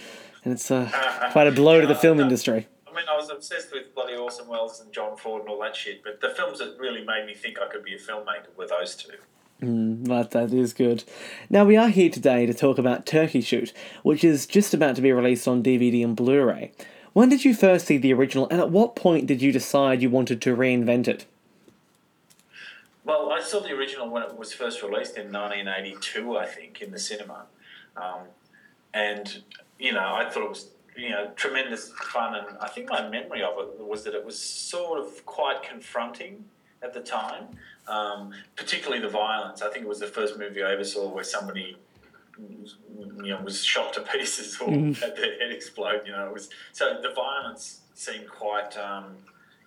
and 0.44 0.52
it's 0.52 0.70
uh, 0.70 0.90
quite 1.32 1.46
a 1.46 1.52
blow 1.52 1.80
to 1.80 1.86
the 1.86 1.94
film 1.94 2.20
industry. 2.20 2.68
I 2.86 2.94
mean, 2.94 3.06
I 3.10 3.16
was 3.16 3.30
obsessed 3.30 3.72
with 3.72 3.94
bloody 3.94 4.14
Orson 4.14 4.46
Welles 4.46 4.80
and 4.80 4.92
John 4.92 5.16
Ford 5.16 5.42
and 5.42 5.48
all 5.50 5.60
that 5.60 5.74
shit, 5.74 6.04
but 6.04 6.20
the 6.20 6.30
films 6.30 6.58
that 6.58 6.76
really 6.78 7.02
made 7.02 7.24
me 7.24 7.32
think 7.32 7.58
I 7.58 7.68
could 7.68 7.82
be 7.82 7.94
a 7.94 7.98
filmmaker 7.98 8.54
were 8.58 8.66
those 8.66 8.96
two. 8.96 9.14
Mm, 9.62 10.06
but 10.06 10.32
that 10.32 10.52
is 10.52 10.74
good. 10.74 11.04
Now, 11.48 11.64
we 11.64 11.78
are 11.78 11.88
here 11.88 12.10
today 12.10 12.44
to 12.44 12.52
talk 12.52 12.76
about 12.76 13.06
Turkey 13.06 13.40
Shoot, 13.40 13.72
which 14.02 14.22
is 14.22 14.46
just 14.46 14.74
about 14.74 14.96
to 14.96 15.02
be 15.02 15.12
released 15.12 15.48
on 15.48 15.62
DVD 15.62 16.04
and 16.04 16.14
Blu 16.14 16.42
ray. 16.42 16.72
When 17.12 17.28
did 17.28 17.44
you 17.44 17.54
first 17.54 17.86
see 17.86 17.98
the 17.98 18.12
original, 18.12 18.48
and 18.50 18.60
at 18.60 18.70
what 18.70 18.94
point 18.94 19.26
did 19.26 19.42
you 19.42 19.50
decide 19.50 20.00
you 20.00 20.10
wanted 20.10 20.40
to 20.42 20.56
reinvent 20.56 21.08
it? 21.08 21.26
Well, 23.04 23.32
I 23.32 23.40
saw 23.40 23.60
the 23.60 23.72
original 23.72 24.08
when 24.08 24.22
it 24.22 24.36
was 24.36 24.52
first 24.52 24.82
released 24.82 25.16
in 25.16 25.32
1982, 25.32 26.38
I 26.38 26.46
think, 26.46 26.80
in 26.80 26.92
the 26.92 26.98
cinema. 26.98 27.46
Um, 27.96 28.20
and, 28.94 29.42
you 29.78 29.92
know, 29.92 30.14
I 30.14 30.28
thought 30.30 30.44
it 30.44 30.48
was, 30.48 30.68
you 30.96 31.10
know, 31.10 31.30
tremendous 31.34 31.90
fun. 31.90 32.36
And 32.36 32.58
I 32.60 32.68
think 32.68 32.90
my 32.90 33.08
memory 33.08 33.42
of 33.42 33.58
it 33.58 33.80
was 33.80 34.04
that 34.04 34.14
it 34.14 34.24
was 34.24 34.38
sort 34.38 35.00
of 35.00 35.26
quite 35.26 35.62
confronting 35.62 36.44
at 36.82 36.94
the 36.94 37.00
time, 37.00 37.48
um, 37.88 38.32
particularly 38.54 39.02
the 39.02 39.08
violence. 39.08 39.62
I 39.62 39.70
think 39.70 39.84
it 39.84 39.88
was 39.88 40.00
the 40.00 40.06
first 40.06 40.38
movie 40.38 40.62
I 40.62 40.72
ever 40.72 40.84
saw 40.84 41.08
where 41.08 41.24
somebody 41.24 41.76
you 43.22 43.30
know 43.30 43.40
was 43.42 43.64
shot 43.64 43.92
to 43.94 44.00
pieces 44.00 44.58
or 44.60 44.68
mm. 44.68 44.96
had 44.98 45.16
their 45.16 45.38
head 45.38 45.52
explode. 45.52 46.02
You 46.06 46.12
know, 46.12 46.26
it 46.26 46.32
was 46.32 46.50
so 46.72 46.98
the 47.02 47.12
violence 47.12 47.80
seemed 47.94 48.28
quite 48.28 48.76
um, 48.76 49.16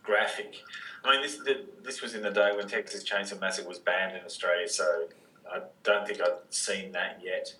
graphic. 0.01 0.55
I 1.03 1.11
mean, 1.11 1.21
this 1.21 1.37
the, 1.37 1.65
this 1.83 2.01
was 2.01 2.15
in 2.15 2.21
the 2.21 2.31
day 2.31 2.51
when 2.55 2.67
Texas 2.67 3.03
Chainsaw 3.03 3.39
Massacre 3.39 3.67
was 3.67 3.79
banned 3.79 4.15
in 4.15 4.23
Australia, 4.23 4.67
so 4.67 5.07
I 5.51 5.61
don't 5.83 6.07
think 6.07 6.21
I'd 6.21 6.37
seen 6.49 6.91
that 6.93 7.21
yet. 7.23 7.53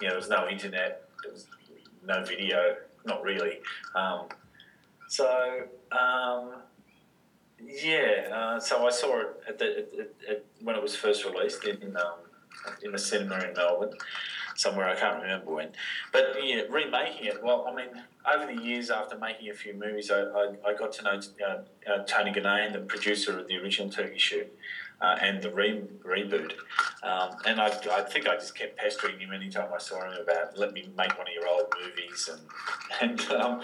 You 0.00 0.06
know, 0.06 0.12
there 0.12 0.18
was 0.18 0.28
no 0.28 0.48
internet, 0.48 1.08
there 1.22 1.32
was 1.32 1.46
no 2.06 2.24
video, 2.24 2.76
not 3.04 3.22
really. 3.22 3.60
Um, 3.94 4.26
so 5.08 5.62
um, 5.92 6.52
yeah, 7.64 8.28
uh, 8.32 8.60
so 8.60 8.86
I 8.86 8.90
saw 8.90 9.20
it 9.20 9.26
at 9.48 9.58
the, 9.58 9.86
at, 9.98 10.30
at, 10.30 10.44
when 10.62 10.76
it 10.76 10.82
was 10.82 10.94
first 10.94 11.24
released 11.24 11.64
in 11.64 11.96
um, 11.96 12.18
in 12.82 12.92
the 12.92 12.98
cinema 12.98 13.38
in 13.40 13.54
Melbourne 13.54 13.92
somewhere. 14.56 14.88
I 14.88 14.94
can't 14.94 15.22
remember 15.22 15.52
when. 15.52 15.68
But 16.12 16.36
yeah, 16.42 16.62
remaking 16.68 17.26
it. 17.26 17.42
Well, 17.42 17.66
I 17.70 17.74
mean, 17.74 18.02
over 18.26 18.52
the 18.52 18.60
years 18.60 18.90
after 18.90 19.16
making 19.16 19.50
a 19.50 19.54
few 19.54 19.74
movies, 19.74 20.10
I, 20.10 20.22
I, 20.22 20.54
I 20.66 20.74
got 20.74 20.92
to 20.92 21.02
know 21.04 21.20
uh, 21.46 21.90
uh, 21.90 22.04
Tony 22.04 22.32
Ginnane, 22.32 22.72
the 22.72 22.80
producer 22.80 23.38
of 23.38 23.46
the 23.46 23.56
original 23.56 23.90
Turkey 23.90 24.18
Shoot. 24.18 24.52
Uh, 24.98 25.14
and 25.20 25.42
the 25.42 25.52
re- 25.52 25.84
reboot. 26.06 26.52
Um, 27.02 27.36
and 27.44 27.60
I, 27.60 27.66
I 27.92 28.00
think 28.00 28.26
I 28.26 28.34
just 28.36 28.56
kept 28.56 28.78
pestering 28.78 29.18
him 29.18 29.30
anytime 29.30 29.68
I 29.70 29.76
saw 29.76 30.00
him 30.00 30.18
about 30.22 30.56
let 30.56 30.72
me 30.72 30.88
make 30.96 31.18
one 31.18 31.26
of 31.26 31.34
your 31.34 31.46
old 31.46 31.66
movies, 31.78 32.30
and 32.32 33.20
and 33.20 33.30
um, 33.32 33.60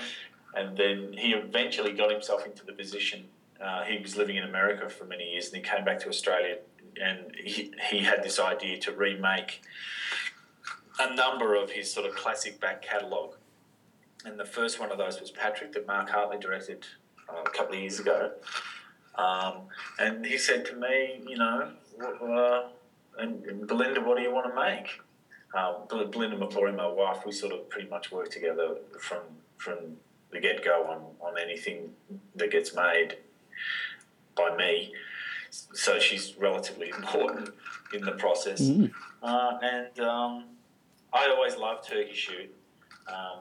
and 0.54 0.76
then 0.76 1.14
he 1.16 1.32
eventually 1.32 1.92
got 1.92 2.10
himself 2.10 2.44
into 2.44 2.66
the 2.66 2.74
position. 2.74 3.24
Uh, 3.58 3.82
he 3.84 3.98
was 3.98 4.14
living 4.14 4.36
in 4.36 4.44
America 4.44 4.90
for 4.90 5.04
many 5.06 5.32
years, 5.32 5.46
and 5.46 5.56
he 5.56 5.62
came 5.62 5.86
back 5.86 6.00
to 6.00 6.08
Australia, 6.10 6.58
and 7.00 7.34
he, 7.42 7.72
he 7.90 8.00
had 8.00 8.22
this 8.22 8.38
idea 8.38 8.78
to 8.78 8.92
remake 8.92 9.62
a 11.02 11.14
number 11.14 11.54
of 11.54 11.70
his 11.70 11.92
sort 11.92 12.06
of 12.06 12.14
classic 12.14 12.60
back 12.60 12.82
catalogue. 12.82 13.34
And 14.24 14.38
the 14.38 14.44
first 14.44 14.78
one 14.78 14.92
of 14.92 14.98
those 14.98 15.20
was 15.20 15.30
Patrick, 15.30 15.72
that 15.72 15.86
Mark 15.86 16.08
Hartley 16.08 16.38
directed 16.38 16.86
uh, 17.28 17.42
a 17.44 17.50
couple 17.50 17.74
of 17.74 17.80
years 17.80 17.98
ago. 17.98 18.32
Um, 19.16 19.62
and 19.98 20.24
he 20.24 20.38
said 20.38 20.64
to 20.66 20.76
me, 20.76 21.20
you 21.26 21.36
know, 21.36 21.70
uh, 22.00 22.68
and, 23.18 23.44
and, 23.44 23.66
Belinda, 23.66 24.00
what 24.00 24.16
do 24.16 24.22
you 24.22 24.32
want 24.32 24.46
to 24.46 24.54
make? 24.54 25.00
Uh, 25.54 25.84
Belinda 26.06 26.36
McClory, 26.36 26.74
my 26.74 26.86
wife, 26.86 27.26
we 27.26 27.32
sort 27.32 27.52
of 27.52 27.68
pretty 27.68 27.88
much 27.88 28.10
work 28.10 28.30
together 28.30 28.76
from 28.98 29.20
from 29.58 29.76
the 30.32 30.40
get 30.40 30.64
go 30.64 30.84
on, 30.84 31.02
on 31.20 31.38
anything 31.38 31.90
that 32.34 32.50
gets 32.50 32.74
made 32.74 33.16
by 34.34 34.56
me. 34.56 34.92
So 35.50 35.98
she's 35.98 36.34
relatively 36.38 36.88
important 36.88 37.50
in 37.92 38.00
the 38.00 38.12
process. 38.12 38.62
Mm. 38.62 38.90
Uh, 39.22 39.58
and 39.62 40.00
um, 40.00 40.44
I 41.12 41.28
always 41.28 41.56
loved 41.56 41.88
Turkey 41.88 42.14
Shoot, 42.14 42.54
um, 43.08 43.40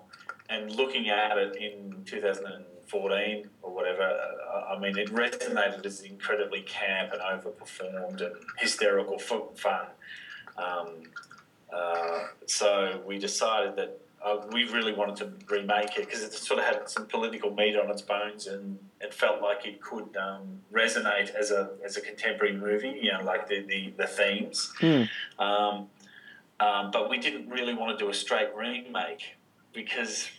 and 0.49 0.75
looking 0.75 1.09
at 1.09 1.37
it 1.37 1.55
in 1.55 2.03
2014 2.05 3.49
or 3.61 3.73
whatever, 3.73 4.01
uh, 4.01 4.75
I 4.75 4.79
mean, 4.79 4.97
it 4.97 5.09
resonated 5.13 5.85
as 5.85 6.01
incredibly 6.01 6.61
camp 6.63 7.13
and 7.13 7.21
overperformed 7.21 8.21
and 8.21 8.35
hysterical 8.57 9.17
fun. 9.17 9.85
Um, 10.57 11.03
uh, 11.73 12.25
so 12.45 13.01
we 13.05 13.17
decided 13.17 13.77
that 13.77 14.01
uh, 14.23 14.37
we 14.51 14.65
really 14.65 14.93
wanted 14.93 15.15
to 15.15 15.31
remake 15.53 15.97
it 15.97 16.05
because 16.05 16.21
it 16.21 16.33
sort 16.33 16.59
of 16.59 16.65
had 16.65 16.89
some 16.89 17.05
political 17.07 17.49
meat 17.51 17.75
on 17.75 17.89
its 17.89 18.01
bones 18.01 18.45
and 18.45 18.77
it 18.99 19.13
felt 19.13 19.41
like 19.41 19.65
it 19.65 19.81
could 19.81 20.15
um, 20.15 20.59
resonate 20.71 21.33
as 21.33 21.49
a 21.49 21.71
as 21.83 21.97
a 21.97 22.01
contemporary 22.01 22.55
movie. 22.55 22.99
You 23.01 23.13
know, 23.13 23.23
like 23.23 23.47
the 23.47 23.61
the, 23.61 23.93
the 23.97 24.05
themes. 24.05 24.71
Mm. 24.79 25.09
Um, 25.39 25.87
um, 26.61 26.91
but 26.91 27.09
we 27.09 27.17
didn't 27.17 27.49
really 27.49 27.73
want 27.73 27.97
to 27.97 28.03
do 28.03 28.09
a 28.09 28.13
straight 28.13 28.55
remake 28.55 29.35
because 29.73 30.29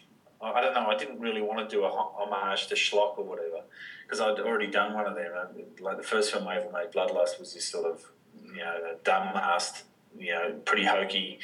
I 0.41 0.61
don't 0.61 0.73
know. 0.75 0.87
I 0.87 0.97
didn't 0.97 1.19
really 1.19 1.43
want 1.43 1.69
to 1.69 1.77
do 1.77 1.85
a 1.85 1.89
homage 1.89 2.69
to 2.69 2.75
Schlock 2.77 3.19
or 3.19 3.25
whatever 3.25 3.63
because 4.05 4.21
I'd 4.21 4.39
already 4.39 4.69
done 4.69 4.95
one 4.95 5.07
of 5.07 5.17
them. 5.17 5.33
Like 5.81 5.97
the 5.97 6.03
first 6.03 6.33
film 6.33 6.47
I 6.47 6.59
ever 6.59 6.71
made, 6.73 6.93
Bloodlust, 6.93 7.41
was 7.41 7.55
this 7.55 7.65
sort 7.65 7.87
of 7.87 8.05
you 8.45 8.59
know 8.59 8.97
dumb-assed, 9.03 9.83
you 10.17 10.33
know, 10.33 10.53
pretty 10.65 10.85
hokey 10.85 11.41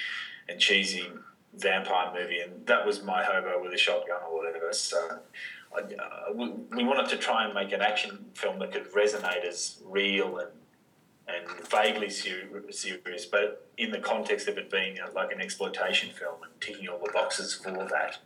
and 0.48 0.60
cheesy 0.60 1.08
vampire 1.54 2.12
movie, 2.14 2.38
and 2.38 2.64
that 2.66 2.86
was 2.86 3.02
my 3.02 3.24
hobo 3.24 3.60
with 3.60 3.72
a 3.72 3.78
shotgun 3.78 4.18
or 4.28 4.36
whatever. 4.36 4.72
So. 4.72 5.20
Uh, 5.70 6.32
we, 6.34 6.48
we 6.74 6.82
wanted 6.82 7.10
to 7.10 7.18
try 7.18 7.44
and 7.44 7.52
make 7.52 7.72
an 7.72 7.82
action 7.82 8.24
film 8.32 8.58
that 8.58 8.72
could 8.72 8.90
resonate 8.94 9.44
as 9.44 9.76
real 9.84 10.38
and 10.38 10.48
and 11.28 11.68
vaguely 11.68 12.10
serious, 12.10 13.26
but 13.26 13.66
in 13.76 13.90
the 13.90 13.98
context 13.98 14.48
of 14.48 14.56
it 14.58 14.70
being 14.70 14.98
a, 14.98 15.10
like 15.12 15.30
an 15.32 15.40
exploitation 15.40 16.10
film 16.10 16.36
and 16.42 16.52
ticking 16.60 16.88
all 16.88 16.98
the 16.98 17.12
boxes 17.12 17.54
for 17.54 17.70
that. 17.70 18.18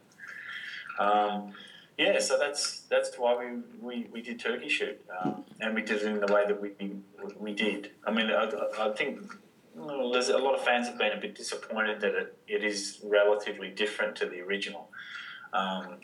Um, 0.98 1.52
yeah, 1.98 2.20
so 2.20 2.38
that's 2.38 2.80
that's 2.88 3.16
why 3.16 3.36
we, 3.36 3.60
we, 3.80 4.06
we 4.12 4.22
did 4.22 4.40
Turkey 4.40 4.68
Shoot, 4.68 5.00
um, 5.20 5.44
and 5.60 5.74
we 5.74 5.82
did 5.82 6.02
it 6.02 6.06
in 6.06 6.20
the 6.20 6.32
way 6.32 6.44
that 6.46 6.60
we 6.60 6.70
we 7.38 7.52
did. 7.52 7.90
I 8.06 8.10
mean, 8.10 8.30
I, 8.30 8.50
I 8.78 8.90
think 8.92 9.34
well, 9.74 10.10
there's 10.10 10.28
a 10.28 10.38
lot 10.38 10.54
of 10.54 10.64
fans 10.64 10.86
have 10.88 10.98
been 10.98 11.12
a 11.12 11.20
bit 11.20 11.34
disappointed 11.34 12.00
that 12.00 12.14
it, 12.14 12.38
it 12.46 12.64
is 12.64 13.00
relatively 13.04 13.68
different 13.68 14.16
to 14.16 14.26
the 14.26 14.40
original, 14.40 14.88
um, 15.52 15.96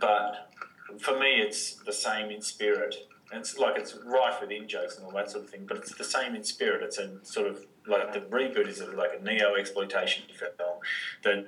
but 0.00 0.50
for 0.98 1.18
me, 1.18 1.40
it's 1.40 1.74
the 1.74 1.92
same 1.92 2.30
in 2.30 2.42
spirit. 2.42 3.08
And 3.30 3.40
it's 3.40 3.58
like 3.58 3.76
it's 3.76 3.94
rife 4.04 4.40
with 4.40 4.50
in 4.50 4.68
jokes 4.68 4.96
and 4.96 5.04
all 5.04 5.12
that 5.12 5.30
sort 5.30 5.44
of 5.44 5.50
thing, 5.50 5.66
but 5.66 5.76
it's 5.76 5.94
the 5.94 6.04
same 6.04 6.34
in 6.34 6.42
spirit. 6.42 6.82
It's 6.82 6.98
a 6.98 7.22
sort 7.24 7.46
of 7.46 7.66
like 7.86 8.12
the 8.12 8.20
reboot 8.20 8.68
is 8.68 8.80
like 8.80 9.10
a 9.18 9.22
neo 9.22 9.54
exploitation 9.54 10.24
film 10.34 10.52
that 11.24 11.46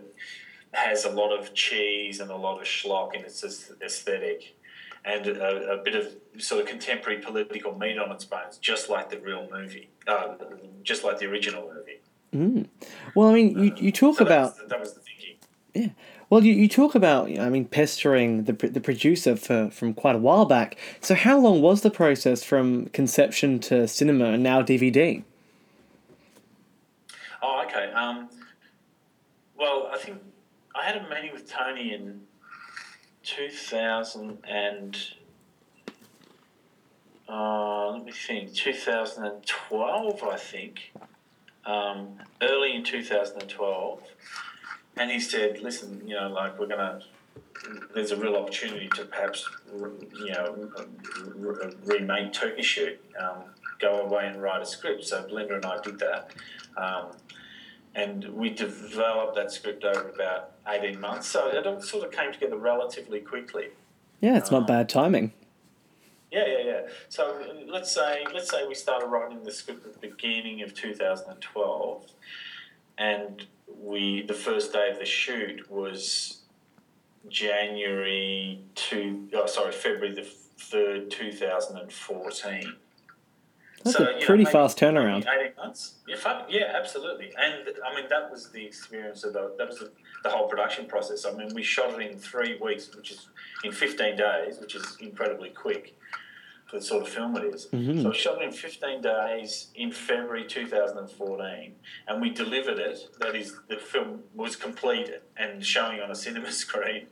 has 0.72 1.04
a 1.04 1.10
lot 1.10 1.36
of 1.36 1.54
cheese 1.54 2.20
and 2.20 2.30
a 2.30 2.36
lot 2.36 2.60
of 2.60 2.66
schlock 2.66 3.14
in 3.14 3.22
its 3.22 3.42
aesthetic 3.82 4.56
and 5.04 5.26
a, 5.26 5.72
a, 5.72 5.82
bit 5.82 5.94
of 5.94 6.14
sort 6.38 6.60
of 6.60 6.68
contemporary 6.68 7.20
political 7.20 7.76
meat 7.78 7.98
on 7.98 8.12
its 8.12 8.24
bones, 8.24 8.58
just 8.58 8.90
like 8.90 9.08
the 9.08 9.18
real 9.18 9.48
movie, 9.50 9.88
uh, 10.06 10.34
just 10.82 11.04
like 11.04 11.18
the 11.18 11.26
original 11.26 11.72
movie. 11.74 12.00
Mm. 12.34 12.68
Well, 13.14 13.28
I 13.28 13.34
mean, 13.34 13.58
you, 13.58 13.74
you 13.76 13.92
talk 13.92 14.18
so 14.18 14.26
about. 14.26 14.56
That 14.56 14.62
was, 14.62 14.70
that 14.70 14.80
was 14.80 14.94
the 14.94 15.00
thinking. 15.00 15.36
Yeah. 15.74 15.88
Well, 16.30 16.44
you, 16.44 16.54
you 16.54 16.68
talk 16.68 16.94
about, 16.94 17.26
I 17.40 17.48
mean, 17.48 17.64
pestering 17.64 18.44
the, 18.44 18.52
the 18.52 18.80
producer 18.80 19.34
for, 19.34 19.68
from 19.70 19.92
quite 19.92 20.14
a 20.14 20.18
while 20.18 20.44
back. 20.44 20.76
So, 21.00 21.16
how 21.16 21.36
long 21.40 21.60
was 21.60 21.80
the 21.80 21.90
process 21.90 22.44
from 22.44 22.86
conception 22.86 23.58
to 23.60 23.88
cinema 23.88 24.26
and 24.26 24.42
now 24.42 24.62
DVD? 24.62 25.24
Oh, 27.42 27.64
okay. 27.66 27.90
Um, 27.92 28.28
well, 29.58 29.90
I 29.92 29.98
think 29.98 30.18
I 30.76 30.84
had 30.84 30.98
a 30.98 31.08
meeting 31.08 31.32
with 31.32 31.50
Tony 31.50 31.92
in 31.94 32.20
2000 33.24 34.38
and. 34.48 34.96
Uh, 37.28 37.90
let 37.92 38.04
me 38.04 38.10
think, 38.10 38.52
2012, 38.54 40.22
I 40.24 40.36
think. 40.36 40.92
Um, 41.64 42.18
early 42.42 42.74
in 42.74 42.82
2012 42.82 44.02
and 45.00 45.10
he 45.10 45.18
said, 45.18 45.60
"Listen, 45.60 46.02
you 46.06 46.14
know, 46.14 46.28
like 46.28 46.58
we're 46.58 46.66
gonna." 46.66 47.00
There's 47.94 48.10
a 48.10 48.16
real 48.16 48.36
opportunity 48.36 48.88
to 48.96 49.04
perhaps, 49.04 49.46
you 49.74 50.32
know, 50.32 50.70
remake 51.84 52.32
Turkey 52.32 52.62
Shoot. 52.62 53.02
Um, 53.18 53.44
go 53.80 54.00
away 54.00 54.26
and 54.26 54.40
write 54.40 54.62
a 54.62 54.66
script. 54.66 55.04
So 55.04 55.26
Belinda 55.26 55.56
and 55.56 55.64
I 55.64 55.80
did 55.80 55.98
that. 55.98 56.30
Um, 56.76 57.06
and 57.94 58.24
we 58.34 58.50
developed 58.50 59.34
that 59.36 59.50
script 59.50 59.84
over 59.84 60.10
about 60.10 60.52
18 60.68 61.00
months. 61.00 61.26
So 61.28 61.48
it 61.48 61.66
all 61.66 61.80
sort 61.82 62.06
of 62.06 62.12
came 62.12 62.32
together 62.32 62.56
relatively 62.56 63.20
quickly. 63.20 63.68
Yeah, 64.20 64.36
it's 64.36 64.50
not 64.50 64.66
bad 64.66 64.88
timing. 64.88 65.32
Yeah, 66.30 66.46
yeah, 66.46 66.64
yeah. 66.64 66.80
So 67.08 67.44
let's 67.68 67.90
say 67.90 68.24
let's 68.32 68.50
say 68.50 68.66
we 68.66 68.74
started 68.74 69.06
writing 69.06 69.42
the 69.42 69.50
script 69.50 69.84
at 69.84 70.00
the 70.00 70.08
beginning 70.08 70.62
of 70.62 70.74
2012, 70.74 72.06
and 73.00 73.46
we 73.82 74.22
the 74.22 74.34
first 74.34 74.72
day 74.72 74.90
of 74.90 74.98
the 74.98 75.04
shoot 75.06 75.68
was 75.70 76.42
January 77.28 78.60
two. 78.76 79.26
Oh, 79.34 79.46
sorry, 79.46 79.72
February 79.72 80.14
the 80.14 80.22
third, 80.58 81.10
2014. 81.10 82.76
That's 83.82 83.96
So, 83.96 84.04
a 84.04 84.12
you 84.12 84.20
know, 84.20 84.26
pretty 84.26 84.44
fast 84.44 84.78
turnaround. 84.78 85.20
Eighteen 85.26 85.52
months. 85.56 85.94
Yeah, 86.06 86.16
fun. 86.16 86.44
yeah, 86.50 86.72
absolutely. 86.76 87.32
And 87.42 87.66
I 87.84 87.94
mean, 87.94 88.08
that 88.10 88.30
was 88.30 88.50
the 88.50 88.64
experience 88.64 89.24
of 89.24 89.32
the 89.32 89.54
that 89.56 89.66
was 89.66 89.78
the, 89.78 89.90
the 90.22 90.28
whole 90.28 90.46
production 90.48 90.84
process. 90.84 91.24
I 91.24 91.32
mean, 91.32 91.48
we 91.54 91.62
shot 91.62 91.98
it 91.98 92.10
in 92.10 92.18
three 92.18 92.58
weeks, 92.62 92.94
which 92.94 93.10
is 93.10 93.28
in 93.64 93.72
fifteen 93.72 94.16
days, 94.16 94.60
which 94.60 94.74
is 94.74 94.98
incredibly 95.00 95.48
quick 95.48 95.96
for 96.70 96.78
the 96.78 96.84
sort 96.84 97.02
of 97.02 97.08
film 97.08 97.36
it 97.36 97.44
is. 97.54 97.66
Mhm. 97.66 98.02
So 98.02 98.10
we 98.10 98.14
shot 98.14 98.40
it 98.40 98.44
in 98.44 98.52
fifteen 98.52 99.00
days 99.00 99.68
in 99.74 99.90
February 99.90 100.44
two 100.44 100.66
thousand 100.66 100.98
and 100.98 101.10
fourteen, 101.10 101.74
and 102.06 102.22
we 102.22 102.30
delivered 102.30 102.78
it. 102.78 103.08
That 103.18 103.34
is, 103.34 103.56
the 103.68 103.76
film 103.76 104.22
was 104.34 104.54
complete 104.56 105.10
and 105.36 105.66
showing 105.66 106.00
on 106.00 106.10
a 106.10 106.14
cinema 106.14 106.52
screen 106.64 107.08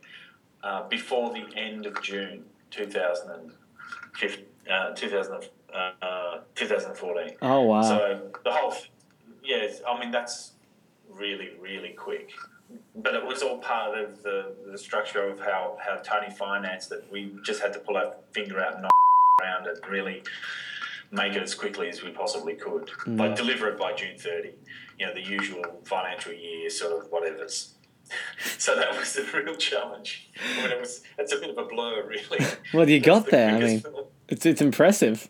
uh, 0.63 0.87
before 0.87 1.33
the 1.33 1.45
end 1.57 1.85
of 1.85 2.01
June 2.01 2.45
two 2.71 2.87
thousand 2.87 3.31
and 3.31 3.51
fifteen. 4.15 4.45
Uh, 4.69 4.93
2000, 4.93 5.49
uh, 5.73 6.37
2014. 6.53 7.37
Oh 7.41 7.61
wow. 7.63 7.81
So 7.81 8.21
the 8.43 8.51
whole, 8.51 8.75
yeah, 9.43 9.67
I 9.87 9.99
mean 9.99 10.11
that's 10.11 10.51
really 11.09 11.53
really 11.59 11.93
quick, 11.93 12.29
but 12.95 13.15
it 13.15 13.25
was 13.25 13.41
all 13.41 13.57
part 13.57 13.97
of 13.97 14.21
the, 14.21 14.53
the 14.71 14.77
structure 14.77 15.23
of 15.27 15.39
how, 15.39 15.79
how 15.83 15.95
Tony 15.95 16.29
financed 16.29 16.91
it. 16.91 17.03
We 17.11 17.31
just 17.43 17.63
had 17.63 17.73
to 17.73 17.79
pull 17.79 17.97
our 17.97 18.13
finger 18.31 18.59
out 18.63 18.73
and 18.73 18.83
knock 18.83 18.91
around 19.39 19.67
and 19.67 19.77
really 19.89 20.23
make 21.11 21.33
it 21.35 21.41
as 21.41 21.55
quickly 21.55 21.89
as 21.89 22.03
we 22.03 22.11
possibly 22.11 22.53
could. 22.55 22.89
Like 23.07 23.35
deliver 23.35 23.67
it 23.69 23.77
by 23.77 23.93
June 23.93 24.17
thirty, 24.17 24.53
you 24.97 25.05
know, 25.05 25.13
the 25.13 25.23
usual 25.23 25.63
financial 25.85 26.33
year 26.33 26.69
sort 26.69 27.03
of 27.03 27.11
whatever's. 27.11 27.73
So 28.57 28.75
that 28.75 28.97
was 28.97 29.13
the 29.13 29.23
real 29.37 29.55
challenge. 29.55 30.31
I 30.57 30.63
mean, 30.63 30.71
it 30.71 30.79
was 30.79 31.03
it's 31.19 31.31
a 31.31 31.37
bit 31.37 31.51
of 31.51 31.59
a 31.59 31.65
blur, 31.65 32.07
really. 32.07 32.43
Well, 32.73 32.89
you 32.89 32.99
got 32.99 33.25
The 33.25 33.31
there. 33.31 33.55
I 33.55 33.59
mean, 33.59 33.79
film. 33.81 34.05
it's 34.27 34.47
it's 34.47 34.61
impressive. 34.61 35.29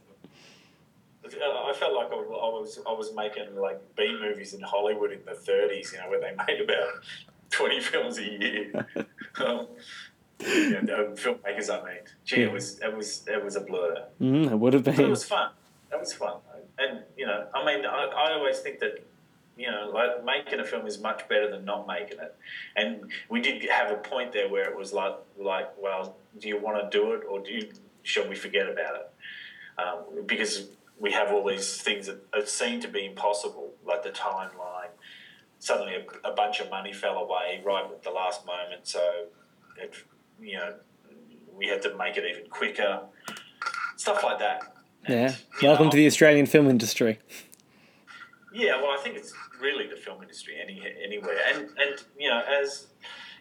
I 1.69 1.73
felt 1.73 1.93
like 1.93 2.07
I 2.11 2.15
was, 2.15 2.79
I 2.87 2.91
was 2.91 3.13
making 3.15 3.55
like 3.55 3.79
B 3.95 4.17
movies 4.19 4.53
in 4.53 4.61
Hollywood 4.61 5.11
in 5.11 5.19
the 5.25 5.33
30s, 5.33 5.93
you 5.93 5.99
know, 5.99 6.09
where 6.09 6.19
they 6.19 6.33
made 6.47 6.61
about 6.61 7.03
20 7.51 7.79
films 7.79 8.17
a 8.17 8.23
year. 8.23 8.87
um, 9.45 9.67
yeah, 10.39 10.81
no, 10.81 11.13
filmmakers, 11.15 11.69
I 11.69 11.83
mean, 11.85 11.99
gee, 12.25 12.43
it 12.43 12.51
was 12.51 12.79
it 12.79 12.95
was 12.95 13.25
it 13.27 13.43
was 13.43 13.55
a 13.55 13.61
blur, 13.61 14.05
Mm, 14.21 14.51
it 14.51 14.55
would 14.59 14.73
have 14.73 14.83
been. 14.83 14.95
but 14.95 15.05
it 15.05 15.09
was 15.09 15.25
fun. 15.25 15.51
It 15.91 15.99
was 15.99 16.13
fun, 16.13 16.37
and 16.77 17.03
you 17.17 17.25
know, 17.25 17.47
I 17.53 17.65
mean, 17.65 17.85
I, 17.85 18.05
I 18.05 18.33
always 18.33 18.59
think 18.59 18.79
that 18.79 19.03
you 19.57 19.69
know, 19.69 19.91
like 19.93 20.23
making 20.23 20.61
a 20.61 20.63
film 20.63 20.87
is 20.87 21.01
much 21.01 21.27
better 21.27 21.51
than 21.51 21.65
not 21.65 21.85
making 21.85 22.17
it. 22.19 22.33
And 22.77 23.11
we 23.27 23.41
did 23.41 23.61
have 23.69 23.91
a 23.91 23.95
point 23.95 24.31
there 24.31 24.47
where 24.47 24.69
it 24.69 24.77
was 24.77 24.93
like, 24.93 25.15
like, 25.37 25.67
well, 25.77 26.15
do 26.39 26.47
you 26.47 26.57
want 26.57 26.89
to 26.89 26.97
do 26.97 27.11
it 27.11 27.23
or 27.29 27.41
do 27.41 27.51
you, 27.51 27.69
shall 28.01 28.25
we 28.29 28.35
forget 28.37 28.69
about 28.69 28.95
it? 28.95 29.11
Um, 29.77 30.25
because 30.25 30.69
we 30.97 31.11
have 31.11 31.33
all 31.33 31.45
these 31.45 31.81
things 31.81 32.05
that, 32.05 32.31
that 32.31 32.47
seem 32.47 32.79
to 32.79 32.87
be 32.87 33.05
impossible, 33.05 33.71
like 33.85 34.01
the 34.01 34.11
timeline. 34.11 34.91
Suddenly, 35.59 35.95
a, 36.23 36.29
a 36.29 36.33
bunch 36.33 36.61
of 36.61 36.69
money 36.69 36.93
fell 36.93 37.17
away 37.17 37.61
right 37.65 37.83
at 37.83 38.01
the 38.01 38.11
last 38.11 38.45
moment, 38.45 38.87
so 38.87 39.25
it, 39.75 39.93
you 40.41 40.57
know, 40.57 40.75
we 41.55 41.67
had 41.67 41.81
to 41.83 41.95
make 41.97 42.17
it 42.17 42.23
even 42.25 42.49
quicker. 42.49 43.01
Stuff 43.97 44.23
like 44.23 44.39
that. 44.39 44.73
And, 45.05 45.13
Yeah. 45.13 45.35
Welcome 45.61 45.85
know, 45.87 45.91
to 45.91 45.97
the 45.97 46.07
Australian 46.07 46.45
film 46.45 46.69
industry. 46.69 47.19
yeah, 48.53 48.81
well, 48.81 48.91
I 48.91 49.01
think 49.03 49.15
it's 49.17 49.33
really 49.61 49.87
the 49.87 49.95
film 49.95 50.21
industry 50.21 50.55
any 50.61 50.81
anywhere, 51.03 51.37
and 51.53 51.69
and 51.77 52.03
you 52.17 52.29
know, 52.29 52.41
as 52.61 52.87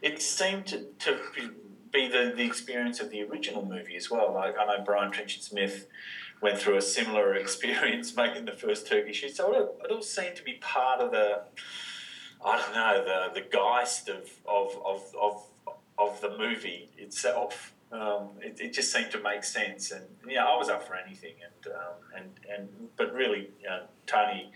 it 0.03 0.21
seemed 0.21 0.67
to, 0.67 0.87
to 1.01 1.19
be 1.93 2.09
the, 2.09 2.33
the 2.37 2.45
experience 2.45 3.01
of 3.01 3.11
the 3.11 3.23
original 3.23 3.65
movie 3.65 3.97
as 3.97 4.11
well. 4.11 4.33
Like 4.35 4.55
I 4.59 4.65
know 4.67 4.85
Brian 4.85 5.11
Trenchard 5.11 5.43
Smith 5.43 5.87
went 6.41 6.59
through 6.59 6.77
a 6.77 6.83
similar 6.83 7.35
experience 7.45 8.15
making 8.17 8.45
the 8.45 8.53
first 8.53 8.87
turkey 8.87 9.13
shoot, 9.13 9.35
so 9.35 9.53
it, 9.55 9.85
it 9.85 9.93
all 9.93 10.03
seemed 10.03 10.37
to 10.37 10.43
be 10.43 10.55
part 10.61 11.01
of 11.01 11.11
the 11.13 11.43
I 12.45 12.57
don't 12.57 12.75
know 12.75 13.05
the 13.05 13.41
the 13.41 13.47
geist 13.47 14.09
of 14.09 14.31
of 14.47 14.77
of 14.85 15.03
of, 15.21 15.43
of 15.99 16.21
the 16.21 16.37
movie 16.39 16.91
itself. 16.97 17.75
Um, 17.91 18.29
it, 18.41 18.61
it 18.61 18.73
just 18.73 18.93
seemed 18.93 19.11
to 19.13 19.23
make 19.23 19.43
sense, 19.45 19.91
and 19.91 20.05
yeah, 20.29 20.45
I 20.45 20.57
was 20.57 20.69
up 20.69 20.87
for 20.87 20.95
anything, 20.95 21.35
and 21.43 21.73
um, 21.73 21.95
and 22.17 22.31
and 22.55 22.69
but 22.97 23.15
really, 23.15 23.51
you 23.61 23.67
know, 23.67 23.85
Tony 24.07 24.53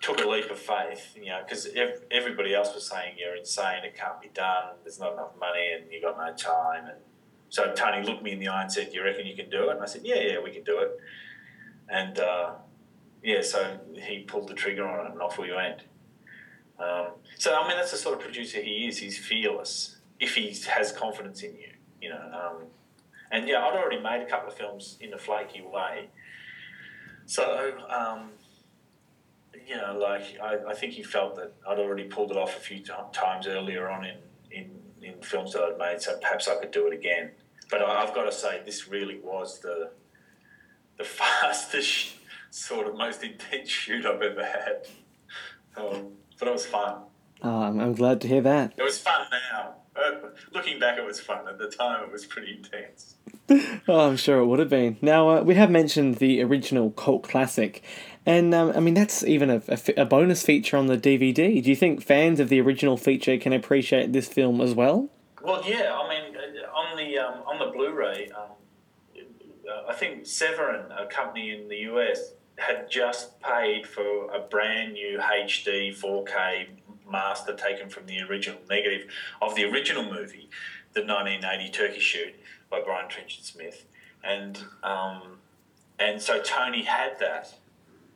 took 0.00 0.22
a 0.24 0.28
leap 0.28 0.48
of 0.50 0.58
faith, 0.58 1.14
you 1.16 1.26
know, 1.26 1.40
because 1.44 1.66
ev- 1.74 2.04
everybody 2.10 2.54
else 2.54 2.72
was 2.72 2.88
saying 2.88 3.16
you're 3.18 3.36
insane, 3.36 3.84
it 3.84 3.94
can't 3.96 4.20
be 4.20 4.28
done, 4.32 4.74
there's 4.82 4.98
not 4.98 5.12
enough 5.12 5.32
money, 5.38 5.72
and 5.74 5.92
you've 5.92 6.02
got 6.02 6.16
no 6.16 6.32
time. 6.34 6.84
And 6.86 6.98
so 7.50 7.74
Tony 7.74 8.06
looked 8.06 8.22
me 8.22 8.32
in 8.32 8.38
the 8.38 8.48
eye 8.48 8.62
and 8.62 8.72
said, 8.72 8.90
"You 8.92 9.02
reckon 9.02 9.26
you 9.26 9.34
can 9.34 9.50
do 9.50 9.68
it?" 9.68 9.72
And 9.72 9.82
I 9.82 9.86
said, 9.86 10.02
"Yeah, 10.04 10.20
yeah, 10.20 10.40
we 10.40 10.52
can 10.52 10.62
do 10.62 10.78
it." 10.78 10.92
And 11.88 12.20
uh, 12.20 12.52
yeah, 13.24 13.42
so 13.42 13.80
he 13.94 14.20
pulled 14.20 14.48
the 14.48 14.54
trigger 14.54 14.86
on 14.86 15.06
it, 15.06 15.12
and 15.12 15.20
off 15.20 15.36
we 15.36 15.52
went. 15.52 15.80
Um, 16.78 17.08
so 17.38 17.54
I 17.54 17.66
mean, 17.66 17.76
that's 17.76 17.90
the 17.90 17.98
sort 17.98 18.16
of 18.16 18.22
producer 18.22 18.62
he 18.62 18.86
is. 18.86 18.98
He's 18.98 19.18
fearless 19.18 19.96
if 20.20 20.36
he 20.36 20.54
has 20.68 20.92
confidence 20.92 21.42
in 21.42 21.56
you, 21.56 21.72
you 22.00 22.10
know. 22.10 22.20
Um, 22.32 22.66
and 23.32 23.48
yeah, 23.48 23.64
I'd 23.64 23.76
already 23.76 24.00
made 24.00 24.22
a 24.22 24.26
couple 24.26 24.48
of 24.48 24.56
films 24.56 24.96
in 25.00 25.12
a 25.14 25.18
flaky 25.18 25.62
way, 25.62 26.10
so. 27.26 27.72
Um, 27.88 28.30
you 29.66 29.76
know, 29.76 29.96
like 29.96 30.22
I, 30.42 30.70
I 30.70 30.74
think 30.74 30.94
he 30.94 31.02
felt 31.02 31.36
that 31.36 31.52
I'd 31.68 31.78
already 31.78 32.04
pulled 32.04 32.32
it 32.32 32.36
off 32.36 32.56
a 32.56 32.60
few 32.60 32.78
t- 32.78 32.92
times 33.12 33.46
earlier 33.46 33.88
on 33.88 34.04
in, 34.04 34.16
in, 34.50 34.70
in 35.00 35.22
films 35.22 35.52
that 35.52 35.62
I'd 35.62 35.78
made, 35.78 36.00
so 36.00 36.18
perhaps 36.18 36.48
I 36.48 36.56
could 36.56 36.72
do 36.72 36.88
it 36.88 36.92
again. 36.92 37.30
But 37.70 37.82
I, 37.82 38.02
I've 38.02 38.14
got 38.14 38.24
to 38.24 38.32
say, 38.32 38.62
this 38.64 38.88
really 38.88 39.18
was 39.22 39.60
the 39.60 39.90
the 40.98 41.04
fastest, 41.04 42.14
sort 42.50 42.86
of 42.88 42.96
most 42.96 43.22
intense 43.22 43.68
shoot 43.68 44.04
I've 44.04 44.20
ever 44.20 44.44
had. 44.44 44.86
Um, 45.76 46.12
but 46.38 46.48
it 46.48 46.52
was 46.52 46.66
fun. 46.66 47.02
Oh, 47.42 47.62
I'm, 47.62 47.80
I'm 47.80 47.94
glad 47.94 48.20
to 48.22 48.28
hear 48.28 48.42
that. 48.42 48.74
It 48.76 48.82
was 48.82 48.98
fun 48.98 49.26
now. 49.52 49.76
Uh, 49.96 50.28
looking 50.52 50.78
back, 50.78 50.98
it 50.98 51.04
was 51.04 51.20
fun. 51.20 51.48
At 51.48 51.58
the 51.58 51.68
time, 51.68 52.04
it 52.04 52.12
was 52.12 52.24
pretty 52.26 52.52
intense. 52.56 53.16
Oh, 53.88 54.08
I'm 54.08 54.16
sure 54.16 54.38
it 54.38 54.46
would 54.46 54.60
have 54.60 54.68
been. 54.68 54.96
Now, 55.02 55.28
uh, 55.28 55.42
we 55.42 55.56
have 55.56 55.70
mentioned 55.72 56.16
the 56.16 56.40
original 56.40 56.92
cult 56.92 57.24
classic, 57.24 57.82
and 58.24 58.54
um, 58.54 58.72
I 58.76 58.78
mean, 58.80 58.94
that's 58.94 59.24
even 59.24 59.50
a, 59.50 59.56
a 59.66 59.72
f- 59.72 59.96
a 59.96 60.04
bonus 60.04 60.44
feature 60.44 60.76
on 60.76 60.86
the 60.86 60.96
DVD. 60.96 61.60
Do 61.60 61.68
you 61.68 61.74
think 61.74 62.00
fans 62.00 62.38
of 62.38 62.48
the 62.48 62.60
original 62.60 62.96
feature 62.96 63.36
can 63.38 63.52
appreciate 63.52 64.12
this 64.12 64.28
film 64.28 64.60
as 64.60 64.74
well? 64.74 65.08
Well, 65.42 65.62
yeah. 65.66 65.96
I 65.96 66.08
mean, 66.08 66.36
uh, 66.36 66.70
on 66.70 66.96
the 66.96 67.18
um, 67.18 67.42
on 67.44 67.58
the 67.58 67.72
Blu-ray, 67.76 68.30
um, 68.36 68.50
uh, 69.18 69.88
I 69.90 69.94
think 69.94 70.26
Severin, 70.26 70.84
a 70.96 71.06
company 71.06 71.50
in 71.50 71.68
the 71.68 71.78
US, 71.92 72.34
had 72.56 72.88
just 72.88 73.40
paid 73.40 73.86
for 73.86 74.30
a 74.32 74.40
brand 74.40 74.92
new 74.92 75.18
HD 75.18 75.92
4K 75.98 76.66
master 77.10 77.54
taken 77.54 77.88
from 77.88 78.06
the 78.06 78.20
original 78.22 78.60
negative 78.68 79.10
of 79.40 79.54
the 79.54 79.64
original 79.64 80.04
movie, 80.04 80.48
the 80.92 81.00
1980 81.00 81.70
Turkey 81.70 82.00
Shoot 82.00 82.34
by 82.70 82.80
Brian 82.80 83.08
Trenchard 83.08 83.44
Smith, 83.44 83.86
and 84.22 84.64
um, 84.82 85.38
and 85.98 86.20
so 86.20 86.40
Tony 86.42 86.82
had 86.82 87.18
that. 87.20 87.54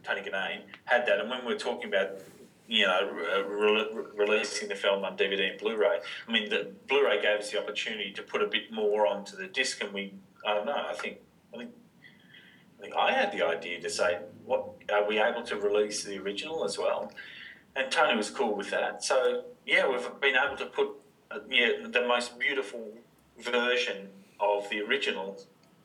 Tony 0.02 0.20
Ginnane 0.20 0.60
had 0.84 1.06
that, 1.06 1.18
and 1.18 1.30
when 1.30 1.40
we 1.46 1.54
we're 1.54 1.58
talking 1.58 1.88
about 1.88 2.18
you 2.66 2.86
know, 2.86 3.10
re- 3.46 3.88
re- 3.92 4.04
releasing 4.16 4.68
the 4.68 4.74
film 4.74 5.04
on 5.04 5.16
DVD 5.16 5.50
and 5.50 5.60
Blu-ray. 5.60 5.98
I 6.26 6.32
mean, 6.32 6.48
the 6.48 6.72
Blu-ray 6.88 7.20
gave 7.20 7.40
us 7.40 7.50
the 7.50 7.60
opportunity 7.60 8.12
to 8.12 8.22
put 8.22 8.42
a 8.42 8.46
bit 8.46 8.72
more 8.72 9.06
onto 9.06 9.36
the 9.36 9.46
disc, 9.46 9.82
and 9.82 9.92
we, 9.92 10.14
I 10.46 10.54
don't 10.54 10.66
know, 10.66 10.86
I 10.88 10.94
think, 10.94 11.18
I 11.52 11.58
think, 11.58 11.70
I 12.78 12.82
think 12.82 12.94
I 12.96 13.12
had 13.12 13.32
the 13.32 13.44
idea 13.44 13.80
to 13.80 13.90
say, 13.90 14.18
what 14.44 14.64
are 14.92 15.06
we 15.06 15.20
able 15.20 15.42
to 15.42 15.56
release 15.56 16.04
the 16.04 16.18
original 16.18 16.64
as 16.64 16.78
well? 16.78 17.12
And 17.76 17.90
Tony 17.90 18.16
was 18.16 18.30
cool 18.30 18.54
with 18.54 18.70
that. 18.70 19.02
So 19.02 19.44
yeah, 19.66 19.88
we've 19.88 20.08
been 20.20 20.36
able 20.36 20.56
to 20.56 20.66
put 20.66 20.88
uh, 21.30 21.38
yeah 21.50 21.86
the 21.86 22.06
most 22.06 22.38
beautiful 22.38 22.92
version 23.38 24.08
of 24.40 24.68
the 24.70 24.80
original 24.80 25.42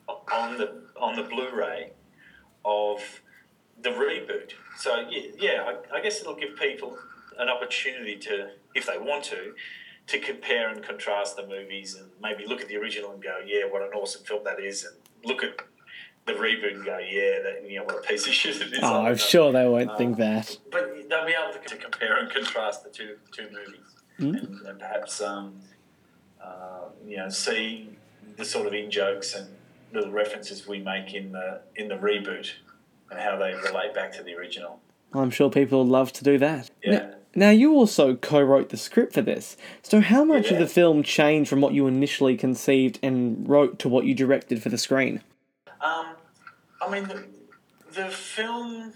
on 0.07 0.57
the 0.57 0.83
on 0.99 1.15
the 1.15 1.23
Blu-ray 1.23 1.91
of 2.65 3.21
the 3.81 3.89
reboot. 3.89 4.51
So 4.77 5.07
yeah, 5.09 5.21
yeah 5.39 5.71
I, 5.93 5.97
I 5.97 6.01
guess 6.01 6.21
it'll 6.21 6.35
give 6.35 6.55
people 6.57 6.97
an 7.37 7.49
opportunity 7.49 8.17
to, 8.17 8.49
if 8.75 8.85
they 8.85 8.97
want 8.97 9.23
to, 9.23 9.53
to 10.07 10.19
compare 10.19 10.69
and 10.69 10.83
contrast 10.83 11.37
the 11.37 11.47
movies 11.47 11.95
and 11.95 12.09
maybe 12.21 12.45
look 12.45 12.61
at 12.61 12.67
the 12.67 12.75
original 12.75 13.11
and 13.11 13.23
go, 13.23 13.37
yeah, 13.45 13.63
what 13.63 13.81
an 13.81 13.89
awesome 13.93 14.23
film 14.23 14.43
that 14.43 14.59
is, 14.59 14.83
and 14.83 14.95
look 15.23 15.43
at 15.43 15.55
the 16.33 16.39
reboot 16.39 16.75
and 16.75 16.85
go, 16.85 16.97
yeah, 16.97 17.39
that, 17.43 17.63
you 17.67 17.77
know, 17.79 17.83
what 17.85 17.97
a 17.97 18.01
piece 18.01 18.27
of 18.27 18.33
shit 18.33 18.61
it 18.61 18.73
is. 18.73 18.79
Oh, 18.81 19.05
I'm 19.05 19.17
sure 19.17 19.51
they 19.51 19.67
won't 19.67 19.91
Um, 19.91 19.97
think 19.97 20.17
that. 20.17 20.57
But 20.71 21.09
they'll 21.09 21.25
be 21.25 21.33
able 21.33 21.53
to, 21.53 21.75
compare 21.77 22.17
and 22.19 22.29
contrast 22.31 22.83
the 22.83 22.89
two 22.89 23.17
two 23.31 23.47
movies, 23.51 23.81
Mm. 24.19 24.37
and, 24.43 24.67
and 24.67 24.79
perhaps 24.79 25.21
um, 25.21 25.59
uh, 26.43 26.89
you 27.07 27.17
know 27.17 27.29
see 27.29 27.89
the 28.37 28.43
sort 28.45 28.67
of 28.67 28.73
in 28.73 28.91
jokes 28.91 29.33
and 29.35 29.47
little 29.93 30.11
references 30.11 30.67
we 30.67 30.79
make 30.79 31.13
in 31.13 31.31
the 31.31 31.61
in 31.75 31.87
the 31.87 31.95
reboot 31.95 32.51
and 33.11 33.19
how 33.19 33.37
they 33.37 33.53
relate 33.53 33.93
back 33.95 34.11
to 34.13 34.23
the 34.23 34.35
original. 34.35 34.79
I'm 35.13 35.31
sure 35.31 35.49
people 35.49 35.83
would 35.83 35.91
love 35.91 36.11
to 36.13 36.23
do 36.23 36.37
that. 36.37 36.69
Yeah. 36.83 36.91
Now, 36.91 37.09
now, 37.35 37.49
you 37.51 37.73
also 37.75 38.15
co 38.15 38.41
wrote 38.41 38.69
the 38.69 38.77
script 38.77 39.13
for 39.13 39.21
this. 39.21 39.55
So, 39.83 40.01
how 40.01 40.23
much 40.23 40.49
of 40.51 40.57
the 40.57 40.67
film 40.67 41.03
changed 41.03 41.47
from 41.49 41.61
what 41.61 41.73
you 41.73 41.85
initially 41.85 42.35
conceived 42.35 42.97
and 43.03 43.47
wrote 43.47 43.77
to 43.79 43.89
what 43.89 44.05
you 44.05 44.15
directed 44.15 44.63
for 44.63 44.69
the 44.69 44.79
screen? 44.79 45.21
Um, 45.79 46.08
I 46.89 46.91
mean, 46.91 47.07
the, 47.07 47.23
the 47.91 48.09
film, 48.09 48.93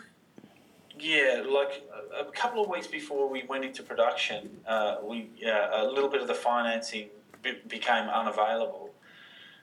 yeah, 0.99 1.43
like 1.47 1.83
a, 2.17 2.21
a 2.21 2.31
couple 2.31 2.63
of 2.63 2.69
weeks 2.69 2.87
before 2.87 3.29
we 3.29 3.43
went 3.43 3.63
into 3.65 3.83
production, 3.83 4.49
uh, 4.65 4.95
we 5.03 5.29
yeah, 5.37 5.69
a 5.71 5.85
little 5.85 6.09
bit 6.09 6.19
of 6.19 6.27
the 6.27 6.33
financing 6.33 7.09
be, 7.43 7.59
became 7.67 8.09
unavailable. 8.09 8.89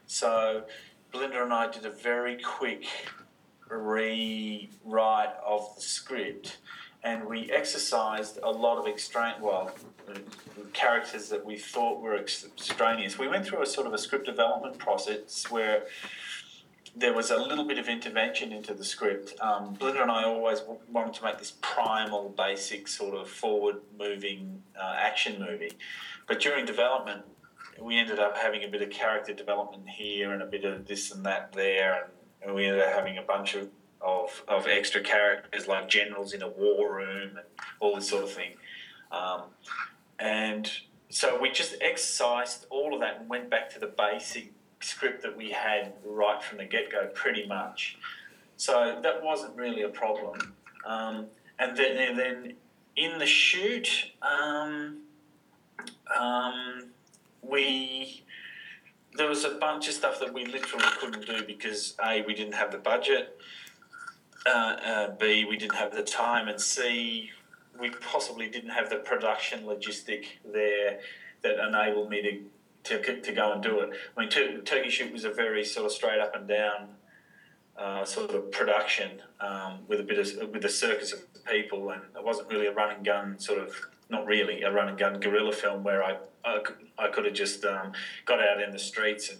So, 0.07 0.62
Belinda 1.11 1.43
and 1.43 1.53
I 1.53 1.72
did 1.72 1.85
a 1.85 1.91
very 1.91 2.41
quick 2.41 2.85
rewrite 3.68 5.35
of 5.45 5.74
the 5.74 5.83
script, 5.83 6.59
and 7.03 7.26
we 7.26 7.51
exercised 7.51 8.39
a 8.45 8.51
lot 8.51 8.78
of 8.78 8.87
extraneous, 8.87 9.41
well, 9.41 9.72
characters 10.72 11.28
that 11.31 11.45
we 11.45 11.59
thought 11.59 12.01
were 12.01 12.16
extraneous. 12.16 13.18
We 13.18 13.26
went 13.26 13.45
through 13.45 13.62
a 13.62 13.66
sort 13.66 13.89
of 13.89 13.93
a 13.93 13.99
script 13.99 14.26
development 14.26 14.78
process 14.78 15.51
where 15.51 15.87
there 16.95 17.12
was 17.12 17.30
a 17.30 17.36
little 17.36 17.64
bit 17.64 17.78
of 17.78 17.88
intervention 17.88 18.53
into 18.53 18.74
the 18.74 18.84
script. 18.84 19.34
Um, 19.41 19.76
and 19.80 20.11
I 20.11 20.24
always 20.24 20.62
wanted 20.91 21.14
to 21.14 21.24
make 21.24 21.38
this 21.38 21.55
primal, 21.61 22.34
basic, 22.36 22.88
sort 22.88 23.14
of 23.14 23.28
forward 23.28 23.76
moving 23.99 24.62
uh, 24.78 24.95
action 24.97 25.41
movie. 25.41 25.72
But 26.26 26.41
during 26.41 26.66
development, 26.66 27.22
we 27.80 27.97
ended 27.97 28.18
up 28.18 28.36
having 28.36 28.64
a 28.64 28.68
bit 28.68 28.82
of 28.82 28.91
character 28.91 29.32
development 29.32 29.88
here 29.88 30.32
and 30.32 30.43
a 30.43 30.47
bit 30.47 30.64
of 30.64 30.86
this 30.86 31.12
and 31.12 31.24
that 31.26 31.53
there. 31.53 32.05
And, 32.05 32.55
we 32.55 32.64
ended 32.64 32.82
up 32.82 32.95
having 32.95 33.18
a 33.18 33.22
bunch 33.22 33.55
of, 33.55 33.68
of, 34.01 34.43
of 34.49 34.66
extra 34.66 35.03
characters 35.03 35.68
like 35.68 35.91
generals 35.91 36.32
in 36.32 36.41
a 36.41 36.49
war 36.49 36.97
room 36.97 37.36
and 37.36 37.47
all 37.80 37.95
this 37.95 38.09
sort 38.09 38.24
of 38.24 38.32
thing. 38.32 38.53
Um, 39.12 39.43
and 40.18 40.70
so 41.11 41.38
we 41.38 41.51
just 41.51 41.74
exercised 41.82 42.64
all 42.70 42.95
of 42.95 43.01
that 43.01 43.20
and 43.20 43.28
went 43.28 43.51
back 43.51 43.68
to 43.70 43.78
the 43.78 43.88
basic 43.88 44.53
script 44.81 45.22
that 45.22 45.37
we 45.37 45.51
had 45.51 45.93
right 46.05 46.43
from 46.43 46.59
the 46.59 46.64
get 46.64 46.91
go, 46.91 47.07
pretty 47.14 47.47
much. 47.47 47.99
So 48.57 48.99
that 49.03 49.22
wasn't 49.22 49.57
really 49.57 49.83
a 49.83 49.89
problem. 49.89 50.55
Um, 50.87 51.26
and 51.59 51.76
then, 51.76 51.97
and 51.97 52.18
then 52.18 52.55
in 52.97 53.18
the 53.18 53.26
shoot, 53.26 54.12
um, 54.22 54.99
um, 56.18 56.91
we 57.43 58.24
there 59.16 59.28
was 59.28 59.45
a 59.45 59.51
bunch 59.51 59.89
of 59.89 59.95
stuff 59.95 60.20
that 60.20 60.33
we 60.33 60.45
literally 60.45 60.85
couldn't 60.99 61.26
do 61.26 61.45
because 61.45 61.95
a 62.05 62.22
we 62.22 62.35
didn't 62.35 62.55
have 62.55 62.70
the 62.70 62.78
budget, 62.78 63.39
uh, 64.47 64.76
uh, 64.85 65.11
b 65.16 65.45
we 65.45 65.57
didn't 65.57 65.74
have 65.74 65.95
the 65.95 66.03
time, 66.03 66.49
and 66.49 66.61
c 66.61 67.31
we 67.81 67.91
possibly 67.91 68.49
didn't 68.49 68.70
have 68.70 68.91
the 68.91 68.97
production 68.97 69.64
logistic 69.64 70.26
there 70.53 71.01
that 71.43 71.66
enabled 71.66 72.11
me 72.11 72.22
to 72.22 72.41
to, 72.85 73.20
to 73.20 73.33
go 73.33 73.53
and 73.53 73.62
do 73.62 73.81
it. 73.81 73.91
I 74.16 74.20
mean, 74.20 74.31
Tur- 74.31 74.61
Turkey 74.62 74.91
Shoot 74.91 75.12
was 75.12 75.24
a 75.24 75.31
very 75.31 75.64
sort 75.64 75.87
of 75.87 75.93
straight 75.93 76.20
up 76.20 76.35
and 76.35 76.49
down 76.49 76.89
uh, 77.76 78.05
sort 78.05 78.31
of 78.31 78.51
production 78.53 79.22
um, 79.41 79.78
with 79.89 80.01
a 80.01 80.03
bit 80.03 80.18
of 80.18 80.51
with 80.51 80.64
a 80.64 80.68
circus 80.68 81.12
of 81.12 81.20
people, 81.45 81.91
and 81.91 82.03
it 82.16 82.24
wasn't 82.24 82.49
really 82.49 82.66
a 82.66 82.72
run 82.72 82.95
and 82.95 83.05
gun 83.05 83.39
sort 83.39 83.59
of 83.59 83.74
not 84.09 84.26
really 84.26 84.62
a 84.62 84.70
run 84.70 84.89
and 84.89 84.99
gun 84.99 85.18
guerrilla 85.20 85.53
film 85.53 85.83
where 85.83 86.03
I 86.03 86.18
I 86.45 86.59
could, 86.59 86.76
I 86.99 87.09
could 87.09 87.24
have 87.24 87.35
just 87.35 87.64
um, 87.64 87.93
got 88.26 88.41
out 88.41 88.62
in 88.62 88.70
the 88.70 88.78
streets 88.78 89.31
and 89.31 89.39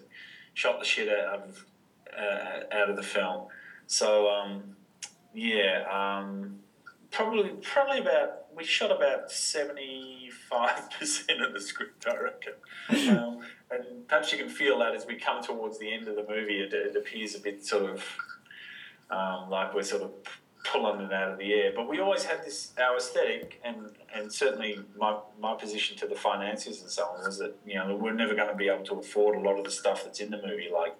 shot 0.55 0.79
the 0.79 0.87
shit 0.87 1.09
out 1.09 1.41
of 1.41 1.65
uh, 2.17 2.75
out 2.75 2.89
of 2.91 2.97
the 2.97 3.03
film. 3.03 3.49
So 3.87 4.31
um, 4.31 4.77
yeah, 5.35 5.85
um, 5.91 6.61
probably 7.11 7.51
probably 7.63 7.99
about 7.99 8.40
we 8.57 8.65
shot 8.65 8.91
about 8.91 9.31
seventy 9.31 10.31
five 10.49 10.91
percent 10.99 11.43
of 11.43 11.53
the 11.53 11.61
script, 11.61 12.07
I 12.07 12.17
reckon. 12.17 12.53
Um, 13.11 13.41
and 13.71 14.09
perhaps 14.09 14.33
you 14.33 14.39
can 14.39 14.49
feel 14.49 14.79
that 14.81 14.95
as 14.95 15.07
we 15.07 15.15
come 15.15 15.43
towards 15.43 15.79
the 15.79 15.93
end 15.93 16.09
of 16.09 16.17
the 16.17 16.27
movie, 16.29 16.61
it, 16.61 16.73
it 16.73 16.97
appears 16.97 17.37
a 17.37 17.39
bit 17.39 17.65
sort 17.65 17.85
of 17.85 18.05
um, 19.11 19.49
like 19.49 19.75
we're 19.75 19.83
sort 19.83 20.03
of 20.03 20.11
pulling 20.65 21.01
it 21.01 21.13
out 21.13 21.33
of 21.33 21.39
the 21.39 21.53
air. 21.53 21.73
But 21.75 21.89
we 21.89 22.01
always 22.01 22.25
had 22.25 22.45
this 22.45 22.73
our 22.81 22.97
aesthetic, 22.97 23.61
and 23.65 23.91
and 24.15 24.33
certainly 24.33 24.79
my 24.97 25.19
my 25.41 25.55
position 25.55 25.97
to 25.99 26.07
the 26.07 26.15
financiers 26.15 26.81
and 26.83 26.91
so 26.91 27.05
on 27.05 27.25
was 27.25 27.39
that 27.39 27.57
you 27.67 27.75
know 27.75 27.97
we're 27.97 28.15
never 28.15 28.35
going 28.35 28.49
to 28.49 28.55
be 28.55 28.69
able 28.69 28.85
to 28.85 28.95
afford 28.95 29.37
a 29.37 29.41
lot 29.41 29.59
of 29.59 29.65
the 29.65 29.71
stuff 29.71 30.05
that's 30.05 30.21
in 30.21 30.31
the 30.31 30.43
movie, 30.45 30.69
like 30.73 30.97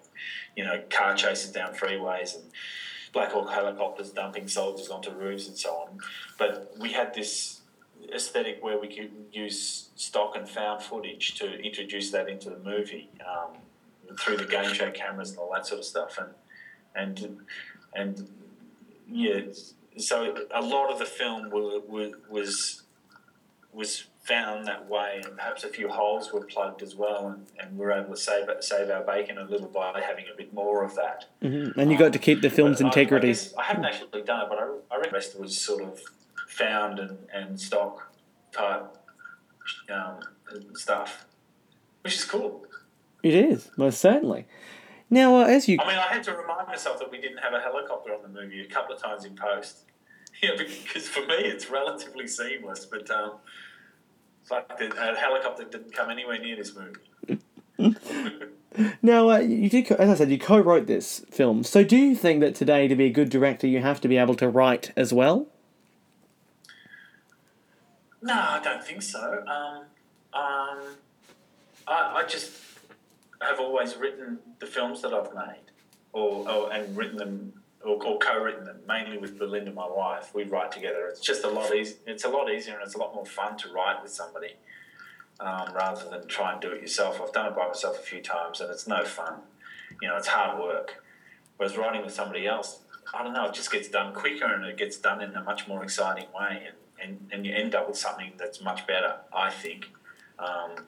you 0.55 0.63
know 0.63 0.81
car 0.89 1.15
chases 1.15 1.51
down 1.51 1.73
freeways 1.73 2.35
and 2.35 2.43
Black 3.13 3.31
Hawk 3.31 3.49
helicopters 3.49 4.11
dumping 4.11 4.47
soldiers 4.47 4.89
onto 4.89 5.11
roofs 5.11 5.47
and 5.47 5.57
so 5.57 5.69
on. 5.71 5.99
But 6.37 6.73
we 6.79 6.91
had 6.91 7.13
this 7.13 7.61
aesthetic 8.13 8.63
where 8.63 8.79
we 8.79 8.87
could 8.87 9.11
use 9.31 9.89
stock 9.95 10.35
and 10.35 10.47
found 10.47 10.81
footage 10.81 11.35
to 11.35 11.59
introduce 11.59 12.11
that 12.11 12.29
into 12.29 12.49
the 12.49 12.59
movie 12.59 13.09
um, 13.27 13.57
through 14.19 14.37
the 14.37 14.45
game 14.45 14.73
show 14.73 14.91
cameras 14.91 15.31
and 15.31 15.39
all 15.39 15.51
that 15.53 15.65
sort 15.65 15.79
of 15.79 15.85
stuff, 15.85 16.17
and 16.17 16.29
and 16.95 17.37
and 17.93 18.27
yeah, 19.09 19.41
so 19.97 20.35
a 20.53 20.61
lot 20.61 20.91
of 20.91 20.99
the 20.99 21.05
film 21.05 21.49
were, 21.49 21.79
was 22.29 22.83
was 23.73 24.05
found 24.21 24.67
that 24.67 24.87
way, 24.87 25.21
and 25.25 25.35
perhaps 25.35 25.63
a 25.63 25.67
few 25.67 25.89
holes 25.89 26.31
were 26.31 26.41
plugged 26.45 26.81
as 26.83 26.95
well, 26.95 27.27
and, 27.29 27.47
and 27.59 27.77
we 27.77 27.85
were 27.85 27.91
able 27.91 28.11
to 28.11 28.17
save 28.17 28.47
save 28.59 28.89
our 28.89 29.01
bacon 29.03 29.37
a 29.39 29.43
little 29.45 29.67
by 29.67 29.99
having 29.99 30.25
a 30.31 30.37
bit 30.37 30.53
more 30.53 30.83
of 30.83 30.95
that. 30.95 31.25
hmm 31.41 31.69
And 31.79 31.91
you 31.91 31.97
got 31.97 32.13
to 32.13 32.19
keep 32.19 32.41
the 32.41 32.49
film's 32.49 32.77
But 32.77 32.85
I- 32.85 32.89
integrity. 32.89 33.31
I, 33.57 33.61
I 33.61 33.63
haven't 33.65 33.85
actually 33.85 34.21
done 34.21 34.41
it, 34.43 34.49
but 34.49 34.59
I, 34.59 34.63
I 34.91 34.97
reckon 34.97 35.11
the 35.11 35.17
rest 35.17 35.39
was 35.39 35.59
sort 35.59 35.83
of 35.83 35.99
found 36.47 36.99
and, 36.99 37.17
and 37.33 37.59
stock 37.59 38.11
type 38.51 38.85
um, 39.91 40.19
stuff, 40.75 41.25
which 42.03 42.15
is 42.15 42.23
cool. 42.25 42.65
It 43.23 43.33
is, 43.33 43.69
most 43.77 43.99
certainly. 43.99 44.45
Now, 45.09 45.35
uh, 45.41 45.45
as 45.45 45.67
you 45.67 45.77
I 45.81 45.87
mean, 45.87 45.97
I 45.97 46.07
had 46.13 46.23
to 46.25 46.33
remind 46.35 46.67
myself 46.67 46.99
that 46.99 47.11
we 47.11 47.19
didn't 47.19 47.37
have 47.39 47.53
a 47.53 47.59
helicopter 47.59 48.13
on 48.13 48.21
the 48.21 48.29
movie 48.29 48.61
a 48.61 48.65
couple 48.67 48.95
of 48.95 49.01
times 49.01 49.25
in 49.25 49.35
post. 49.35 49.85
Yeah, 50.41 50.51
because 50.57 51.07
for 51.07 51.19
me 51.27 51.35
it's 51.35 51.69
relatively 51.69 52.25
seamless, 52.27 52.85
but 52.85 53.11
um, 53.11 53.33
it's 54.41 54.51
like 54.51 54.77
the 54.77 54.87
a 54.87 55.15
helicopter 55.15 55.63
didn't 55.63 55.93
come 55.93 56.09
anywhere 56.09 56.39
near 56.39 56.55
this 56.55 56.73
movie. 56.75 57.39
now 59.01 59.29
uh, 59.29 59.39
you 59.39 59.69
did, 59.69 59.91
as 59.91 60.09
I 60.09 60.15
said, 60.15 60.31
you 60.31 60.39
co-wrote 60.39 60.87
this 60.87 61.19
film. 61.29 61.63
So, 61.63 61.83
do 61.83 61.97
you 61.97 62.15
think 62.15 62.41
that 62.41 62.55
today, 62.55 62.87
to 62.87 62.95
be 62.95 63.05
a 63.05 63.09
good 63.09 63.29
director, 63.29 63.67
you 63.67 63.79
have 63.81 64.01
to 64.01 64.07
be 64.07 64.17
able 64.17 64.35
to 64.35 64.49
write 64.49 64.91
as 64.95 65.13
well? 65.13 65.47
No, 68.21 68.33
I 68.33 68.59
don't 68.63 68.83
think 68.83 69.01
so. 69.01 69.43
Um, 69.47 69.77
um, 70.33 70.79
I, 71.87 72.13
I 72.15 72.25
just 72.27 72.51
have 73.41 73.59
always 73.59 73.97
written 73.97 74.39
the 74.59 74.67
films 74.67 75.01
that 75.01 75.13
I've 75.13 75.33
made, 75.33 75.71
or, 76.13 76.49
or 76.49 76.73
and 76.73 76.95
written 76.95 77.17
them 77.17 77.53
or, 77.85 78.03
or 78.03 78.19
co-written 78.19 78.65
them 78.65 78.79
mainly 78.87 79.17
with 79.17 79.37
Belinda, 79.37 79.71
my 79.71 79.87
wife. 79.87 80.33
We 80.33 80.43
write 80.43 80.71
together. 80.71 81.07
It's 81.09 81.19
just 81.19 81.43
a 81.43 81.49
lot 81.49 81.73
easy. 81.75 81.95
It's 82.05 82.25
a 82.25 82.29
lot 82.29 82.51
easier 82.51 82.75
and 82.75 82.83
it's 82.83 82.95
a 82.95 82.97
lot 82.97 83.13
more 83.15 83.25
fun 83.25 83.57
to 83.57 83.71
write 83.71 84.01
with 84.01 84.11
somebody 84.11 84.55
um, 85.39 85.73
rather 85.73 86.09
than 86.09 86.27
try 86.27 86.53
and 86.53 86.61
do 86.61 86.71
it 86.71 86.81
yourself. 86.81 87.21
I've 87.21 87.33
done 87.33 87.47
it 87.47 87.55
by 87.55 87.67
myself 87.67 87.99
a 87.99 88.03
few 88.03 88.21
times 88.21 88.61
and 88.61 88.69
it's 88.69 88.87
no 88.87 89.03
fun. 89.03 89.35
You 90.01 90.07
know, 90.07 90.17
it's 90.17 90.27
hard 90.27 90.59
work. 90.59 91.03
Whereas 91.57 91.77
writing 91.77 92.03
with 92.03 92.13
somebody 92.13 92.47
else, 92.47 92.79
I 93.13 93.23
don't 93.23 93.33
know, 93.33 93.45
it 93.45 93.53
just 93.53 93.71
gets 93.71 93.89
done 93.89 94.13
quicker 94.13 94.45
and 94.45 94.65
it 94.65 94.77
gets 94.77 94.97
done 94.97 95.21
in 95.21 95.35
a 95.35 95.43
much 95.43 95.67
more 95.67 95.83
exciting 95.83 96.25
way, 96.33 96.67
and, 96.67 96.75
and, 97.01 97.29
and 97.31 97.45
you 97.45 97.53
end 97.53 97.75
up 97.75 97.87
with 97.87 97.97
something 97.97 98.33
that's 98.37 98.61
much 98.61 98.87
better, 98.87 99.17
I 99.33 99.51
think. 99.51 99.89
Um, 100.39 100.87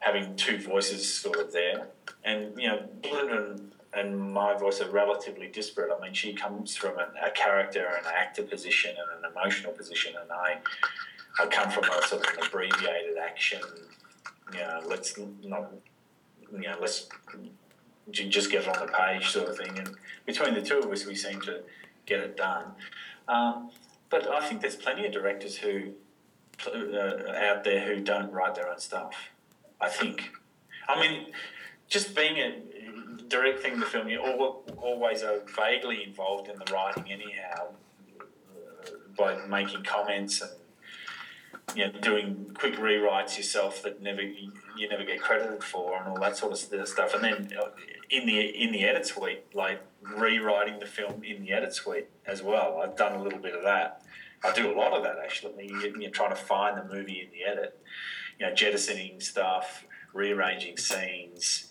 having 0.00 0.36
two 0.36 0.58
voices 0.58 1.12
sort 1.12 1.38
of 1.38 1.52
there, 1.52 1.88
and 2.24 2.60
you 2.60 2.68
know, 2.68 2.82
Belinda 3.02 3.52
and, 3.52 3.72
and 3.96 4.32
my 4.32 4.56
voice 4.56 4.80
are 4.80 4.90
relatively 4.90 5.48
disparate. 5.48 5.90
I 5.96 6.00
mean, 6.00 6.14
she 6.14 6.32
comes 6.34 6.76
from 6.76 6.98
an, 6.98 7.08
a 7.24 7.30
character 7.30 7.86
and 7.96 8.06
an 8.06 8.12
actor 8.14 8.42
position 8.42 8.90
and 8.90 9.24
an 9.24 9.30
emotional 9.30 9.72
position, 9.72 10.14
and 10.20 10.30
I, 10.30 10.58
I 11.40 11.46
come 11.46 11.70
from 11.70 11.84
a 11.84 12.06
sort 12.06 12.26
of 12.26 12.36
an 12.36 12.46
abbreviated 12.46 13.16
action. 13.22 13.60
You 14.52 14.58
know, 14.58 14.80
let's 14.86 15.16
not, 15.16 15.28
you 15.42 15.48
know, 15.48 16.76
let's 16.80 17.08
just 18.10 18.50
get 18.50 18.62
it 18.62 18.68
on 18.68 18.86
the 18.86 18.92
page 18.92 19.30
sort 19.30 19.48
of 19.48 19.56
thing. 19.56 19.78
And 19.78 19.90
between 20.26 20.54
the 20.54 20.62
two 20.62 20.78
of 20.78 20.90
us, 20.90 21.06
we 21.06 21.14
seem 21.14 21.40
to 21.42 21.62
get 22.06 22.20
it 22.20 22.36
done. 22.36 22.72
Um, 23.28 23.70
but 24.10 24.28
I 24.28 24.46
think 24.46 24.60
there's 24.60 24.76
plenty 24.76 25.06
of 25.06 25.12
directors 25.12 25.56
who 25.56 25.92
uh, 26.66 27.32
out 27.36 27.64
there 27.64 27.80
who 27.86 28.00
don't 28.00 28.30
write 28.32 28.54
their 28.54 28.68
own 28.68 28.78
stuff. 28.78 29.14
I 29.80 29.88
think. 29.88 30.30
I 30.88 31.00
mean, 31.00 31.32
just 31.88 32.14
being 32.14 32.36
a 32.36 32.60
directing 33.34 33.80
the 33.80 33.86
film, 33.86 34.08
you're 34.08 34.22
always 34.22 35.22
are 35.24 35.40
vaguely 35.56 36.04
involved 36.04 36.48
in 36.48 36.56
the 36.56 36.72
writing, 36.72 37.10
anyhow, 37.10 37.66
uh, 38.20 38.90
by 39.18 39.44
making 39.46 39.82
comments 39.82 40.40
and 40.40 40.52
you 41.74 41.86
know, 41.86 41.98
doing 42.00 42.50
quick 42.54 42.74
rewrites 42.76 43.36
yourself 43.36 43.82
that 43.82 44.00
never 44.00 44.22
you 44.22 44.88
never 44.88 45.02
get 45.02 45.20
credited 45.20 45.64
for, 45.64 45.98
and 45.98 46.08
all 46.08 46.20
that 46.20 46.36
sort 46.36 46.52
of 46.52 46.88
stuff. 46.88 47.14
And 47.14 47.24
then 47.24 47.58
uh, 47.60 47.70
in 48.10 48.26
the 48.26 48.38
in 48.38 48.70
the 48.70 48.84
edit 48.84 49.06
suite, 49.06 49.44
like 49.54 49.80
rewriting 50.16 50.78
the 50.78 50.86
film 50.86 51.24
in 51.24 51.42
the 51.42 51.52
edit 51.52 51.74
suite 51.74 52.08
as 52.26 52.42
well. 52.42 52.80
I've 52.82 52.96
done 52.96 53.14
a 53.14 53.22
little 53.22 53.40
bit 53.40 53.54
of 53.54 53.64
that. 53.64 54.02
I 54.44 54.52
do 54.52 54.72
a 54.72 54.76
lot 54.76 54.92
of 54.92 55.02
that 55.04 55.16
actually. 55.24 55.72
You're 55.98 56.10
trying 56.10 56.30
to 56.30 56.36
find 56.36 56.78
the 56.78 56.94
movie 56.94 57.20
in 57.22 57.30
the 57.32 57.50
edit, 57.50 57.80
you 58.38 58.46
know, 58.46 58.54
jettisoning 58.54 59.20
stuff, 59.20 59.86
rearranging 60.12 60.76
scenes, 60.76 61.70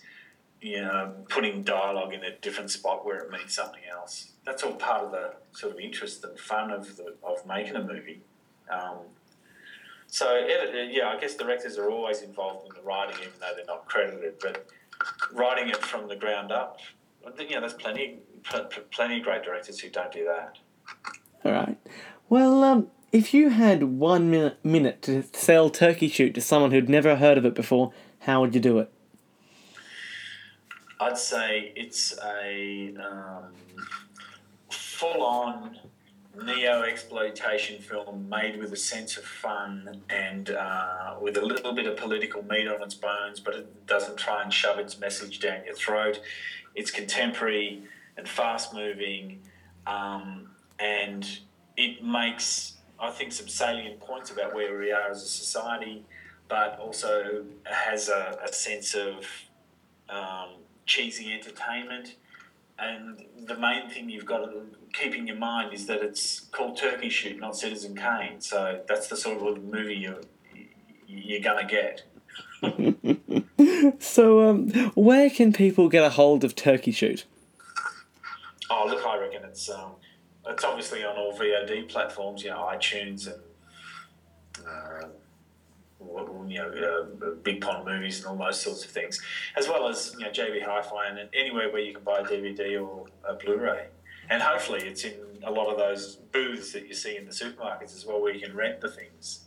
you 0.64 0.80
know, 0.80 1.12
putting 1.28 1.62
dialogue 1.62 2.14
in 2.14 2.24
a 2.24 2.30
different 2.40 2.70
spot 2.70 3.04
where 3.04 3.18
it 3.18 3.30
means 3.30 3.54
something 3.54 3.82
else. 3.92 4.30
That's 4.46 4.62
all 4.62 4.72
part 4.72 5.04
of 5.04 5.12
the 5.12 5.34
sort 5.52 5.74
of 5.74 5.78
interest 5.78 6.24
and 6.24 6.38
fun 6.38 6.70
of 6.70 6.96
the 6.96 7.14
of 7.22 7.44
making 7.46 7.76
a 7.76 7.82
movie. 7.82 8.22
Um, 8.70 8.96
so 10.06 10.46
yeah, 10.90 11.08
I 11.08 11.20
guess 11.20 11.36
directors 11.36 11.76
are 11.76 11.90
always 11.90 12.22
involved 12.22 12.66
in 12.66 12.74
the 12.74 12.82
writing, 12.82 13.16
even 13.20 13.32
though 13.40 13.52
they're 13.54 13.66
not 13.66 13.84
credited. 13.84 14.36
But 14.40 14.66
writing 15.34 15.68
it 15.68 15.76
from 15.76 16.08
the 16.08 16.16
ground 16.16 16.50
up, 16.50 16.78
you 17.38 17.50
know, 17.50 17.60
there's 17.60 17.74
plenty, 17.74 18.20
plenty 18.90 19.18
of 19.18 19.22
great 19.22 19.42
directors 19.42 19.78
who 19.80 19.90
don't 19.90 20.12
do 20.12 20.24
that. 20.24 20.56
All 21.44 21.52
right. 21.52 21.76
Well, 22.30 22.64
um, 22.64 22.90
if 23.12 23.34
you 23.34 23.50
had 23.50 23.82
one 23.82 24.30
minute, 24.30 24.64
minute 24.64 25.02
to 25.02 25.24
sell 25.34 25.68
Turkey 25.68 26.08
Shoot 26.08 26.34
to 26.34 26.40
someone 26.40 26.70
who'd 26.70 26.88
never 26.88 27.16
heard 27.16 27.36
of 27.36 27.44
it 27.44 27.54
before, 27.54 27.92
how 28.20 28.40
would 28.40 28.54
you 28.54 28.62
do 28.62 28.78
it? 28.78 28.90
I'd 31.00 31.18
say 31.18 31.72
it's 31.74 32.16
a 32.22 32.94
um, 32.96 33.52
full 34.70 35.22
on 35.22 35.78
neo 36.42 36.82
exploitation 36.82 37.80
film 37.80 38.28
made 38.28 38.58
with 38.58 38.72
a 38.72 38.76
sense 38.76 39.16
of 39.16 39.24
fun 39.24 40.02
and 40.08 40.50
uh, 40.50 41.14
with 41.20 41.36
a 41.36 41.44
little 41.44 41.72
bit 41.72 41.86
of 41.86 41.96
political 41.96 42.42
meat 42.44 42.66
on 42.66 42.82
its 42.82 42.94
bones, 42.94 43.40
but 43.40 43.54
it 43.54 43.86
doesn't 43.86 44.16
try 44.16 44.42
and 44.42 44.52
shove 44.52 44.78
its 44.78 44.98
message 44.98 45.40
down 45.40 45.64
your 45.64 45.74
throat. 45.74 46.20
It's 46.74 46.90
contemporary 46.90 47.82
and 48.16 48.28
fast 48.28 48.74
moving, 48.74 49.40
um, 49.86 50.50
and 50.78 51.38
it 51.76 52.04
makes, 52.04 52.74
I 52.98 53.10
think, 53.10 53.32
some 53.32 53.48
salient 53.48 54.00
points 54.00 54.30
about 54.30 54.54
where 54.54 54.76
we 54.78 54.90
are 54.90 55.10
as 55.10 55.22
a 55.22 55.28
society, 55.28 56.04
but 56.48 56.78
also 56.80 57.44
has 57.64 58.08
a, 58.08 58.38
a 58.44 58.52
sense 58.52 58.94
of 58.94 59.26
um, 60.08 60.48
cheesy 60.86 61.32
entertainment. 61.32 62.16
And 62.78 63.24
the 63.46 63.56
main 63.56 63.88
thing 63.88 64.08
you've 64.08 64.26
got 64.26 64.38
to 64.38 64.62
keep 64.92 65.14
in 65.14 65.26
your 65.26 65.36
mind 65.36 65.72
is 65.72 65.86
that 65.86 66.02
it's 66.02 66.40
called 66.40 66.76
Turkey 66.76 67.08
Shoot, 67.08 67.38
not 67.38 67.56
Citizen 67.56 67.94
Kane. 67.94 68.40
So 68.40 68.80
that's 68.88 69.08
the 69.08 69.16
sort 69.16 69.46
of 69.46 69.64
movie 69.64 69.94
you're, 69.94 70.20
you're 71.06 71.40
going 71.40 71.66
to 71.66 71.72
get. 71.72 72.02
so, 74.00 74.48
um, 74.48 74.70
where 74.94 75.30
can 75.30 75.52
people 75.52 75.88
get 75.88 76.04
a 76.04 76.10
hold 76.10 76.42
of 76.42 76.54
Turkey 76.56 76.90
Shoot? 76.90 77.24
Oh, 78.70 78.86
look, 78.88 79.06
I 79.06 79.18
reckon 79.18 79.44
it's 79.44 79.68
um, 79.68 79.92
it's 80.46 80.64
obviously 80.64 81.04
on 81.04 81.16
all 81.16 81.36
VOD 81.38 81.88
platforms, 81.88 82.42
you 82.42 82.50
know, 82.50 82.58
iTunes 82.58 83.26
and 83.26 84.66
uh, 84.66 85.08
you 86.48 86.58
know, 86.58 87.08
uh, 87.22 87.30
Big 87.42 87.60
Pond 87.60 87.86
movies 87.86 88.18
and 88.18 88.26
all 88.26 88.36
those 88.36 88.60
sorts 88.60 88.84
of 88.84 88.90
things, 88.90 89.20
as 89.56 89.68
well 89.68 89.88
as 89.88 90.14
you 90.18 90.24
know 90.24 90.30
JB 90.30 90.64
Hi-Fi 90.64 91.06
and 91.08 91.28
anywhere 91.34 91.70
where 91.70 91.82
you 91.82 91.94
can 91.94 92.04
buy 92.04 92.20
a 92.20 92.24
DVD 92.24 92.80
or 92.82 93.06
a 93.28 93.34
Blu-ray. 93.34 93.88
And 94.30 94.42
hopefully, 94.42 94.80
it's 94.86 95.04
in 95.04 95.14
a 95.42 95.50
lot 95.50 95.70
of 95.70 95.78
those 95.78 96.16
booths 96.16 96.72
that 96.72 96.88
you 96.88 96.94
see 96.94 97.16
in 97.16 97.26
the 97.26 97.32
supermarkets 97.32 97.94
as 97.94 98.06
well, 98.06 98.20
where 98.20 98.32
you 98.32 98.40
can 98.40 98.56
rent 98.56 98.80
the 98.80 98.90
things. 98.90 99.44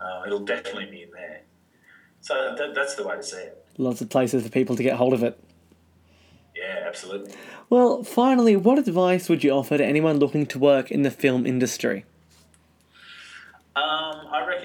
Uh, 0.00 0.22
it'll 0.26 0.44
definitely 0.44 0.86
be 0.86 1.02
in 1.02 1.10
there. 1.10 1.42
So 2.20 2.54
that, 2.58 2.74
that's 2.74 2.94
the 2.94 3.06
way 3.06 3.16
to 3.16 3.22
see 3.22 3.38
it. 3.38 3.64
Lots 3.78 4.00
of 4.00 4.10
places 4.10 4.42
for 4.42 4.50
people 4.50 4.76
to 4.76 4.82
get 4.82 4.96
hold 4.96 5.12
of 5.12 5.22
it. 5.22 5.38
Yeah, 6.54 6.84
absolutely. 6.86 7.32
Well, 7.70 8.02
finally, 8.02 8.56
what 8.56 8.78
advice 8.78 9.28
would 9.28 9.44
you 9.44 9.50
offer 9.50 9.78
to 9.78 9.84
anyone 9.84 10.18
looking 10.18 10.46
to 10.46 10.58
work 10.58 10.90
in 10.90 11.02
the 11.02 11.10
film 11.10 11.46
industry? 11.46 12.04
Um, 13.76 14.26
I 14.32 14.44
reckon 14.46 14.57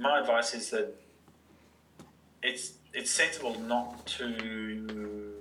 my 0.00 0.18
advice 0.18 0.54
is 0.54 0.70
that 0.70 0.94
it's 2.42 2.72
it's 2.94 3.10
sensible 3.10 3.60
not 3.60 4.04
to 4.06 5.36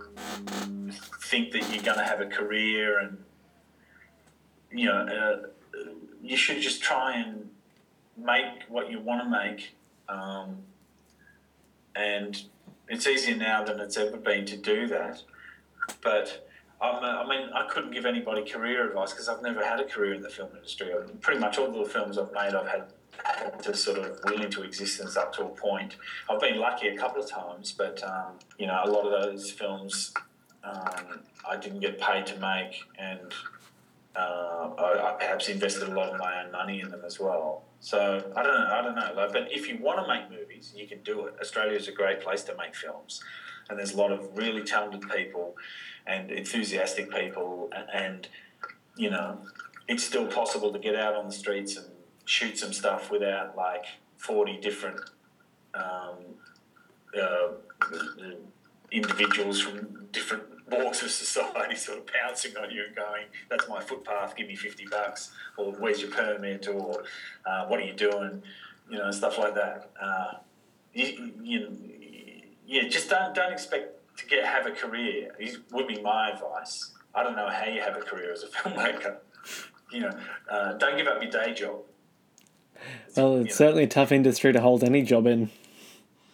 think 1.21 1.51
that 1.53 1.61
you're 1.73 1.83
going 1.83 1.97
to 1.97 2.03
have 2.03 2.19
a 2.19 2.25
career 2.25 2.99
and 2.99 3.17
you 4.71 4.85
know 4.85 4.97
uh, 4.97 5.47
you 6.21 6.35
should 6.35 6.61
just 6.61 6.83
try 6.83 7.15
and 7.15 7.49
make 8.17 8.63
what 8.67 8.91
you 8.91 8.99
want 8.99 9.23
to 9.23 9.29
make 9.29 9.75
um, 10.09 10.57
and 11.95 12.43
it's 12.89 13.07
easier 13.07 13.37
now 13.37 13.63
than 13.63 13.79
it's 13.79 13.95
ever 13.95 14.17
been 14.17 14.45
to 14.45 14.57
do 14.57 14.87
that 14.87 15.23
but 16.03 16.45
I'm, 16.81 17.03
I 17.03 17.27
mean, 17.27 17.49
I 17.53 17.67
couldn't 17.67 17.91
give 17.91 18.05
anybody 18.05 18.49
career 18.49 18.87
advice 18.87 19.11
because 19.11 19.27
I've 19.27 19.41
never 19.41 19.65
had 19.65 19.81
a 19.81 19.83
career 19.83 20.13
in 20.13 20.21
the 20.21 20.29
film 20.29 20.49
industry. 20.55 20.93
Pretty 21.19 21.39
much 21.39 21.57
all 21.57 21.71
the 21.71 21.89
films 21.89 22.17
I've 22.17 22.31
made, 22.31 22.55
I've 22.55 22.69
had 22.69 22.85
to 23.61 23.75
sort 23.75 23.97
of 23.97 24.19
will 24.25 24.41
into 24.41 24.63
existence 24.63 25.17
up 25.17 25.33
to 25.33 25.45
a 25.45 25.49
point. 25.49 25.95
I've 26.29 26.39
been 26.39 26.57
lucky 26.57 26.87
a 26.87 26.97
couple 26.97 27.21
of 27.21 27.29
times, 27.29 27.73
but 27.77 28.03
um, 28.03 28.33
you 28.57 28.67
know, 28.67 28.81
a 28.83 28.89
lot 28.89 29.05
of 29.05 29.23
those 29.23 29.51
films 29.51 30.13
um, 30.63 31.21
I 31.49 31.57
didn't 31.57 31.79
get 31.79 31.99
paid 31.99 32.25
to 32.27 32.39
make, 32.39 32.83
and 32.97 33.33
uh, 34.15 34.69
I, 34.77 35.09
I, 35.09 35.15
perhaps 35.19 35.47
invested 35.49 35.87
a 35.87 35.93
lot 35.93 36.09
of 36.09 36.19
my 36.19 36.43
own 36.43 36.51
money 36.51 36.81
in 36.81 36.89
them 36.89 37.01
as 37.05 37.19
well. 37.19 37.63
So 37.79 38.31
I 38.35 38.43
don't 38.43 38.53
know, 38.53 38.67
I 38.71 38.81
don't 38.81 38.95
know. 38.95 39.13
Like, 39.15 39.31
but 39.31 39.51
if 39.51 39.69
you 39.69 39.77
want 39.81 40.05
to 40.05 40.07
make 40.07 40.29
movies, 40.29 40.73
you 40.75 40.87
can 40.87 41.01
do 41.03 41.25
it. 41.25 41.35
Australia 41.41 41.77
is 41.77 41.87
a 41.87 41.91
great 41.91 42.19
place 42.19 42.43
to 42.43 42.55
make 42.57 42.75
films, 42.75 43.23
and 43.69 43.79
there's 43.79 43.93
a 43.93 43.97
lot 43.97 44.11
of 44.11 44.37
really 44.37 44.63
talented 44.63 45.09
people 45.09 45.55
and 46.05 46.31
enthusiastic 46.31 47.09
people, 47.11 47.69
and, 47.75 47.87
and 47.93 48.27
you 48.97 49.09
know, 49.09 49.39
it's 49.87 50.03
still 50.03 50.27
possible 50.27 50.73
to 50.73 50.79
get 50.79 50.95
out 50.95 51.15
on 51.15 51.25
the 51.25 51.33
streets 51.33 51.77
and 51.77 51.85
shoot 52.29 52.59
some 52.59 52.71
stuff 52.71 53.09
without 53.09 53.57
like 53.57 53.85
40 54.17 54.57
different 54.57 54.99
um, 55.73 56.17
uh, 57.19 57.47
individuals 58.91 59.59
from 59.59 60.05
different 60.11 60.43
walks 60.71 61.01
of 61.01 61.09
society 61.09 61.75
sort 61.75 61.97
of 61.97 62.05
pouncing 62.05 62.55
on 62.57 62.69
you 62.69 62.83
and 62.85 62.95
going, 62.95 63.25
"That's 63.49 63.67
my 63.67 63.81
footpath. 63.81 64.35
Give 64.35 64.47
me 64.47 64.55
fifty 64.55 64.85
bucks," 64.85 65.31
or 65.57 65.71
"Where's 65.71 66.01
your 66.01 66.11
permit?" 66.11 66.67
or 66.67 67.03
uh, 67.45 67.65
"What 67.65 67.79
are 67.79 67.83
you 67.83 67.93
doing?" 67.93 68.43
You 68.89 68.99
know, 68.99 69.09
stuff 69.09 69.39
like 69.39 69.55
that. 69.55 69.89
Uh, 69.99 70.33
you, 70.93 71.31
you, 71.41 71.77
yeah, 72.67 72.87
just 72.87 73.09
don't 73.09 73.33
don't 73.33 73.51
expect 73.51 74.17
to 74.17 74.27
get 74.27 74.45
have 74.45 74.67
a 74.67 74.71
career. 74.71 75.33
it 75.39 75.57
Would 75.71 75.87
be 75.87 75.99
my 76.01 76.31
advice. 76.31 76.91
I 77.15 77.23
don't 77.23 77.35
know 77.35 77.49
how 77.49 77.65
you 77.65 77.81
have 77.81 77.97
a 77.97 78.01
career 78.01 78.31
as 78.31 78.43
a 78.43 78.47
filmmaker. 78.47 79.17
You 79.91 80.01
know, 80.01 80.19
uh, 80.47 80.73
don't 80.73 80.97
give 80.97 81.07
up 81.07 81.19
your 81.19 81.31
day 81.31 81.51
job. 81.51 81.77
Well, 83.15 83.37
it's 83.37 83.55
certainly 83.55 83.83
a 83.83 83.87
tough 83.87 84.11
industry 84.11 84.53
to 84.53 84.61
hold 84.61 84.83
any 84.83 85.01
job 85.01 85.27
in. 85.27 85.49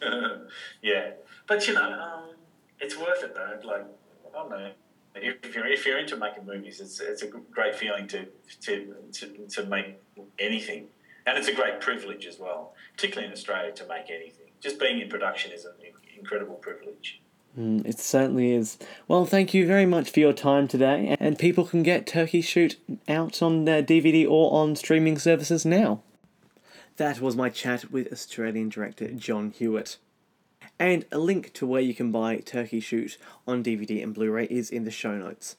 yeah, 0.81 1.11
but 1.47 1.67
you 1.67 1.73
know, 1.73 1.91
um, 1.91 2.35
it's 2.79 2.97
worth 2.97 3.23
it 3.23 3.35
though. 3.35 3.67
Like, 3.67 3.85
I 4.27 4.33
don't 4.33 4.49
know. 4.49 4.71
If 5.15 5.55
you're 5.55 5.67
if 5.67 5.85
you're 5.85 5.97
into 5.97 6.17
making 6.17 6.45
movies, 6.45 6.81
it's 6.81 6.99
it's 6.99 7.21
a 7.23 7.27
great 7.27 7.75
feeling 7.75 8.07
to 8.07 8.27
to 8.61 8.95
to, 9.13 9.47
to 9.49 9.65
make 9.65 9.99
anything, 10.39 10.87
and 11.25 11.37
it's 11.37 11.47
a 11.47 11.53
great 11.53 11.79
privilege 11.79 12.25
as 12.25 12.37
well, 12.37 12.73
particularly 12.95 13.27
in 13.27 13.33
Australia, 13.33 13.71
to 13.71 13.87
make 13.87 14.09
anything. 14.09 14.47
Just 14.59 14.79
being 14.79 14.99
in 14.99 15.09
production 15.09 15.51
is 15.51 15.65
an 15.65 15.73
incredible 16.17 16.55
privilege. 16.55 17.21
Mm, 17.57 17.85
it 17.85 17.99
certainly 17.99 18.51
is. 18.51 18.77
Well, 19.07 19.25
thank 19.25 19.53
you 19.53 19.65
very 19.65 19.85
much 19.85 20.09
for 20.09 20.19
your 20.19 20.33
time 20.33 20.67
today, 20.67 21.15
and 21.19 21.39
people 21.39 21.65
can 21.65 21.83
get 21.83 22.05
Turkey 22.05 22.41
Shoot 22.41 22.77
out 23.07 23.41
on 23.41 23.63
their 23.63 23.81
DVD 23.81 24.27
or 24.29 24.53
on 24.53 24.75
streaming 24.75 25.17
services 25.17 25.65
now. 25.65 26.01
That 26.97 27.19
was 27.19 27.35
my 27.35 27.49
chat 27.49 27.91
with 27.91 28.11
Australian 28.11 28.69
director 28.69 29.09
Jon 29.11 29.51
Hewitt. 29.51 29.97
And 30.79 31.05
a 31.11 31.19
link 31.19 31.51
to 31.53 31.67
where 31.67 31.81
you 31.81 31.93
can 31.93 32.09
buy 32.09 32.37
Turkey 32.37 32.79
Shoot 32.79 33.17
on 33.45 33.63
DVD 33.63 34.01
and 34.01 34.13
Blu 34.13 34.31
ray 34.31 34.45
is 34.45 34.69
in 34.69 34.85
the 34.85 34.91
show 34.91 35.17
notes. 35.17 35.57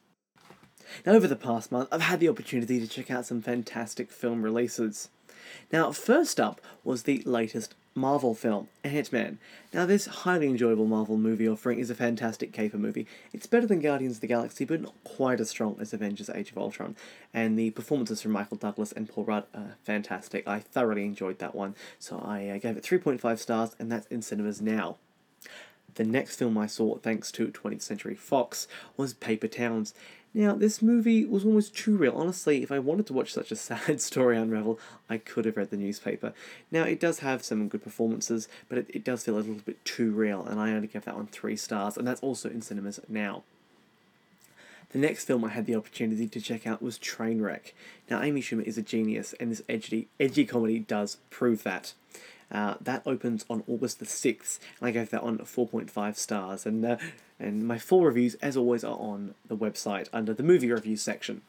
Now, 1.04 1.12
over 1.12 1.28
the 1.28 1.36
past 1.36 1.70
month, 1.70 1.88
I've 1.92 2.00
had 2.00 2.20
the 2.20 2.28
opportunity 2.28 2.80
to 2.80 2.86
check 2.86 3.10
out 3.10 3.26
some 3.26 3.42
fantastic 3.42 4.10
film 4.10 4.42
releases. 4.42 5.10
Now, 5.70 5.92
first 5.92 6.40
up 6.40 6.60
was 6.84 7.02
the 7.02 7.22
latest 7.26 7.74
Marvel 7.96 8.34
film, 8.34 8.68
Ant-Man. 8.84 9.38
Now, 9.72 9.86
this 9.86 10.06
highly 10.06 10.46
enjoyable 10.46 10.86
Marvel 10.86 11.16
movie 11.16 11.48
offering 11.48 11.78
is 11.78 11.88
a 11.88 11.94
fantastic 11.94 12.52
caper 12.52 12.76
movie. 12.76 13.06
It's 13.32 13.46
better 13.46 13.66
than 13.66 13.80
Guardians 13.80 14.16
of 14.16 14.20
the 14.20 14.26
Galaxy, 14.26 14.66
but 14.66 14.82
not 14.82 14.94
quite 15.02 15.40
as 15.40 15.48
strong 15.48 15.76
as 15.80 15.94
Avengers 15.94 16.28
Age 16.28 16.50
of 16.50 16.58
Ultron. 16.58 16.94
And 17.32 17.58
the 17.58 17.70
performances 17.70 18.20
from 18.20 18.32
Michael 18.32 18.58
Douglas 18.58 18.92
and 18.92 19.08
Paul 19.08 19.24
Rudd 19.24 19.44
are 19.54 19.76
fantastic. 19.82 20.46
I 20.46 20.60
thoroughly 20.60 21.06
enjoyed 21.06 21.38
that 21.38 21.54
one, 21.54 21.74
so 21.98 22.22
I 22.22 22.48
uh, 22.50 22.58
gave 22.58 22.76
it 22.76 22.84
3.5 22.84 23.38
stars, 23.38 23.74
and 23.78 23.90
that's 23.90 24.06
in 24.08 24.20
cinemas 24.20 24.60
now. 24.60 24.98
The 25.94 26.04
next 26.04 26.36
film 26.36 26.58
I 26.58 26.66
saw, 26.66 26.98
thanks 26.98 27.32
to 27.32 27.48
20th 27.48 27.80
Century 27.80 28.14
Fox, 28.14 28.68
was 28.98 29.14
Paper 29.14 29.48
Towns. 29.48 29.94
Now, 30.36 30.52
this 30.52 30.82
movie 30.82 31.24
was 31.24 31.46
almost 31.46 31.74
too 31.74 31.96
real. 31.96 32.12
Honestly, 32.14 32.62
if 32.62 32.70
I 32.70 32.78
wanted 32.78 33.06
to 33.06 33.14
watch 33.14 33.32
such 33.32 33.50
a 33.50 33.56
sad 33.56 34.02
story 34.02 34.36
unravel, 34.36 34.78
I 35.08 35.16
could 35.16 35.46
have 35.46 35.56
read 35.56 35.70
the 35.70 35.78
newspaper. 35.78 36.34
Now, 36.70 36.82
it 36.82 37.00
does 37.00 37.20
have 37.20 37.42
some 37.42 37.68
good 37.68 37.82
performances, 37.82 38.46
but 38.68 38.76
it, 38.76 38.86
it 38.90 39.02
does 39.02 39.24
feel 39.24 39.36
a 39.36 39.38
little 39.38 39.54
bit 39.54 39.82
too 39.86 40.10
real, 40.10 40.44
and 40.44 40.60
I 40.60 40.72
only 40.72 40.88
gave 40.88 41.06
that 41.06 41.16
one 41.16 41.28
three 41.28 41.56
stars, 41.56 41.96
and 41.96 42.06
that's 42.06 42.20
also 42.20 42.50
in 42.50 42.60
cinemas 42.60 43.00
now. 43.08 43.44
The 44.90 44.98
next 44.98 45.24
film 45.24 45.42
I 45.42 45.48
had 45.48 45.64
the 45.64 45.74
opportunity 45.74 46.28
to 46.28 46.40
check 46.40 46.66
out 46.66 46.82
was 46.82 46.98
Trainwreck. 46.98 47.72
Now, 48.10 48.20
Amy 48.20 48.42
Schumer 48.42 48.62
is 48.62 48.76
a 48.76 48.82
genius, 48.82 49.34
and 49.40 49.50
this 49.50 49.62
edgy, 49.70 50.08
edgy 50.20 50.44
comedy 50.44 50.80
does 50.80 51.16
prove 51.30 51.62
that. 51.62 51.94
Uh, 52.50 52.74
that 52.80 53.02
opens 53.04 53.44
on 53.50 53.64
August 53.66 53.98
the 53.98 54.04
6th, 54.06 54.58
and 54.78 54.88
I 54.88 54.92
gave 54.92 55.10
that 55.10 55.24
one 55.24 55.38
4.5 55.38 56.16
stars. 56.16 56.64
And, 56.64 56.84
uh, 56.84 56.96
and 57.40 57.66
my 57.66 57.78
full 57.78 58.04
reviews, 58.04 58.34
as 58.36 58.56
always, 58.56 58.84
are 58.84 58.98
on 58.98 59.34
the 59.46 59.56
website 59.56 60.08
under 60.12 60.32
the 60.32 60.42
movie 60.42 60.70
review 60.70 60.96
section. 60.96 61.42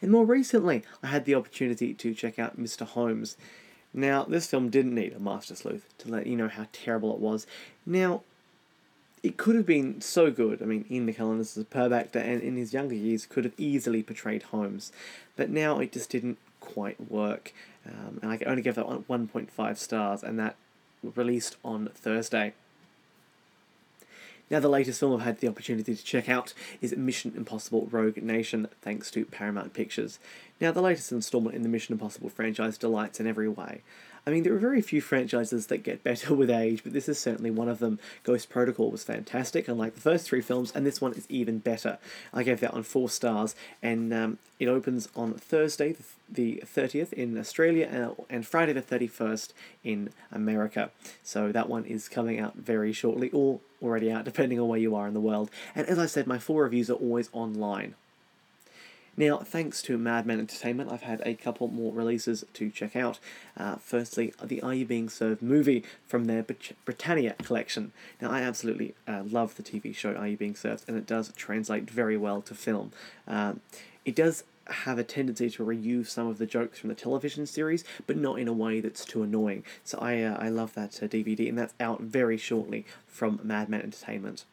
And 0.00 0.10
more 0.10 0.24
recently, 0.24 0.82
I 1.02 1.08
had 1.08 1.24
the 1.24 1.34
opportunity 1.34 1.94
to 1.94 2.14
check 2.14 2.38
out 2.38 2.60
Mr. 2.60 2.86
Holmes. 2.86 3.36
Now, 3.92 4.24
this 4.24 4.46
film 4.46 4.70
didn't 4.70 4.94
need 4.94 5.12
a 5.12 5.20
master 5.20 5.54
sleuth 5.54 5.88
to 5.98 6.10
let 6.10 6.26
you 6.26 6.36
know 6.36 6.48
how 6.48 6.66
terrible 6.72 7.12
it 7.14 7.20
was. 7.20 7.46
Now, 7.86 8.22
it 9.22 9.38
could 9.38 9.56
have 9.56 9.66
been 9.66 10.00
so 10.00 10.30
good. 10.30 10.60
I 10.62 10.66
mean, 10.66 10.84
Ian 10.90 11.06
McKellen 11.06 11.40
is 11.40 11.56
a 11.56 11.60
superb 11.60 11.92
actor, 11.92 12.18
and 12.18 12.42
in 12.42 12.56
his 12.56 12.74
younger 12.74 12.94
years 12.94 13.24
could 13.24 13.44
have 13.44 13.54
easily 13.56 14.02
portrayed 14.02 14.42
Holmes, 14.44 14.92
but 15.36 15.48
now 15.48 15.78
it 15.78 15.92
just 15.92 16.10
didn't 16.10 16.38
quite 16.60 17.10
work. 17.10 17.54
Um, 17.86 18.20
and 18.22 18.30
I 18.30 18.36
can 18.36 18.48
only 18.48 18.62
gave 18.62 18.76
that 18.76 18.86
one 19.08 19.28
1.5 19.28 19.76
stars, 19.76 20.22
and 20.22 20.38
that 20.38 20.56
released 21.02 21.56
on 21.64 21.90
Thursday. 21.94 22.54
Now, 24.50 24.60
the 24.60 24.68
latest 24.68 25.00
film 25.00 25.14
I've 25.14 25.24
had 25.24 25.40
the 25.40 25.48
opportunity 25.48 25.96
to 25.96 26.04
check 26.04 26.28
out 26.28 26.52
is 26.80 26.94
Mission 26.96 27.32
Impossible 27.34 27.88
Rogue 27.90 28.18
Nation, 28.18 28.68
thanks 28.82 29.10
to 29.12 29.24
Paramount 29.24 29.72
Pictures. 29.72 30.18
Now, 30.60 30.70
the 30.70 30.82
latest 30.82 31.12
installment 31.12 31.56
in 31.56 31.62
the 31.62 31.68
Mission 31.68 31.94
Impossible 31.94 32.28
franchise 32.28 32.76
delights 32.76 33.20
in 33.20 33.26
every 33.26 33.48
way. 33.48 33.80
I 34.26 34.30
mean, 34.30 34.42
there 34.42 34.54
are 34.54 34.58
very 34.58 34.80
few 34.80 35.02
franchises 35.02 35.66
that 35.66 35.78
get 35.78 36.02
better 36.02 36.34
with 36.34 36.50
age, 36.50 36.82
but 36.82 36.92
this 36.92 37.08
is 37.08 37.18
certainly 37.18 37.50
one 37.50 37.68
of 37.68 37.78
them. 37.78 37.98
Ghost 38.22 38.48
Protocol 38.48 38.90
was 38.90 39.04
fantastic, 39.04 39.68
unlike 39.68 39.94
the 39.94 40.00
first 40.00 40.26
three 40.26 40.40
films, 40.40 40.72
and 40.74 40.86
this 40.86 41.00
one 41.00 41.12
is 41.12 41.26
even 41.28 41.58
better. 41.58 41.98
I 42.32 42.42
gave 42.42 42.60
that 42.60 42.72
one 42.72 42.82
four 42.84 43.08
stars, 43.08 43.54
and 43.82 44.12
um, 44.14 44.38
it 44.58 44.68
opens 44.68 45.08
on 45.14 45.34
Thursday, 45.34 45.96
the 46.28 46.62
30th 46.64 47.12
in 47.12 47.36
Australia, 47.36 48.14
and 48.30 48.46
Friday 48.46 48.72
the 48.72 48.82
31st 48.82 49.52
in 49.82 50.10
America. 50.32 50.90
So 51.22 51.52
that 51.52 51.68
one 51.68 51.84
is 51.84 52.08
coming 52.08 52.40
out 52.40 52.54
very 52.56 52.92
shortly, 52.92 53.30
or 53.30 53.60
already 53.82 54.10
out, 54.10 54.24
depending 54.24 54.58
on 54.58 54.68
where 54.68 54.78
you 54.78 54.94
are 54.96 55.06
in 55.06 55.14
the 55.14 55.20
world. 55.20 55.50
And 55.74 55.86
as 55.86 55.98
I 55.98 56.06
said, 56.06 56.26
my 56.26 56.38
full 56.38 56.56
reviews 56.56 56.88
are 56.88 56.94
always 56.94 57.28
online. 57.32 57.94
Now, 59.16 59.38
thanks 59.38 59.80
to 59.82 59.96
Madman 59.96 60.40
Entertainment, 60.40 60.90
I've 60.90 61.02
had 61.02 61.22
a 61.24 61.34
couple 61.34 61.68
more 61.68 61.92
releases 61.92 62.44
to 62.52 62.70
check 62.70 62.96
out. 62.96 63.20
Uh, 63.56 63.76
firstly, 63.76 64.34
the 64.42 64.60
Are 64.60 64.74
You 64.74 64.84
Being 64.84 65.08
Served 65.08 65.40
movie 65.40 65.84
from 66.04 66.24
their 66.24 66.44
Britannia 66.84 67.34
collection. 67.34 67.92
Now, 68.20 68.30
I 68.30 68.40
absolutely 68.40 68.94
uh, 69.06 69.22
love 69.24 69.54
the 69.54 69.62
TV 69.62 69.94
show 69.94 70.14
Are 70.14 70.26
You 70.26 70.36
Being 70.36 70.56
Served, 70.56 70.84
and 70.88 70.96
it 70.96 71.06
does 71.06 71.32
translate 71.36 71.88
very 71.88 72.16
well 72.16 72.42
to 72.42 72.54
film. 72.54 72.90
Um, 73.28 73.60
it 74.04 74.16
does 74.16 74.42
have 74.66 74.98
a 74.98 75.04
tendency 75.04 75.50
to 75.50 75.64
reuse 75.64 76.08
some 76.08 76.26
of 76.26 76.38
the 76.38 76.46
jokes 76.46 76.78
from 76.78 76.88
the 76.88 76.94
television 76.96 77.46
series, 77.46 77.84
but 78.06 78.16
not 78.16 78.38
in 78.40 78.48
a 78.48 78.52
way 78.52 78.80
that's 78.80 79.04
too 79.04 79.22
annoying. 79.22 79.62
So 79.84 79.98
I 79.98 80.22
uh, 80.22 80.36
I 80.40 80.48
love 80.48 80.74
that 80.74 81.02
uh, 81.02 81.06
DVD, 81.06 81.48
and 81.48 81.58
that's 81.58 81.74
out 81.78 82.00
very 82.00 82.36
shortly 82.36 82.84
from 83.06 83.40
Madman 83.42 83.82
Entertainment. 83.82 84.44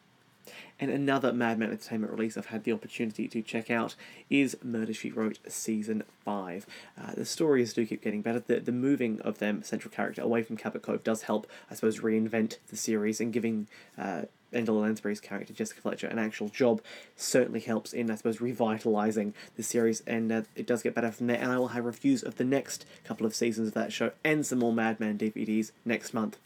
And 0.82 0.90
another 0.90 1.32
Madman 1.32 1.70
Entertainment 1.70 2.12
release 2.12 2.36
I've 2.36 2.46
had 2.46 2.64
the 2.64 2.72
opportunity 2.72 3.28
to 3.28 3.40
check 3.40 3.70
out 3.70 3.94
is 4.28 4.56
Murder 4.64 4.92
She 4.92 5.12
Wrote 5.12 5.38
Season 5.46 6.02
5. 6.24 6.66
Uh, 7.00 7.12
the 7.14 7.24
stories 7.24 7.72
do 7.72 7.86
keep 7.86 8.02
getting 8.02 8.20
better. 8.20 8.40
The, 8.40 8.58
the 8.58 8.72
moving 8.72 9.20
of 9.20 9.38
them 9.38 9.62
central 9.62 9.94
character 9.94 10.22
away 10.22 10.42
from 10.42 10.56
Cabot 10.56 10.82
Cove 10.82 11.04
does 11.04 11.22
help, 11.22 11.46
I 11.70 11.76
suppose, 11.76 12.00
reinvent 12.00 12.58
the 12.66 12.74
series 12.74 13.20
and 13.20 13.32
giving 13.32 13.68
uh, 13.96 14.22
Angela 14.52 14.80
Lansbury's 14.80 15.20
character, 15.20 15.52
Jessica 15.52 15.80
Fletcher, 15.80 16.08
an 16.08 16.18
actual 16.18 16.48
job 16.48 16.82
certainly 17.14 17.60
helps 17.60 17.92
in, 17.92 18.10
I 18.10 18.16
suppose, 18.16 18.38
revitalising 18.38 19.34
the 19.54 19.62
series, 19.62 20.00
and 20.04 20.32
uh, 20.32 20.42
it 20.56 20.66
does 20.66 20.82
get 20.82 20.96
better 20.96 21.12
from 21.12 21.28
there. 21.28 21.38
And 21.38 21.52
I 21.52 21.58
will 21.58 21.68
have 21.68 21.84
reviews 21.84 22.24
of 22.24 22.38
the 22.38 22.44
next 22.44 22.86
couple 23.04 23.24
of 23.24 23.36
seasons 23.36 23.68
of 23.68 23.74
that 23.74 23.92
show 23.92 24.10
and 24.24 24.44
some 24.44 24.58
more 24.58 24.72
Madman 24.72 25.16
DVDs 25.16 25.70
next 25.84 26.12
month. 26.12 26.40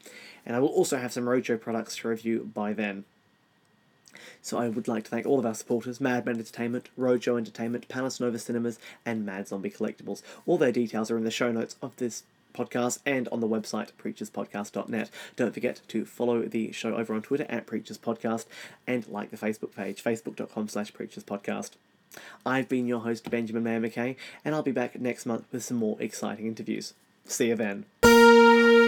And 0.45 0.55
I 0.55 0.59
will 0.59 0.68
also 0.68 0.99
have 0.99 1.14
some 1.14 1.24
Roadshow 1.24 1.59
products 1.59 1.97
to 1.97 2.09
review 2.09 2.51
by 2.53 2.74
then. 2.74 3.07
So 4.43 4.59
I 4.59 4.69
would 4.69 4.89
like 4.89 5.05
to 5.05 5.11
thank 5.11 5.27
all 5.27 5.39
of 5.39 5.47
our 5.47 5.55
supporters, 5.55 6.01
Madman 6.01 6.37
Entertainment, 6.39 6.89
Roadshow 6.99 7.37
Entertainment, 7.39 7.89
Palace 7.89 8.21
Nova 8.21 8.39
Cinemas, 8.39 8.79
and 9.05 9.25
Mad 9.25 9.49
Zombie 9.49 9.71
Collectibles. 9.71 10.23
All 10.47 10.59
their 10.59 10.73
details 10.73 11.11
are 11.11 11.19
in 11.19 11.25
the 11.25 11.31
show 11.31 11.53
notes 11.53 11.77
of 11.83 11.97
this 11.97 12.25
podcast 12.55 13.01
and 13.05 13.29
on 13.29 13.41
the 13.41 13.49
website 13.49 13.91
preacherspodcast.net. 14.03 15.11
Don't 15.37 15.55
forget 15.55 15.83
to 15.89 16.05
follow 16.05 16.43
the 16.43 16.73
show 16.73 16.95
over 16.95 17.14
on 17.14 17.23
Twitter 17.23 17.47
at 17.49 17.67
Preachers 17.67 17.99
Podcast 17.99 18.47
and 18.87 19.07
like 19.09 19.31
the 19.31 19.37
Facebook 19.37 19.75
page, 19.75 20.03
facebook.com 20.03 20.69
slash 20.69 20.93
Preachers 20.93 21.25
Podcast. 21.25 21.73
I've 22.47 22.69
been 22.69 22.87
your 22.87 23.01
host, 23.01 23.29
Benjamin 23.31 23.64
Maio 23.64 23.81
Mackay, 23.81 24.17
and 24.45 24.55
I'll 24.55 24.62
be 24.62 24.73
back 24.73 24.99
next 24.99 25.27
month 25.27 25.45
with 25.53 25.64
some 25.64 25.77
more 25.77 25.97
exciting 26.01 26.47
interviews. 26.47 26.95
See 27.27 27.49
you 27.49 27.57
then. 27.57 28.86